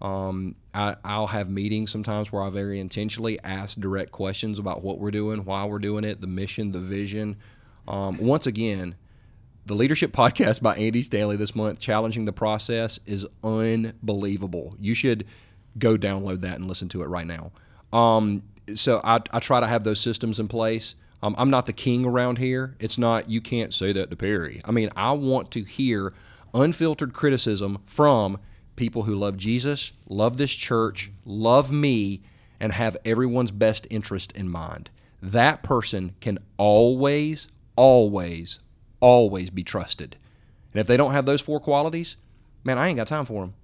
Um, 0.00 0.54
I, 0.74 0.96
will 1.04 1.26
have 1.26 1.50
meetings 1.50 1.90
sometimes 1.90 2.30
where 2.30 2.42
I 2.42 2.50
very 2.50 2.78
intentionally 2.78 3.38
ask 3.42 3.78
direct 3.80 4.12
questions 4.12 4.58
about 4.58 4.82
what 4.82 4.98
we're 4.98 5.10
doing, 5.10 5.44
why 5.44 5.64
we're 5.64 5.80
doing 5.80 6.04
it, 6.04 6.20
the 6.20 6.26
mission, 6.26 6.72
the 6.72 6.78
vision. 6.78 7.36
Um, 7.88 8.18
once 8.18 8.46
again, 8.46 8.94
the 9.68 9.74
Leadership 9.74 10.12
Podcast 10.12 10.62
by 10.62 10.74
Andy 10.76 11.02
Stanley 11.02 11.36
this 11.36 11.54
month, 11.54 11.78
Challenging 11.78 12.24
the 12.24 12.32
Process, 12.32 12.98
is 13.04 13.26
unbelievable. 13.44 14.74
You 14.80 14.94
should 14.94 15.26
go 15.78 15.98
download 15.98 16.40
that 16.40 16.56
and 16.56 16.66
listen 16.66 16.88
to 16.88 17.02
it 17.02 17.06
right 17.06 17.26
now. 17.26 17.52
Um, 17.92 18.42
so 18.74 19.02
I, 19.04 19.20
I, 19.30 19.40
try 19.40 19.60
to 19.60 19.66
have 19.66 19.84
those 19.84 20.00
systems 20.00 20.40
in 20.40 20.48
place. 20.48 20.94
Um, 21.22 21.34
I'm 21.36 21.50
not 21.50 21.66
the 21.66 21.74
king 21.74 22.06
around 22.06 22.38
here. 22.38 22.76
It's 22.80 22.96
not, 22.96 23.28
you 23.28 23.42
can't 23.42 23.72
say 23.74 23.92
that 23.92 24.08
to 24.08 24.16
Perry. 24.16 24.62
I 24.64 24.70
mean, 24.70 24.88
I 24.96 25.12
want 25.12 25.50
to 25.52 25.62
hear 25.62 26.14
unfiltered 26.54 27.12
criticism 27.12 27.78
from 27.84 28.38
people 28.74 29.02
who 29.02 29.14
love 29.14 29.36
Jesus, 29.36 29.92
love 30.08 30.38
this 30.38 30.50
church, 30.50 31.12
love 31.26 31.70
me, 31.70 32.22
and 32.58 32.72
have 32.72 32.96
everyone's 33.04 33.50
best 33.50 33.86
interest 33.90 34.32
in 34.32 34.48
mind. 34.48 34.88
That 35.22 35.62
person 35.62 36.14
can 36.20 36.38
always, 36.56 37.48
always, 37.76 38.60
always 39.00 39.50
be 39.50 39.62
trusted. 39.62 40.16
And 40.72 40.80
if 40.80 40.86
they 40.86 40.96
don't 40.96 41.12
have 41.12 41.26
those 41.26 41.40
four 41.40 41.60
qualities, 41.60 42.16
man, 42.64 42.78
I 42.78 42.88
ain't 42.88 42.96
got 42.96 43.06
time 43.06 43.24
for 43.24 43.42
them. 43.42 43.54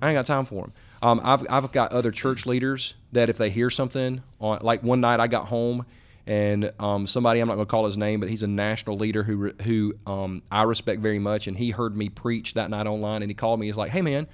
I 0.00 0.10
ain't 0.10 0.16
got 0.16 0.26
time 0.26 0.44
for 0.44 0.62
them. 0.62 0.72
Um, 1.02 1.20
I've, 1.24 1.46
I've 1.50 1.72
got 1.72 1.92
other 1.92 2.10
church 2.10 2.46
leaders 2.46 2.94
that 3.12 3.28
if 3.28 3.38
they 3.38 3.50
hear 3.50 3.70
something, 3.70 4.22
on, 4.40 4.60
like 4.62 4.82
one 4.82 5.00
night 5.00 5.20
I 5.20 5.26
got 5.26 5.46
home 5.46 5.86
and 6.26 6.72
um, 6.78 7.06
somebody, 7.06 7.40
I'm 7.40 7.48
not 7.48 7.54
going 7.54 7.66
to 7.66 7.70
call 7.70 7.86
his 7.86 7.98
name, 7.98 8.20
but 8.20 8.28
he's 8.28 8.42
a 8.42 8.48
national 8.48 8.96
leader 8.96 9.22
who, 9.22 9.52
who 9.62 9.94
um, 10.06 10.42
I 10.50 10.62
respect 10.64 11.00
very 11.00 11.18
much. 11.18 11.46
And 11.46 11.56
he 11.56 11.70
heard 11.70 11.96
me 11.96 12.08
preach 12.08 12.54
that 12.54 12.70
night 12.70 12.86
online 12.86 13.22
and 13.22 13.30
he 13.30 13.34
called 13.34 13.58
me. 13.60 13.66
He's 13.66 13.76
like, 13.76 13.90
hey, 13.90 14.02
man, 14.02 14.26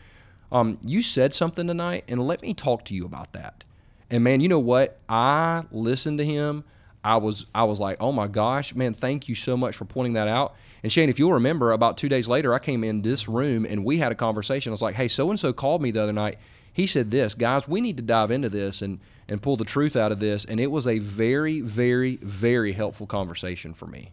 um, 0.52 0.78
you 0.84 1.02
said 1.02 1.32
something 1.32 1.66
tonight 1.66 2.04
and 2.08 2.26
let 2.26 2.42
me 2.42 2.52
talk 2.52 2.84
to 2.86 2.94
you 2.94 3.06
about 3.06 3.32
that. 3.32 3.64
And 4.10 4.22
man, 4.22 4.40
you 4.40 4.48
know 4.48 4.58
what? 4.58 4.98
I 5.08 5.64
listened 5.70 6.18
to 6.18 6.24
him. 6.24 6.64
I 7.04 7.18
was 7.18 7.44
I 7.54 7.64
was 7.64 7.78
like, 7.78 7.98
oh 8.00 8.12
my 8.12 8.26
gosh, 8.26 8.74
man, 8.74 8.94
thank 8.94 9.28
you 9.28 9.34
so 9.34 9.56
much 9.56 9.76
for 9.76 9.84
pointing 9.84 10.14
that 10.14 10.26
out. 10.26 10.56
And 10.82 10.90
Shane, 10.90 11.10
if 11.10 11.18
you'll 11.18 11.34
remember, 11.34 11.72
about 11.72 11.98
two 11.98 12.08
days 12.08 12.26
later, 12.26 12.54
I 12.54 12.58
came 12.58 12.82
in 12.82 13.02
this 13.02 13.28
room 13.28 13.66
and 13.66 13.84
we 13.84 13.98
had 13.98 14.10
a 14.10 14.14
conversation. 14.14 14.70
I 14.70 14.72
was 14.72 14.82
like, 14.82 14.94
hey, 14.94 15.08
so 15.08 15.28
and 15.30 15.38
so 15.38 15.52
called 15.52 15.82
me 15.82 15.90
the 15.90 16.02
other 16.02 16.12
night. 16.12 16.38
He 16.72 16.86
said 16.86 17.10
this, 17.10 17.34
guys, 17.34 17.68
we 17.68 17.80
need 17.80 17.98
to 17.98 18.02
dive 18.02 18.30
into 18.30 18.48
this 18.48 18.80
and 18.80 19.00
and 19.28 19.42
pull 19.42 19.56
the 19.56 19.64
truth 19.64 19.96
out 19.96 20.12
of 20.12 20.18
this. 20.18 20.46
And 20.46 20.58
it 20.58 20.70
was 20.70 20.86
a 20.86 20.98
very, 20.98 21.60
very, 21.60 22.16
very 22.16 22.72
helpful 22.72 23.06
conversation 23.06 23.74
for 23.74 23.86
me. 23.86 24.12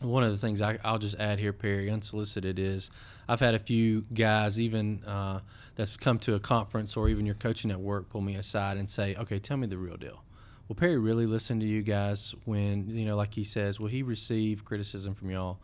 One 0.00 0.24
of 0.24 0.32
the 0.32 0.38
things 0.38 0.60
I, 0.60 0.78
will 0.84 0.98
just 0.98 1.16
add 1.20 1.38
here, 1.38 1.52
Perry, 1.52 1.88
unsolicited, 1.88 2.58
is 2.58 2.90
I've 3.28 3.38
had 3.38 3.54
a 3.54 3.60
few 3.60 4.04
guys, 4.12 4.58
even 4.58 5.04
uh, 5.04 5.40
that's 5.76 5.96
come 5.96 6.18
to 6.20 6.34
a 6.34 6.40
conference 6.40 6.96
or 6.96 7.08
even 7.08 7.24
your 7.24 7.36
coaching 7.36 7.70
at 7.70 7.80
work, 7.80 8.10
pull 8.10 8.20
me 8.20 8.34
aside 8.34 8.78
and 8.78 8.90
say, 8.90 9.14
okay, 9.14 9.38
tell 9.38 9.56
me 9.56 9.68
the 9.68 9.78
real 9.78 9.96
deal 9.96 10.24
will 10.72 10.76
Perry 10.76 10.96
really 10.96 11.26
listen 11.26 11.60
to 11.60 11.66
you 11.66 11.82
guys 11.82 12.34
when, 12.46 12.88
you 12.88 13.04
know, 13.04 13.14
like 13.14 13.34
he 13.34 13.44
says, 13.44 13.78
will 13.78 13.88
he 13.88 14.02
receive 14.02 14.64
criticism 14.64 15.14
from 15.14 15.30
y'all? 15.30 15.58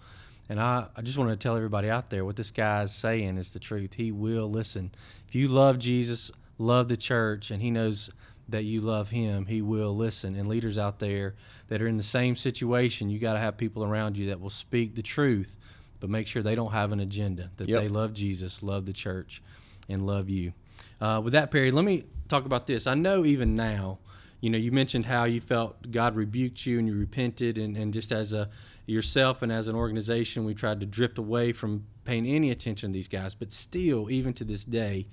And 0.50 0.60
I, 0.60 0.86
I 0.94 1.00
just 1.00 1.16
want 1.16 1.30
to 1.30 1.36
tell 1.36 1.56
everybody 1.56 1.88
out 1.88 2.10
there 2.10 2.26
what 2.26 2.36
this 2.36 2.50
guy's 2.50 2.94
saying 2.94 3.38
is 3.38 3.54
the 3.54 3.58
truth. 3.58 3.94
He 3.94 4.12
will 4.12 4.50
listen. 4.50 4.90
If 5.26 5.34
you 5.34 5.48
love 5.48 5.78
Jesus, 5.78 6.30
love 6.58 6.88
the 6.88 6.96
church, 6.98 7.50
and 7.50 7.62
he 7.62 7.70
knows 7.70 8.10
that 8.50 8.64
you 8.64 8.82
love 8.82 9.08
him, 9.08 9.46
he 9.46 9.62
will 9.62 9.96
listen. 9.96 10.36
And 10.36 10.46
leaders 10.46 10.76
out 10.76 10.98
there 10.98 11.36
that 11.68 11.80
are 11.80 11.88
in 11.88 11.96
the 11.96 12.02
same 12.02 12.36
situation, 12.36 13.08
you 13.08 13.18
got 13.18 13.32
to 13.32 13.38
have 13.38 13.56
people 13.56 13.84
around 13.84 14.18
you 14.18 14.26
that 14.26 14.38
will 14.38 14.50
speak 14.50 14.94
the 14.94 15.00
truth, 15.00 15.56
but 16.00 16.10
make 16.10 16.26
sure 16.26 16.42
they 16.42 16.54
don't 16.54 16.72
have 16.72 16.92
an 16.92 17.00
agenda, 17.00 17.50
that 17.56 17.66
yep. 17.66 17.80
they 17.80 17.88
love 17.88 18.12
Jesus, 18.12 18.62
love 18.62 18.84
the 18.84 18.92
church, 18.92 19.42
and 19.88 20.06
love 20.06 20.28
you. 20.28 20.52
Uh, 21.00 21.22
with 21.24 21.32
that, 21.32 21.50
Perry, 21.50 21.70
let 21.70 21.86
me 21.86 22.04
talk 22.28 22.44
about 22.44 22.66
this. 22.66 22.86
I 22.86 22.92
know 22.92 23.24
even 23.24 23.56
now, 23.56 24.00
you 24.40 24.51
know, 24.51 24.59
you 24.59 24.70
mentioned 24.70 25.07
how 25.07 25.24
you 25.24 25.40
felt 25.40 25.90
God 25.90 26.14
rebuked 26.14 26.64
you 26.64 26.79
and 26.79 26.87
you 26.87 26.94
repented, 26.94 27.59
and, 27.59 27.77
and 27.77 27.92
just 27.92 28.12
as 28.12 28.33
a 28.33 28.48
yourself 28.87 29.42
and 29.42 29.53
as 29.53 29.68
an 29.68 29.77
organization, 29.77 30.44
we 30.44 30.55
tried 30.55 30.81
to 30.81 30.87
drift 30.87 31.18
away 31.18 31.53
from 31.53 31.85
paying 32.05 32.27
any 32.27 32.51
attention 32.51 32.90
to 32.90 32.94
these 32.94 33.09
guys. 33.09 33.35
But 33.35 33.53
still, 33.53 34.11
even 34.11 34.33
to 34.35 34.44
this 34.44 34.64
day, 34.64 35.07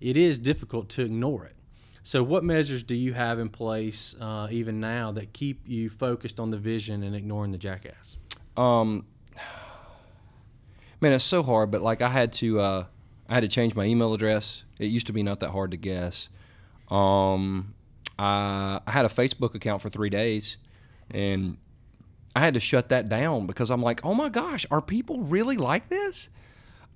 it 0.00 0.16
is 0.16 0.38
difficult 0.38 0.88
to 0.90 1.02
ignore 1.02 1.44
it. 1.44 1.54
So, 2.02 2.22
what 2.22 2.42
measures 2.42 2.82
do 2.82 2.96
you 2.96 3.12
have 3.12 3.38
in 3.38 3.48
place, 3.48 4.16
uh, 4.20 4.48
even 4.50 4.80
now, 4.80 5.12
that 5.12 5.32
keep 5.32 5.60
you 5.68 5.88
focused 5.88 6.40
on 6.40 6.50
the 6.50 6.58
vision 6.58 7.04
and 7.04 7.14
ignoring 7.14 7.52
the 7.52 7.58
jackass? 7.58 8.16
Um, 8.56 9.06
man, 11.00 11.12
it's 11.12 11.24
so 11.24 11.42
hard. 11.42 11.70
But 11.70 11.82
like, 11.82 12.02
I 12.02 12.08
had 12.08 12.32
to, 12.34 12.58
uh, 12.58 12.84
I 13.28 13.34
had 13.34 13.42
to 13.42 13.48
change 13.48 13.76
my 13.76 13.84
email 13.84 14.14
address. 14.14 14.64
It 14.80 14.86
used 14.86 15.06
to 15.06 15.12
be 15.12 15.22
not 15.22 15.40
that 15.40 15.50
hard 15.50 15.70
to 15.70 15.76
guess. 15.76 16.28
Um, 16.90 17.74
I, 18.18 18.80
I 18.86 18.90
had 18.90 19.04
a 19.04 19.08
Facebook 19.08 19.54
account 19.54 19.82
for 19.82 19.90
three 19.90 20.10
days, 20.10 20.56
and 21.10 21.56
I 22.34 22.40
had 22.40 22.54
to 22.54 22.60
shut 22.60 22.88
that 22.90 23.08
down 23.08 23.46
because 23.46 23.70
I'm 23.70 23.82
like, 23.82 24.04
oh 24.04 24.14
my 24.14 24.28
gosh, 24.28 24.66
are 24.70 24.80
people 24.80 25.22
really 25.22 25.56
like 25.56 25.88
this? 25.88 26.28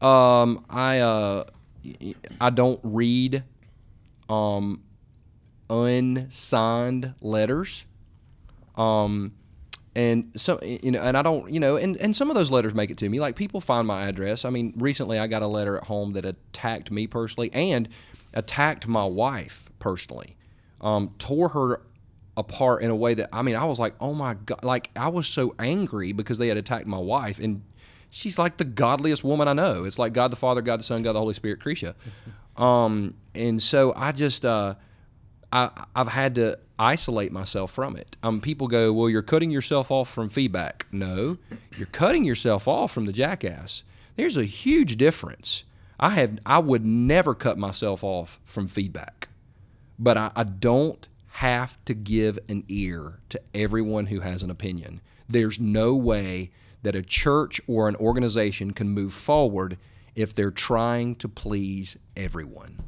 Um, 0.01 0.65
I 0.69 1.01
uh, 1.01 1.45
I 2.41 2.51
don't 2.51 2.81
read 2.83 3.45
um, 4.29 4.83
unsigned 5.71 7.15
letters. 7.21 7.87
Um, 8.77 9.35
and 9.95 10.33
so 10.37 10.59
you 10.63 10.91
know, 10.91 11.01
and 11.01 11.17
I 11.17 11.23
don't, 11.23 11.51
you 11.51 11.59
know, 11.59 11.77
and, 11.77 11.97
and 11.97 12.15
some 12.15 12.29
of 12.31 12.37
those 12.37 12.51
letters 12.51 12.75
make 12.75 12.91
it 12.91 12.99
to 12.99 13.09
me. 13.09 13.19
Like 13.19 13.37
people 13.37 13.61
find 13.61 13.87
my 13.87 14.07
address. 14.07 14.45
I 14.45 14.51
mean, 14.51 14.75
recently 14.77 15.19
I 15.19 15.27
got 15.27 15.41
a 15.43 15.47
letter 15.47 15.77
at 15.77 15.85
home 15.85 16.13
that 16.13 16.27
attacked 16.27 16.91
me 16.91 17.07
personally 17.07 17.51
and 17.55 17.89
attacked 18.35 18.87
my 18.87 19.05
wife 19.07 19.71
personally 19.79 20.37
um, 20.81 21.15
tore 21.19 21.49
her 21.51 21.83
apart 22.37 22.83
in 22.83 22.91
a 22.91 22.97
way 22.97 23.15
that 23.15 23.29
I 23.33 23.41
mean 23.43 23.57
I 23.57 23.65
was 23.65 23.79
like 23.79 23.95
oh 23.99 24.13
my 24.13 24.35
god 24.35 24.63
like 24.63 24.91
I 24.95 25.09
was 25.09 25.27
so 25.27 25.55
angry 25.59 26.13
because 26.13 26.37
they 26.37 26.49
had 26.49 26.59
attacked 26.59 26.87
my 26.87 26.99
wife 26.99 27.39
and 27.39 27.63
she's 28.11 28.39
like 28.39 28.57
the 28.57 28.65
godliest 28.65 29.25
woman 29.25 29.49
I 29.49 29.53
know. 29.53 29.85
It's 29.85 29.99
like 29.99 30.13
God 30.13 30.31
the 30.33 30.37
Father 30.37 30.63
God 30.63 30.81
the 30.81 30.85
Son 30.85 31.03
God 31.03 31.13
the 31.15 31.19
Holy 31.19 31.35
Spirit 31.35 31.61
Krisha. 31.61 31.95
Um, 32.57 33.13
and 33.35 33.61
so 33.63 33.93
I 33.95 34.13
just 34.13 34.47
uh, 34.47 34.77
I 35.53 35.69
I've 35.95 36.09
had 36.09 36.37
to 36.37 36.59
isolate 36.79 37.31
myself 37.31 37.71
from 37.71 37.95
it. 37.95 38.17
Um, 38.23 38.41
people 38.41 38.67
go 38.67 38.95
well 38.95 39.11
you're 39.11 39.21
cutting 39.21 39.51
yourself 39.51 39.91
off 39.91 40.09
from 40.09 40.31
feedback. 40.31 40.87
No 40.91 41.37
you're 41.77 41.87
cutting 41.89 42.25
yourself 42.25 42.67
off 42.67 42.93
from 42.93 43.05
the 43.05 43.13
jackass. 43.13 43.83
There's 44.17 44.39
a 44.39 44.45
huge 44.45 44.97
difference. 44.97 45.65
I 46.01 46.11
have 46.11 46.39
I 46.47 46.59
would 46.59 46.87
never 46.87 47.35
cut 47.35 47.59
myself 47.59 48.03
off 48.03 48.41
from 48.47 48.69
feedback, 48.69 49.29
but 49.99 50.17
I, 50.17 50.31
I 50.35 50.45
don't 50.45 51.07
have 51.29 51.83
to 51.85 51.95
give 51.95 52.39
an 52.49 52.65
ear 52.69 53.21
to 53.29 53.41
everyone 53.55 54.07
who 54.07 54.21
has 54.21 54.43
an 54.43 54.51
opinion. 54.51 55.01
There's 55.29 55.61
no 55.61 55.95
way 55.95 56.51
that 56.83 56.95
a 56.95 57.03
church 57.03 57.61
or 57.67 57.89
an 57.89 57.97
organization 57.97 58.73
can 58.73 58.89
move 58.89 59.13
forward 59.13 59.77
if 60.15 60.35
they're 60.35 60.51
trying 60.51 61.17
to 61.17 61.29
please 61.29 61.97
everyone. 62.17 62.79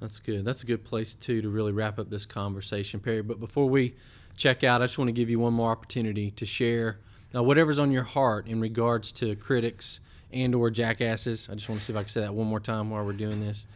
That's 0.00 0.18
good. 0.18 0.44
That's 0.44 0.62
a 0.62 0.66
good 0.66 0.84
place 0.84 1.14
too 1.14 1.42
to 1.42 1.50
really 1.50 1.72
wrap 1.72 1.98
up 1.98 2.08
this 2.08 2.24
conversation, 2.24 3.00
Perry. 3.00 3.22
But 3.22 3.38
before 3.38 3.68
we 3.68 3.94
check 4.36 4.64
out, 4.64 4.80
I 4.80 4.86
just 4.86 4.96
want 4.96 5.08
to 5.08 5.12
give 5.12 5.28
you 5.28 5.38
one 5.38 5.52
more 5.52 5.70
opportunity 5.70 6.30
to 6.30 6.46
share 6.46 7.00
uh, 7.34 7.42
whatever's 7.42 7.78
on 7.78 7.92
your 7.92 8.04
heart 8.04 8.46
in 8.46 8.60
regards 8.60 9.12
to 9.12 9.36
critics 9.36 10.00
and 10.32 10.54
or 10.54 10.70
jackasses. 10.70 11.48
I 11.50 11.54
just 11.54 11.68
want 11.68 11.80
to 11.80 11.86
see 11.86 11.92
if 11.92 11.98
I 11.98 12.02
can 12.02 12.08
say 12.08 12.20
that 12.20 12.34
one 12.34 12.46
more 12.46 12.60
time 12.60 12.90
while 12.90 13.04
we're 13.04 13.12
doing 13.12 13.40
this. 13.40 13.66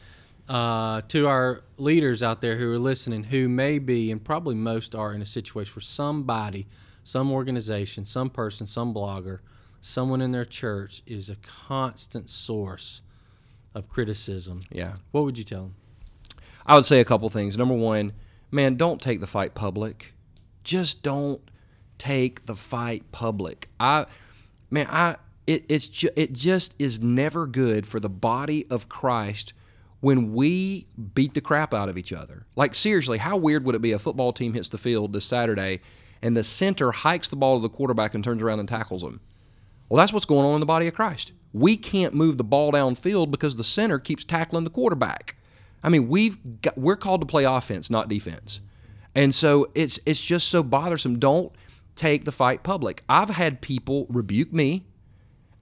Uh, 0.48 1.00
to 1.08 1.26
our 1.26 1.62
leaders 1.78 2.22
out 2.22 2.40
there 2.42 2.56
who 2.56 2.70
are 2.70 2.78
listening, 2.78 3.24
who 3.24 3.48
may 3.48 3.78
be 3.78 4.10
and 4.10 4.22
probably 4.22 4.54
most 4.54 4.94
are 4.94 5.14
in 5.14 5.22
a 5.22 5.26
situation 5.26 5.72
where 5.74 5.82
somebody, 5.82 6.66
some 7.02 7.32
organization, 7.32 8.04
some 8.04 8.28
person, 8.28 8.66
some 8.66 8.92
blogger, 8.92 9.38
someone 9.80 10.20
in 10.20 10.32
their 10.32 10.44
church 10.44 11.02
is 11.06 11.30
a 11.30 11.36
constant 11.36 12.28
source 12.28 13.00
of 13.74 13.88
criticism. 13.88 14.62
Yeah. 14.70 14.94
What 15.12 15.24
would 15.24 15.38
you 15.38 15.44
tell 15.44 15.62
them? 15.62 15.74
I 16.66 16.76
would 16.76 16.84
say 16.84 17.00
a 17.00 17.04
couple 17.04 17.28
things. 17.30 17.56
Number 17.58 17.74
one, 17.74 18.12
man, 18.50 18.76
don't 18.76 19.00
take 19.00 19.20
the 19.20 19.26
fight 19.26 19.54
public. 19.54 20.14
Just 20.62 21.02
don't 21.02 21.40
take 21.98 22.46
the 22.46 22.54
fight 22.54 23.10
public. 23.12 23.68
I, 23.78 24.06
man, 24.70 24.86
I 24.90 25.16
it 25.46 25.64
it's 25.68 25.88
ju- 25.88 26.10
it 26.16 26.32
just 26.32 26.74
is 26.78 27.00
never 27.00 27.46
good 27.46 27.86
for 27.86 28.00
the 28.00 28.08
body 28.08 28.66
of 28.70 28.88
Christ 28.88 29.52
when 30.04 30.34
we 30.34 30.86
beat 31.14 31.32
the 31.32 31.40
crap 31.40 31.72
out 31.72 31.88
of 31.88 31.96
each 31.96 32.12
other. 32.12 32.44
Like 32.56 32.74
seriously, 32.74 33.16
how 33.16 33.38
weird 33.38 33.64
would 33.64 33.74
it 33.74 33.80
be 33.80 33.92
a 33.92 33.98
football 33.98 34.34
team 34.34 34.52
hits 34.52 34.68
the 34.68 34.76
field 34.76 35.14
this 35.14 35.24
Saturday 35.24 35.80
and 36.20 36.36
the 36.36 36.44
center 36.44 36.92
hikes 36.92 37.30
the 37.30 37.36
ball 37.36 37.56
to 37.56 37.62
the 37.62 37.74
quarterback 37.74 38.14
and 38.14 38.22
turns 38.22 38.42
around 38.42 38.60
and 38.60 38.68
tackles 38.68 39.02
him? 39.02 39.20
Well, 39.88 39.96
that's 39.96 40.12
what's 40.12 40.26
going 40.26 40.44
on 40.44 40.56
in 40.56 40.60
the 40.60 40.66
body 40.66 40.86
of 40.86 40.94
Christ. 40.94 41.32
We 41.54 41.78
can't 41.78 42.12
move 42.12 42.36
the 42.36 42.44
ball 42.44 42.70
downfield 42.70 43.30
because 43.30 43.56
the 43.56 43.64
center 43.64 43.98
keeps 43.98 44.26
tackling 44.26 44.64
the 44.64 44.70
quarterback. 44.70 45.36
I 45.82 45.88
mean, 45.88 46.08
we've 46.08 46.36
got, 46.60 46.76
we're 46.76 46.96
called 46.96 47.22
to 47.22 47.26
play 47.26 47.44
offense, 47.44 47.88
not 47.88 48.08
defense. 48.08 48.60
And 49.14 49.34
so 49.34 49.70
it's 49.74 49.98
it's 50.04 50.20
just 50.20 50.48
so 50.48 50.62
bothersome. 50.62 51.18
Don't 51.18 51.50
take 51.96 52.26
the 52.26 52.32
fight 52.32 52.62
public. 52.62 53.04
I've 53.08 53.30
had 53.30 53.62
people 53.62 54.06
rebuke 54.10 54.52
me, 54.52 54.84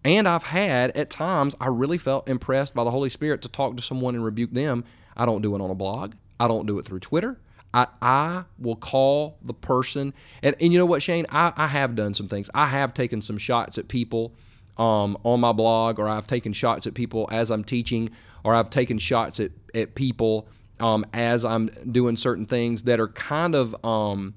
and 0.04 0.28
I've 0.28 0.44
had 0.44 0.90
at 0.92 1.10
times 1.10 1.54
I 1.60 1.68
really 1.68 1.98
felt 1.98 2.28
impressed 2.28 2.74
by 2.74 2.84
the 2.84 2.90
Holy 2.90 3.10
Spirit 3.10 3.42
to 3.42 3.48
talk 3.48 3.76
to 3.76 3.82
someone 3.82 4.14
and 4.14 4.24
rebuke 4.24 4.52
them. 4.52 4.84
I 5.16 5.26
don't 5.26 5.42
do 5.42 5.54
it 5.54 5.60
on 5.60 5.70
a 5.70 5.74
blog. 5.74 6.14
I 6.40 6.48
don't 6.48 6.66
do 6.66 6.78
it 6.78 6.86
through 6.86 7.00
Twitter. 7.00 7.38
I, 7.74 7.86
I 8.02 8.44
will 8.58 8.76
call 8.76 9.38
the 9.42 9.54
person 9.54 10.12
and, 10.42 10.54
and 10.60 10.72
you 10.72 10.78
know 10.78 10.86
what, 10.86 11.02
Shane? 11.02 11.26
I, 11.30 11.52
I 11.56 11.68
have 11.68 11.94
done 11.94 12.14
some 12.14 12.28
things. 12.28 12.50
I 12.54 12.66
have 12.66 12.92
taken 12.92 13.22
some 13.22 13.38
shots 13.38 13.78
at 13.78 13.88
people 13.88 14.34
um, 14.76 15.16
on 15.24 15.40
my 15.40 15.52
blog, 15.52 15.98
or 15.98 16.08
I've 16.08 16.26
taken 16.26 16.52
shots 16.52 16.86
at 16.86 16.94
people 16.94 17.28
as 17.30 17.50
I'm 17.50 17.64
teaching, 17.64 18.10
or 18.44 18.54
I've 18.54 18.70
taken 18.70 18.98
shots 18.98 19.38
at, 19.40 19.52
at 19.74 19.94
people 19.94 20.48
um, 20.80 21.06
as 21.12 21.44
I'm 21.44 21.66
doing 21.90 22.16
certain 22.16 22.46
things 22.46 22.84
that 22.84 22.98
are 22.98 23.08
kind 23.08 23.54
of 23.54 23.84
um, 23.84 24.34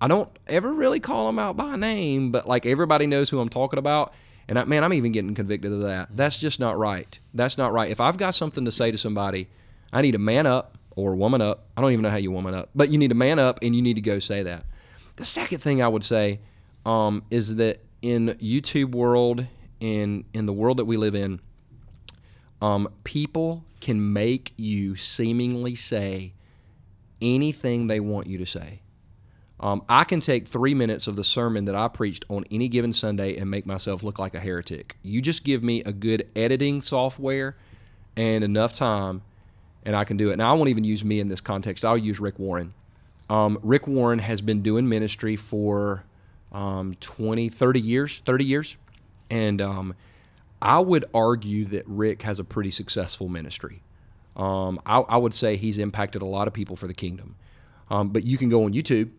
I 0.00 0.08
don't 0.08 0.30
ever 0.46 0.72
really 0.72 1.00
call 1.00 1.26
them 1.26 1.38
out 1.38 1.56
by 1.56 1.76
name, 1.76 2.30
but 2.32 2.48
like 2.48 2.66
everybody 2.66 3.06
knows 3.06 3.30
who 3.30 3.38
I'm 3.40 3.48
talking 3.48 3.78
about. 3.78 4.14
And 4.50 4.58
I, 4.58 4.64
man, 4.64 4.82
I'm 4.82 4.92
even 4.92 5.12
getting 5.12 5.32
convicted 5.32 5.72
of 5.72 5.80
that. 5.82 6.08
That's 6.10 6.36
just 6.36 6.58
not 6.58 6.76
right. 6.76 7.16
That's 7.32 7.56
not 7.56 7.72
right. 7.72 7.88
If 7.88 8.00
I've 8.00 8.18
got 8.18 8.34
something 8.34 8.64
to 8.64 8.72
say 8.72 8.90
to 8.90 8.98
somebody, 8.98 9.48
I 9.92 10.02
need 10.02 10.12
to 10.12 10.18
man 10.18 10.44
up 10.44 10.76
or 10.96 11.14
woman 11.14 11.40
up. 11.40 11.68
I 11.76 11.80
don't 11.80 11.92
even 11.92 12.02
know 12.02 12.10
how 12.10 12.16
you 12.16 12.32
woman 12.32 12.52
up, 12.52 12.68
but 12.74 12.90
you 12.90 12.98
need 12.98 13.08
to 13.08 13.14
man 13.14 13.38
up 13.38 13.60
and 13.62 13.76
you 13.76 13.80
need 13.80 13.94
to 13.94 14.00
go 14.00 14.18
say 14.18 14.42
that. 14.42 14.64
The 15.14 15.24
second 15.24 15.60
thing 15.60 15.80
I 15.80 15.86
would 15.86 16.02
say 16.02 16.40
um, 16.84 17.22
is 17.30 17.54
that 17.56 17.80
in 18.02 18.36
YouTube 18.40 18.90
world, 18.90 19.46
in 19.78 20.24
in 20.34 20.46
the 20.46 20.52
world 20.52 20.78
that 20.78 20.84
we 20.84 20.96
live 20.96 21.14
in, 21.14 21.40
um, 22.60 22.88
people 23.04 23.64
can 23.80 24.12
make 24.12 24.52
you 24.56 24.96
seemingly 24.96 25.76
say 25.76 26.32
anything 27.22 27.86
they 27.86 28.00
want 28.00 28.26
you 28.26 28.36
to 28.38 28.46
say. 28.46 28.80
Um, 29.60 29.82
I 29.88 30.04
can 30.04 30.22
take 30.22 30.48
three 30.48 30.74
minutes 30.74 31.06
of 31.06 31.16
the 31.16 31.24
sermon 31.24 31.66
that 31.66 31.74
I 31.74 31.88
preached 31.88 32.24
on 32.30 32.44
any 32.50 32.68
given 32.68 32.94
Sunday 32.94 33.36
and 33.36 33.50
make 33.50 33.66
myself 33.66 34.02
look 34.02 34.18
like 34.18 34.34
a 34.34 34.40
heretic. 34.40 34.96
You 35.02 35.20
just 35.20 35.44
give 35.44 35.62
me 35.62 35.82
a 35.84 35.92
good 35.92 36.30
editing 36.34 36.80
software 36.80 37.56
and 38.16 38.42
enough 38.42 38.72
time, 38.72 39.22
and 39.84 39.94
I 39.94 40.04
can 40.04 40.16
do 40.16 40.30
it. 40.30 40.36
Now, 40.36 40.50
I 40.50 40.54
won't 40.54 40.70
even 40.70 40.84
use 40.84 41.04
me 41.04 41.20
in 41.20 41.28
this 41.28 41.42
context, 41.42 41.84
I'll 41.84 41.98
use 41.98 42.20
Rick 42.20 42.38
Warren. 42.38 42.72
Um, 43.28 43.58
Rick 43.62 43.86
Warren 43.86 44.18
has 44.18 44.40
been 44.40 44.62
doing 44.62 44.88
ministry 44.88 45.36
for 45.36 46.04
um, 46.52 46.96
20, 47.00 47.48
30 47.48 47.80
years, 47.80 48.20
30 48.20 48.44
years. 48.44 48.76
And 49.30 49.62
um, 49.62 49.94
I 50.60 50.80
would 50.80 51.04
argue 51.14 51.64
that 51.66 51.86
Rick 51.86 52.22
has 52.22 52.38
a 52.38 52.44
pretty 52.44 52.70
successful 52.70 53.28
ministry. 53.28 53.82
Um, 54.36 54.80
I, 54.84 54.98
I, 55.00 55.16
would 55.16 55.34
say 55.34 55.56
he's 55.56 55.78
impacted 55.78 56.22
a 56.22 56.26
lot 56.26 56.48
of 56.48 56.54
people 56.54 56.74
for 56.74 56.86
the 56.86 56.94
kingdom. 56.94 57.36
Um, 57.90 58.08
but 58.08 58.24
you 58.24 58.38
can 58.38 58.48
go 58.48 58.64
on 58.64 58.72
YouTube, 58.72 59.10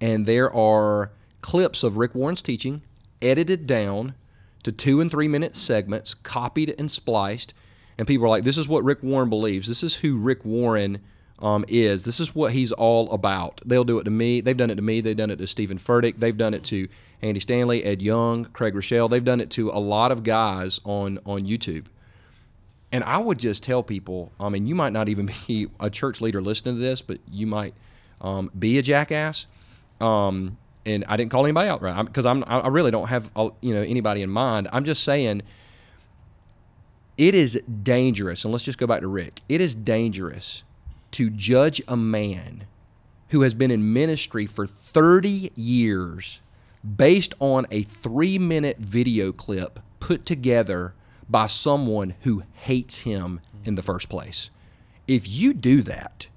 and 0.00 0.26
there 0.26 0.52
are 0.52 1.10
clips 1.40 1.82
of 1.82 1.96
Rick 1.96 2.14
Warren's 2.14 2.42
teaching 2.42 2.82
edited 3.22 3.66
down 3.66 4.14
to 4.62 4.72
two 4.72 5.00
and 5.00 5.10
three 5.10 5.28
minute 5.28 5.56
segments, 5.56 6.14
copied 6.14 6.74
and 6.78 6.90
spliced. 6.90 7.54
And 7.98 8.06
people 8.06 8.26
are 8.26 8.30
like, 8.30 8.44
this 8.44 8.58
is 8.58 8.68
what 8.68 8.84
Rick 8.84 9.02
Warren 9.02 9.30
believes. 9.30 9.68
This 9.68 9.82
is 9.82 9.94
who 9.96 10.16
Rick 10.16 10.44
Warren 10.44 10.98
um, 11.38 11.64
is. 11.68 12.04
This 12.04 12.20
is 12.20 12.34
what 12.34 12.52
he's 12.52 12.72
all 12.72 13.10
about. 13.12 13.60
They'll 13.64 13.84
do 13.84 13.98
it 13.98 14.04
to 14.04 14.10
me. 14.10 14.40
They've 14.40 14.56
done 14.56 14.70
it 14.70 14.74
to 14.74 14.82
me. 14.82 15.00
They've 15.00 15.16
done 15.16 15.30
it 15.30 15.36
to 15.36 15.46
Steven 15.46 15.78
Furtick. 15.78 16.18
They've 16.18 16.36
done 16.36 16.52
it 16.52 16.64
to 16.64 16.88
Andy 17.22 17.40
Stanley, 17.40 17.84
Ed 17.84 18.02
Young, 18.02 18.44
Craig 18.46 18.74
Groeschel. 18.74 19.08
They've 19.08 19.24
done 19.24 19.40
it 19.40 19.50
to 19.50 19.70
a 19.70 19.78
lot 19.78 20.12
of 20.12 20.22
guys 20.22 20.80
on 20.84 21.18
on 21.24 21.46
YouTube. 21.46 21.86
And 22.92 23.02
I 23.04 23.18
would 23.18 23.38
just 23.38 23.62
tell 23.62 23.82
people, 23.82 24.32
I 24.38 24.48
mean, 24.48 24.66
you 24.66 24.74
might 24.74 24.92
not 24.92 25.08
even 25.08 25.30
be 25.46 25.68
a 25.80 25.90
church 25.90 26.20
leader 26.20 26.40
listening 26.40 26.76
to 26.76 26.80
this, 26.80 27.02
but 27.02 27.18
you 27.30 27.46
might 27.46 27.74
um, 28.20 28.50
be 28.58 28.78
a 28.78 28.82
jackass. 28.82 29.46
Um, 30.00 30.58
and 30.84 31.04
I 31.08 31.16
didn't 31.16 31.30
call 31.30 31.44
anybody 31.44 31.68
out 31.68 31.82
right 31.82 32.04
because 32.04 32.26
I'm, 32.26 32.44
I 32.46 32.68
really 32.68 32.90
don't 32.90 33.08
have 33.08 33.30
you 33.60 33.74
know 33.74 33.82
anybody 33.82 34.22
in 34.22 34.30
mind. 34.30 34.68
I'm 34.72 34.84
just 34.84 35.02
saying 35.02 35.42
it 37.16 37.34
is 37.34 37.60
dangerous. 37.82 38.44
And 38.44 38.52
let's 38.52 38.64
just 38.64 38.78
go 38.78 38.86
back 38.86 39.00
to 39.00 39.08
Rick. 39.08 39.40
It 39.48 39.60
is 39.60 39.74
dangerous 39.74 40.62
to 41.12 41.30
judge 41.30 41.80
a 41.88 41.96
man 41.96 42.64
who 43.28 43.40
has 43.40 43.54
been 43.54 43.70
in 43.70 43.92
ministry 43.92 44.46
for 44.46 44.66
30 44.66 45.50
years 45.54 46.40
based 46.96 47.34
on 47.40 47.66
a 47.70 47.82
three 47.82 48.38
minute 48.38 48.78
video 48.78 49.32
clip 49.32 49.80
put 49.98 50.26
together 50.26 50.94
by 51.28 51.46
someone 51.46 52.14
who 52.20 52.42
hates 52.52 52.98
him 52.98 53.40
in 53.64 53.74
the 53.74 53.82
first 53.82 54.08
place. 54.08 54.50
If 55.08 55.28
you 55.28 55.54
do 55.54 55.82
that, 55.82 56.28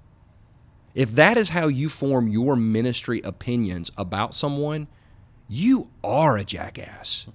if 0.96 1.12
that 1.16 1.38
is 1.38 1.50
how 1.50 1.68
you 1.68 1.90
form 1.90 2.28
your 2.28 2.56
ministry 2.56 3.22
opinions 3.22 3.92
about 3.98 4.34
someone, 4.34 4.88
you 5.48 5.90
are 6.04 6.38
a 6.38 6.44
jackass. 6.44 7.28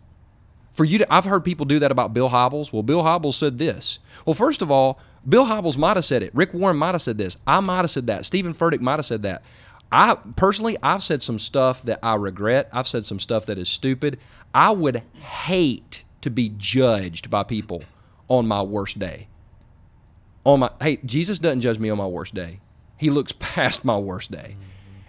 For 0.73 0.85
you 0.85 0.99
to, 0.99 1.13
I've 1.13 1.25
heard 1.25 1.45
people 1.45 1.67
do 1.67 1.79
that 1.79 1.93
about 1.93 2.13
Bill 2.13 2.31
Hybels. 2.31 2.73
Well, 2.73 2.83
Bill 2.83 3.03
Hybels 3.03 3.35
said 3.35 3.59
this. 3.59 4.01
Well, 4.27 4.35
first 4.35 4.61
of 4.61 4.71
all, 4.71 4.99
Bill 5.27 5.47
Hybels 5.47 5.79
might 5.79 5.97
have 5.97 6.05
said 6.05 6.23
it. 6.23 6.35
Rick 6.35 6.53
Warren 6.53 6.77
might 6.77 6.95
have 6.95 7.03
said 7.03 7.17
this. 7.17 7.37
I 7.47 7.61
might 7.61 7.79
have 7.79 7.91
said 7.91 8.09
that. 8.09 8.27
Steven 8.27 8.53
Furtick 8.53 8.81
might 8.81 8.97
have 8.97 9.07
said 9.07 9.23
that. 9.23 9.43
I 9.93 10.17
personally, 10.37 10.77
I've 10.83 11.03
said 11.03 11.23
some 11.23 11.39
stuff 11.39 11.83
that 11.83 12.01
I 12.03 12.15
regret. 12.15 12.69
I've 12.73 12.89
said 12.89 13.05
some 13.05 13.21
stuff 13.21 13.47
that 13.47 13.59
is 13.59 13.69
stupid. 13.69 14.19
I 14.53 14.73
would 14.73 15.03
hate 15.15 16.03
to 16.23 16.31
be 16.31 16.53
judged 16.57 17.31
by 17.31 17.45
people 17.45 17.85
on 18.29 18.47
my 18.47 18.63
worst 18.63 18.99
day. 18.99 19.29
On 20.45 20.61
my 20.61 20.71
hey, 20.81 20.99
Jesus 21.05 21.39
doesn't 21.39 21.61
judge 21.61 21.79
me 21.79 21.91
on 21.91 21.99
my 21.99 22.07
worst 22.07 22.35
day. 22.35 22.61
He 22.97 23.11
looks 23.11 23.33
past 23.39 23.85
my 23.85 23.97
worst 23.97 24.31
day. 24.31 24.57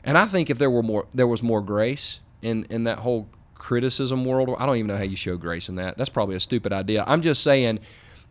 And 0.03 0.17
I 0.17 0.25
think 0.25 0.49
if 0.49 0.57
there 0.57 0.69
were 0.69 0.83
more 0.83 1.07
there 1.13 1.27
was 1.27 1.41
more 1.41 1.61
grace 1.61 2.19
in 2.41 2.65
in 2.69 2.83
that 2.83 2.99
whole 2.99 3.27
criticism 3.55 4.23
world, 4.23 4.55
I 4.59 4.65
don't 4.65 4.77
even 4.77 4.87
know 4.87 4.97
how 4.97 5.03
you 5.03 5.15
show 5.15 5.37
grace 5.37 5.69
in 5.69 5.75
that. 5.75 5.97
That's 5.97 6.09
probably 6.09 6.35
a 6.35 6.39
stupid 6.39 6.71
idea. 6.71 7.03
I'm 7.07 7.23
just 7.23 7.41
saying 7.41 7.79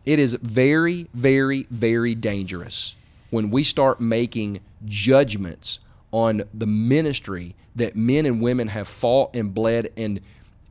it 0.05 0.19
is 0.19 0.37
very, 0.41 1.07
very, 1.13 1.67
very 1.69 2.15
dangerous 2.15 2.95
when 3.31 3.49
we 3.49 3.63
start 3.63 3.99
making 3.99 4.61
judgments 4.85 5.79
on 6.11 6.43
the 6.53 6.67
ministry 6.67 7.55
that 7.75 7.95
men 7.95 8.25
and 8.25 8.41
women 8.41 8.69
have 8.69 8.87
fought 8.87 9.35
and 9.35 9.53
bled 9.53 9.91
and 9.97 10.21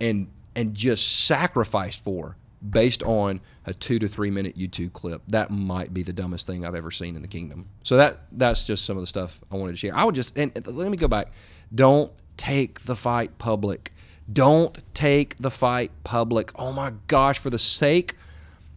and 0.01 0.29
and 0.55 0.75
just 0.75 1.27
sacrificed 1.27 2.03
for 2.03 2.37
based 2.69 3.03
on 3.03 3.41
a 3.67 3.75
two 3.75 3.99
to 3.99 4.09
three 4.09 4.31
minute 4.31 4.57
YouTube 4.57 4.93
clip. 4.93 5.23
That 5.29 5.51
might 5.51 5.93
be 5.93 6.03
the 6.03 6.13
dumbest 6.13 6.47
thing 6.47 6.65
I've 6.65 6.75
ever 6.75 6.91
seen 6.91 7.17
in 7.17 7.23
the 7.23 7.29
kingdom. 7.29 7.69
So 7.83 7.97
that 7.97 8.21
that's 8.33 8.67
just 8.67 8.85
some 8.85 8.97
of 8.97 9.03
the 9.03 9.07
stuff 9.07 9.43
I 9.51 9.57
wanted 9.57 9.73
to 9.73 9.79
share. 9.79 9.95
I 9.95 10.05
would 10.05 10.15
just 10.15 10.37
and 10.37 10.53
let 10.67 10.91
me 10.91 10.97
go 10.97 11.09
back. 11.09 11.33
Don't 11.75 12.13
take 12.37 12.85
the 12.85 12.97
fight 12.97 13.39
public. 13.39 13.93
Don't 14.33 14.79
take 14.95 15.37
the 15.39 15.51
fight 15.51 15.91
public. 16.03 16.51
Oh 16.59 16.73
my 16.73 16.93
gosh, 17.09 17.39
for 17.39 17.51
the 17.51 17.59
sake 17.59 18.15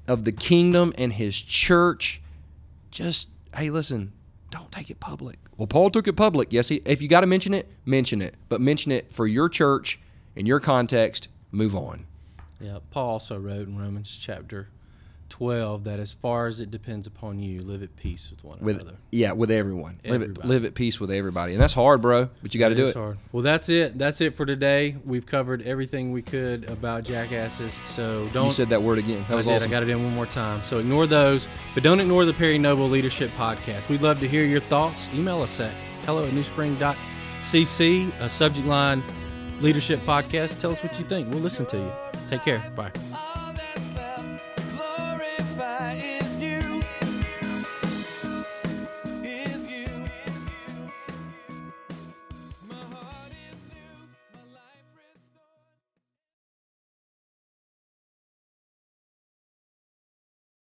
of 0.07 0.25
the 0.25 0.31
kingdom 0.31 0.93
and 0.97 1.13
his 1.13 1.39
church, 1.39 2.21
just 2.91 3.29
hey, 3.55 3.69
listen, 3.69 4.11
don't 4.51 4.71
take 4.71 4.89
it 4.89 4.99
public. 4.99 5.37
Well, 5.57 5.67
Paul 5.67 5.89
took 5.89 6.07
it 6.07 6.13
public. 6.13 6.49
Yes, 6.51 6.67
he, 6.69 6.81
if 6.85 7.01
you 7.01 7.07
got 7.07 7.21
to 7.21 7.27
mention 7.27 7.53
it, 7.53 7.67
mention 7.85 8.21
it, 8.21 8.35
but 8.49 8.61
mention 8.61 8.91
it 8.91 9.11
for 9.13 9.25
your 9.25 9.49
church 9.49 9.99
in 10.35 10.45
your 10.45 10.59
context. 10.59 11.29
Move 11.51 11.75
on. 11.75 12.05
Yeah, 12.59 12.79
Paul 12.91 13.09
also 13.11 13.37
wrote 13.37 13.67
in 13.67 13.77
Romans 13.77 14.17
chapter 14.19 14.67
12 15.29 15.83
that 15.83 15.99
as 15.99 16.13
far 16.13 16.47
as 16.47 16.59
it 16.61 16.71
depends 16.71 17.05
upon 17.05 17.37
you, 17.39 17.61
live 17.61 17.83
at 17.83 17.95
peace 17.97 18.31
with 18.31 18.43
one 18.45 18.57
With 18.61 18.77
another. 18.79 18.95
yeah, 19.11 19.33
with 19.33 19.51
everyone. 19.51 19.99
Live 20.05 20.21
at, 20.21 20.45
live 20.45 20.63
at 20.65 20.73
peace 20.73 20.99
with 21.01 21.11
everybody, 21.11 21.51
and 21.53 21.61
that's 21.61 21.73
hard, 21.73 22.01
bro. 22.01 22.29
But 22.41 22.53
you 22.53 22.59
got 22.59 22.69
to 22.69 22.75
do 22.75 22.87
it. 22.87 22.95
hard. 22.95 23.17
Well, 23.33 23.43
that's 23.43 23.67
it. 23.67 23.97
That's 23.97 24.21
it 24.21 24.37
for 24.37 24.45
today. 24.45 24.95
We've 25.05 25.25
covered 25.25 25.61
everything 25.63 26.13
we 26.13 26.21
could 26.21 26.69
about 26.69 27.03
jackasses. 27.03 27.73
So 27.85 28.27
don't. 28.33 28.45
You 28.45 28.51
said 28.53 28.69
that 28.69 28.81
word 28.81 28.99
again. 28.99 29.25
That 29.27 29.35
was 29.35 29.47
I 29.47 29.51
did. 29.51 29.55
awesome. 29.57 29.69
I 29.69 29.71
got 29.71 29.83
it 29.83 29.89
in 29.89 30.01
one 30.03 30.15
more 30.15 30.25
time. 30.25 30.63
So 30.63 30.79
ignore 30.79 31.05
those, 31.07 31.49
but 31.73 31.83
don't 31.83 31.99
ignore 31.99 32.23
the 32.25 32.33
Perry 32.33 32.57
Noble 32.57 32.87
Leadership 32.87 33.29
Podcast. 33.37 33.89
We'd 33.89 34.01
love 34.01 34.19
to 34.21 34.27
hear 34.27 34.45
your 34.45 34.61
thoughts. 34.61 35.09
Email 35.13 35.41
us 35.41 35.59
at 35.59 35.73
hello 36.05 36.25
at 36.25 36.31
newspring.cc, 36.31 38.19
a 38.21 38.29
subject 38.29 38.65
line 38.65 39.03
leadership 39.59 39.99
podcast. 40.05 40.61
Tell 40.61 40.71
us 40.71 40.81
what 40.81 40.97
you 40.97 41.03
think. 41.05 41.29
We'll 41.33 41.41
listen 41.43 41.65
to 41.67 41.77
you. 41.77 41.91
Take 42.29 42.43
care. 42.43 42.59
Bye. 42.75 42.91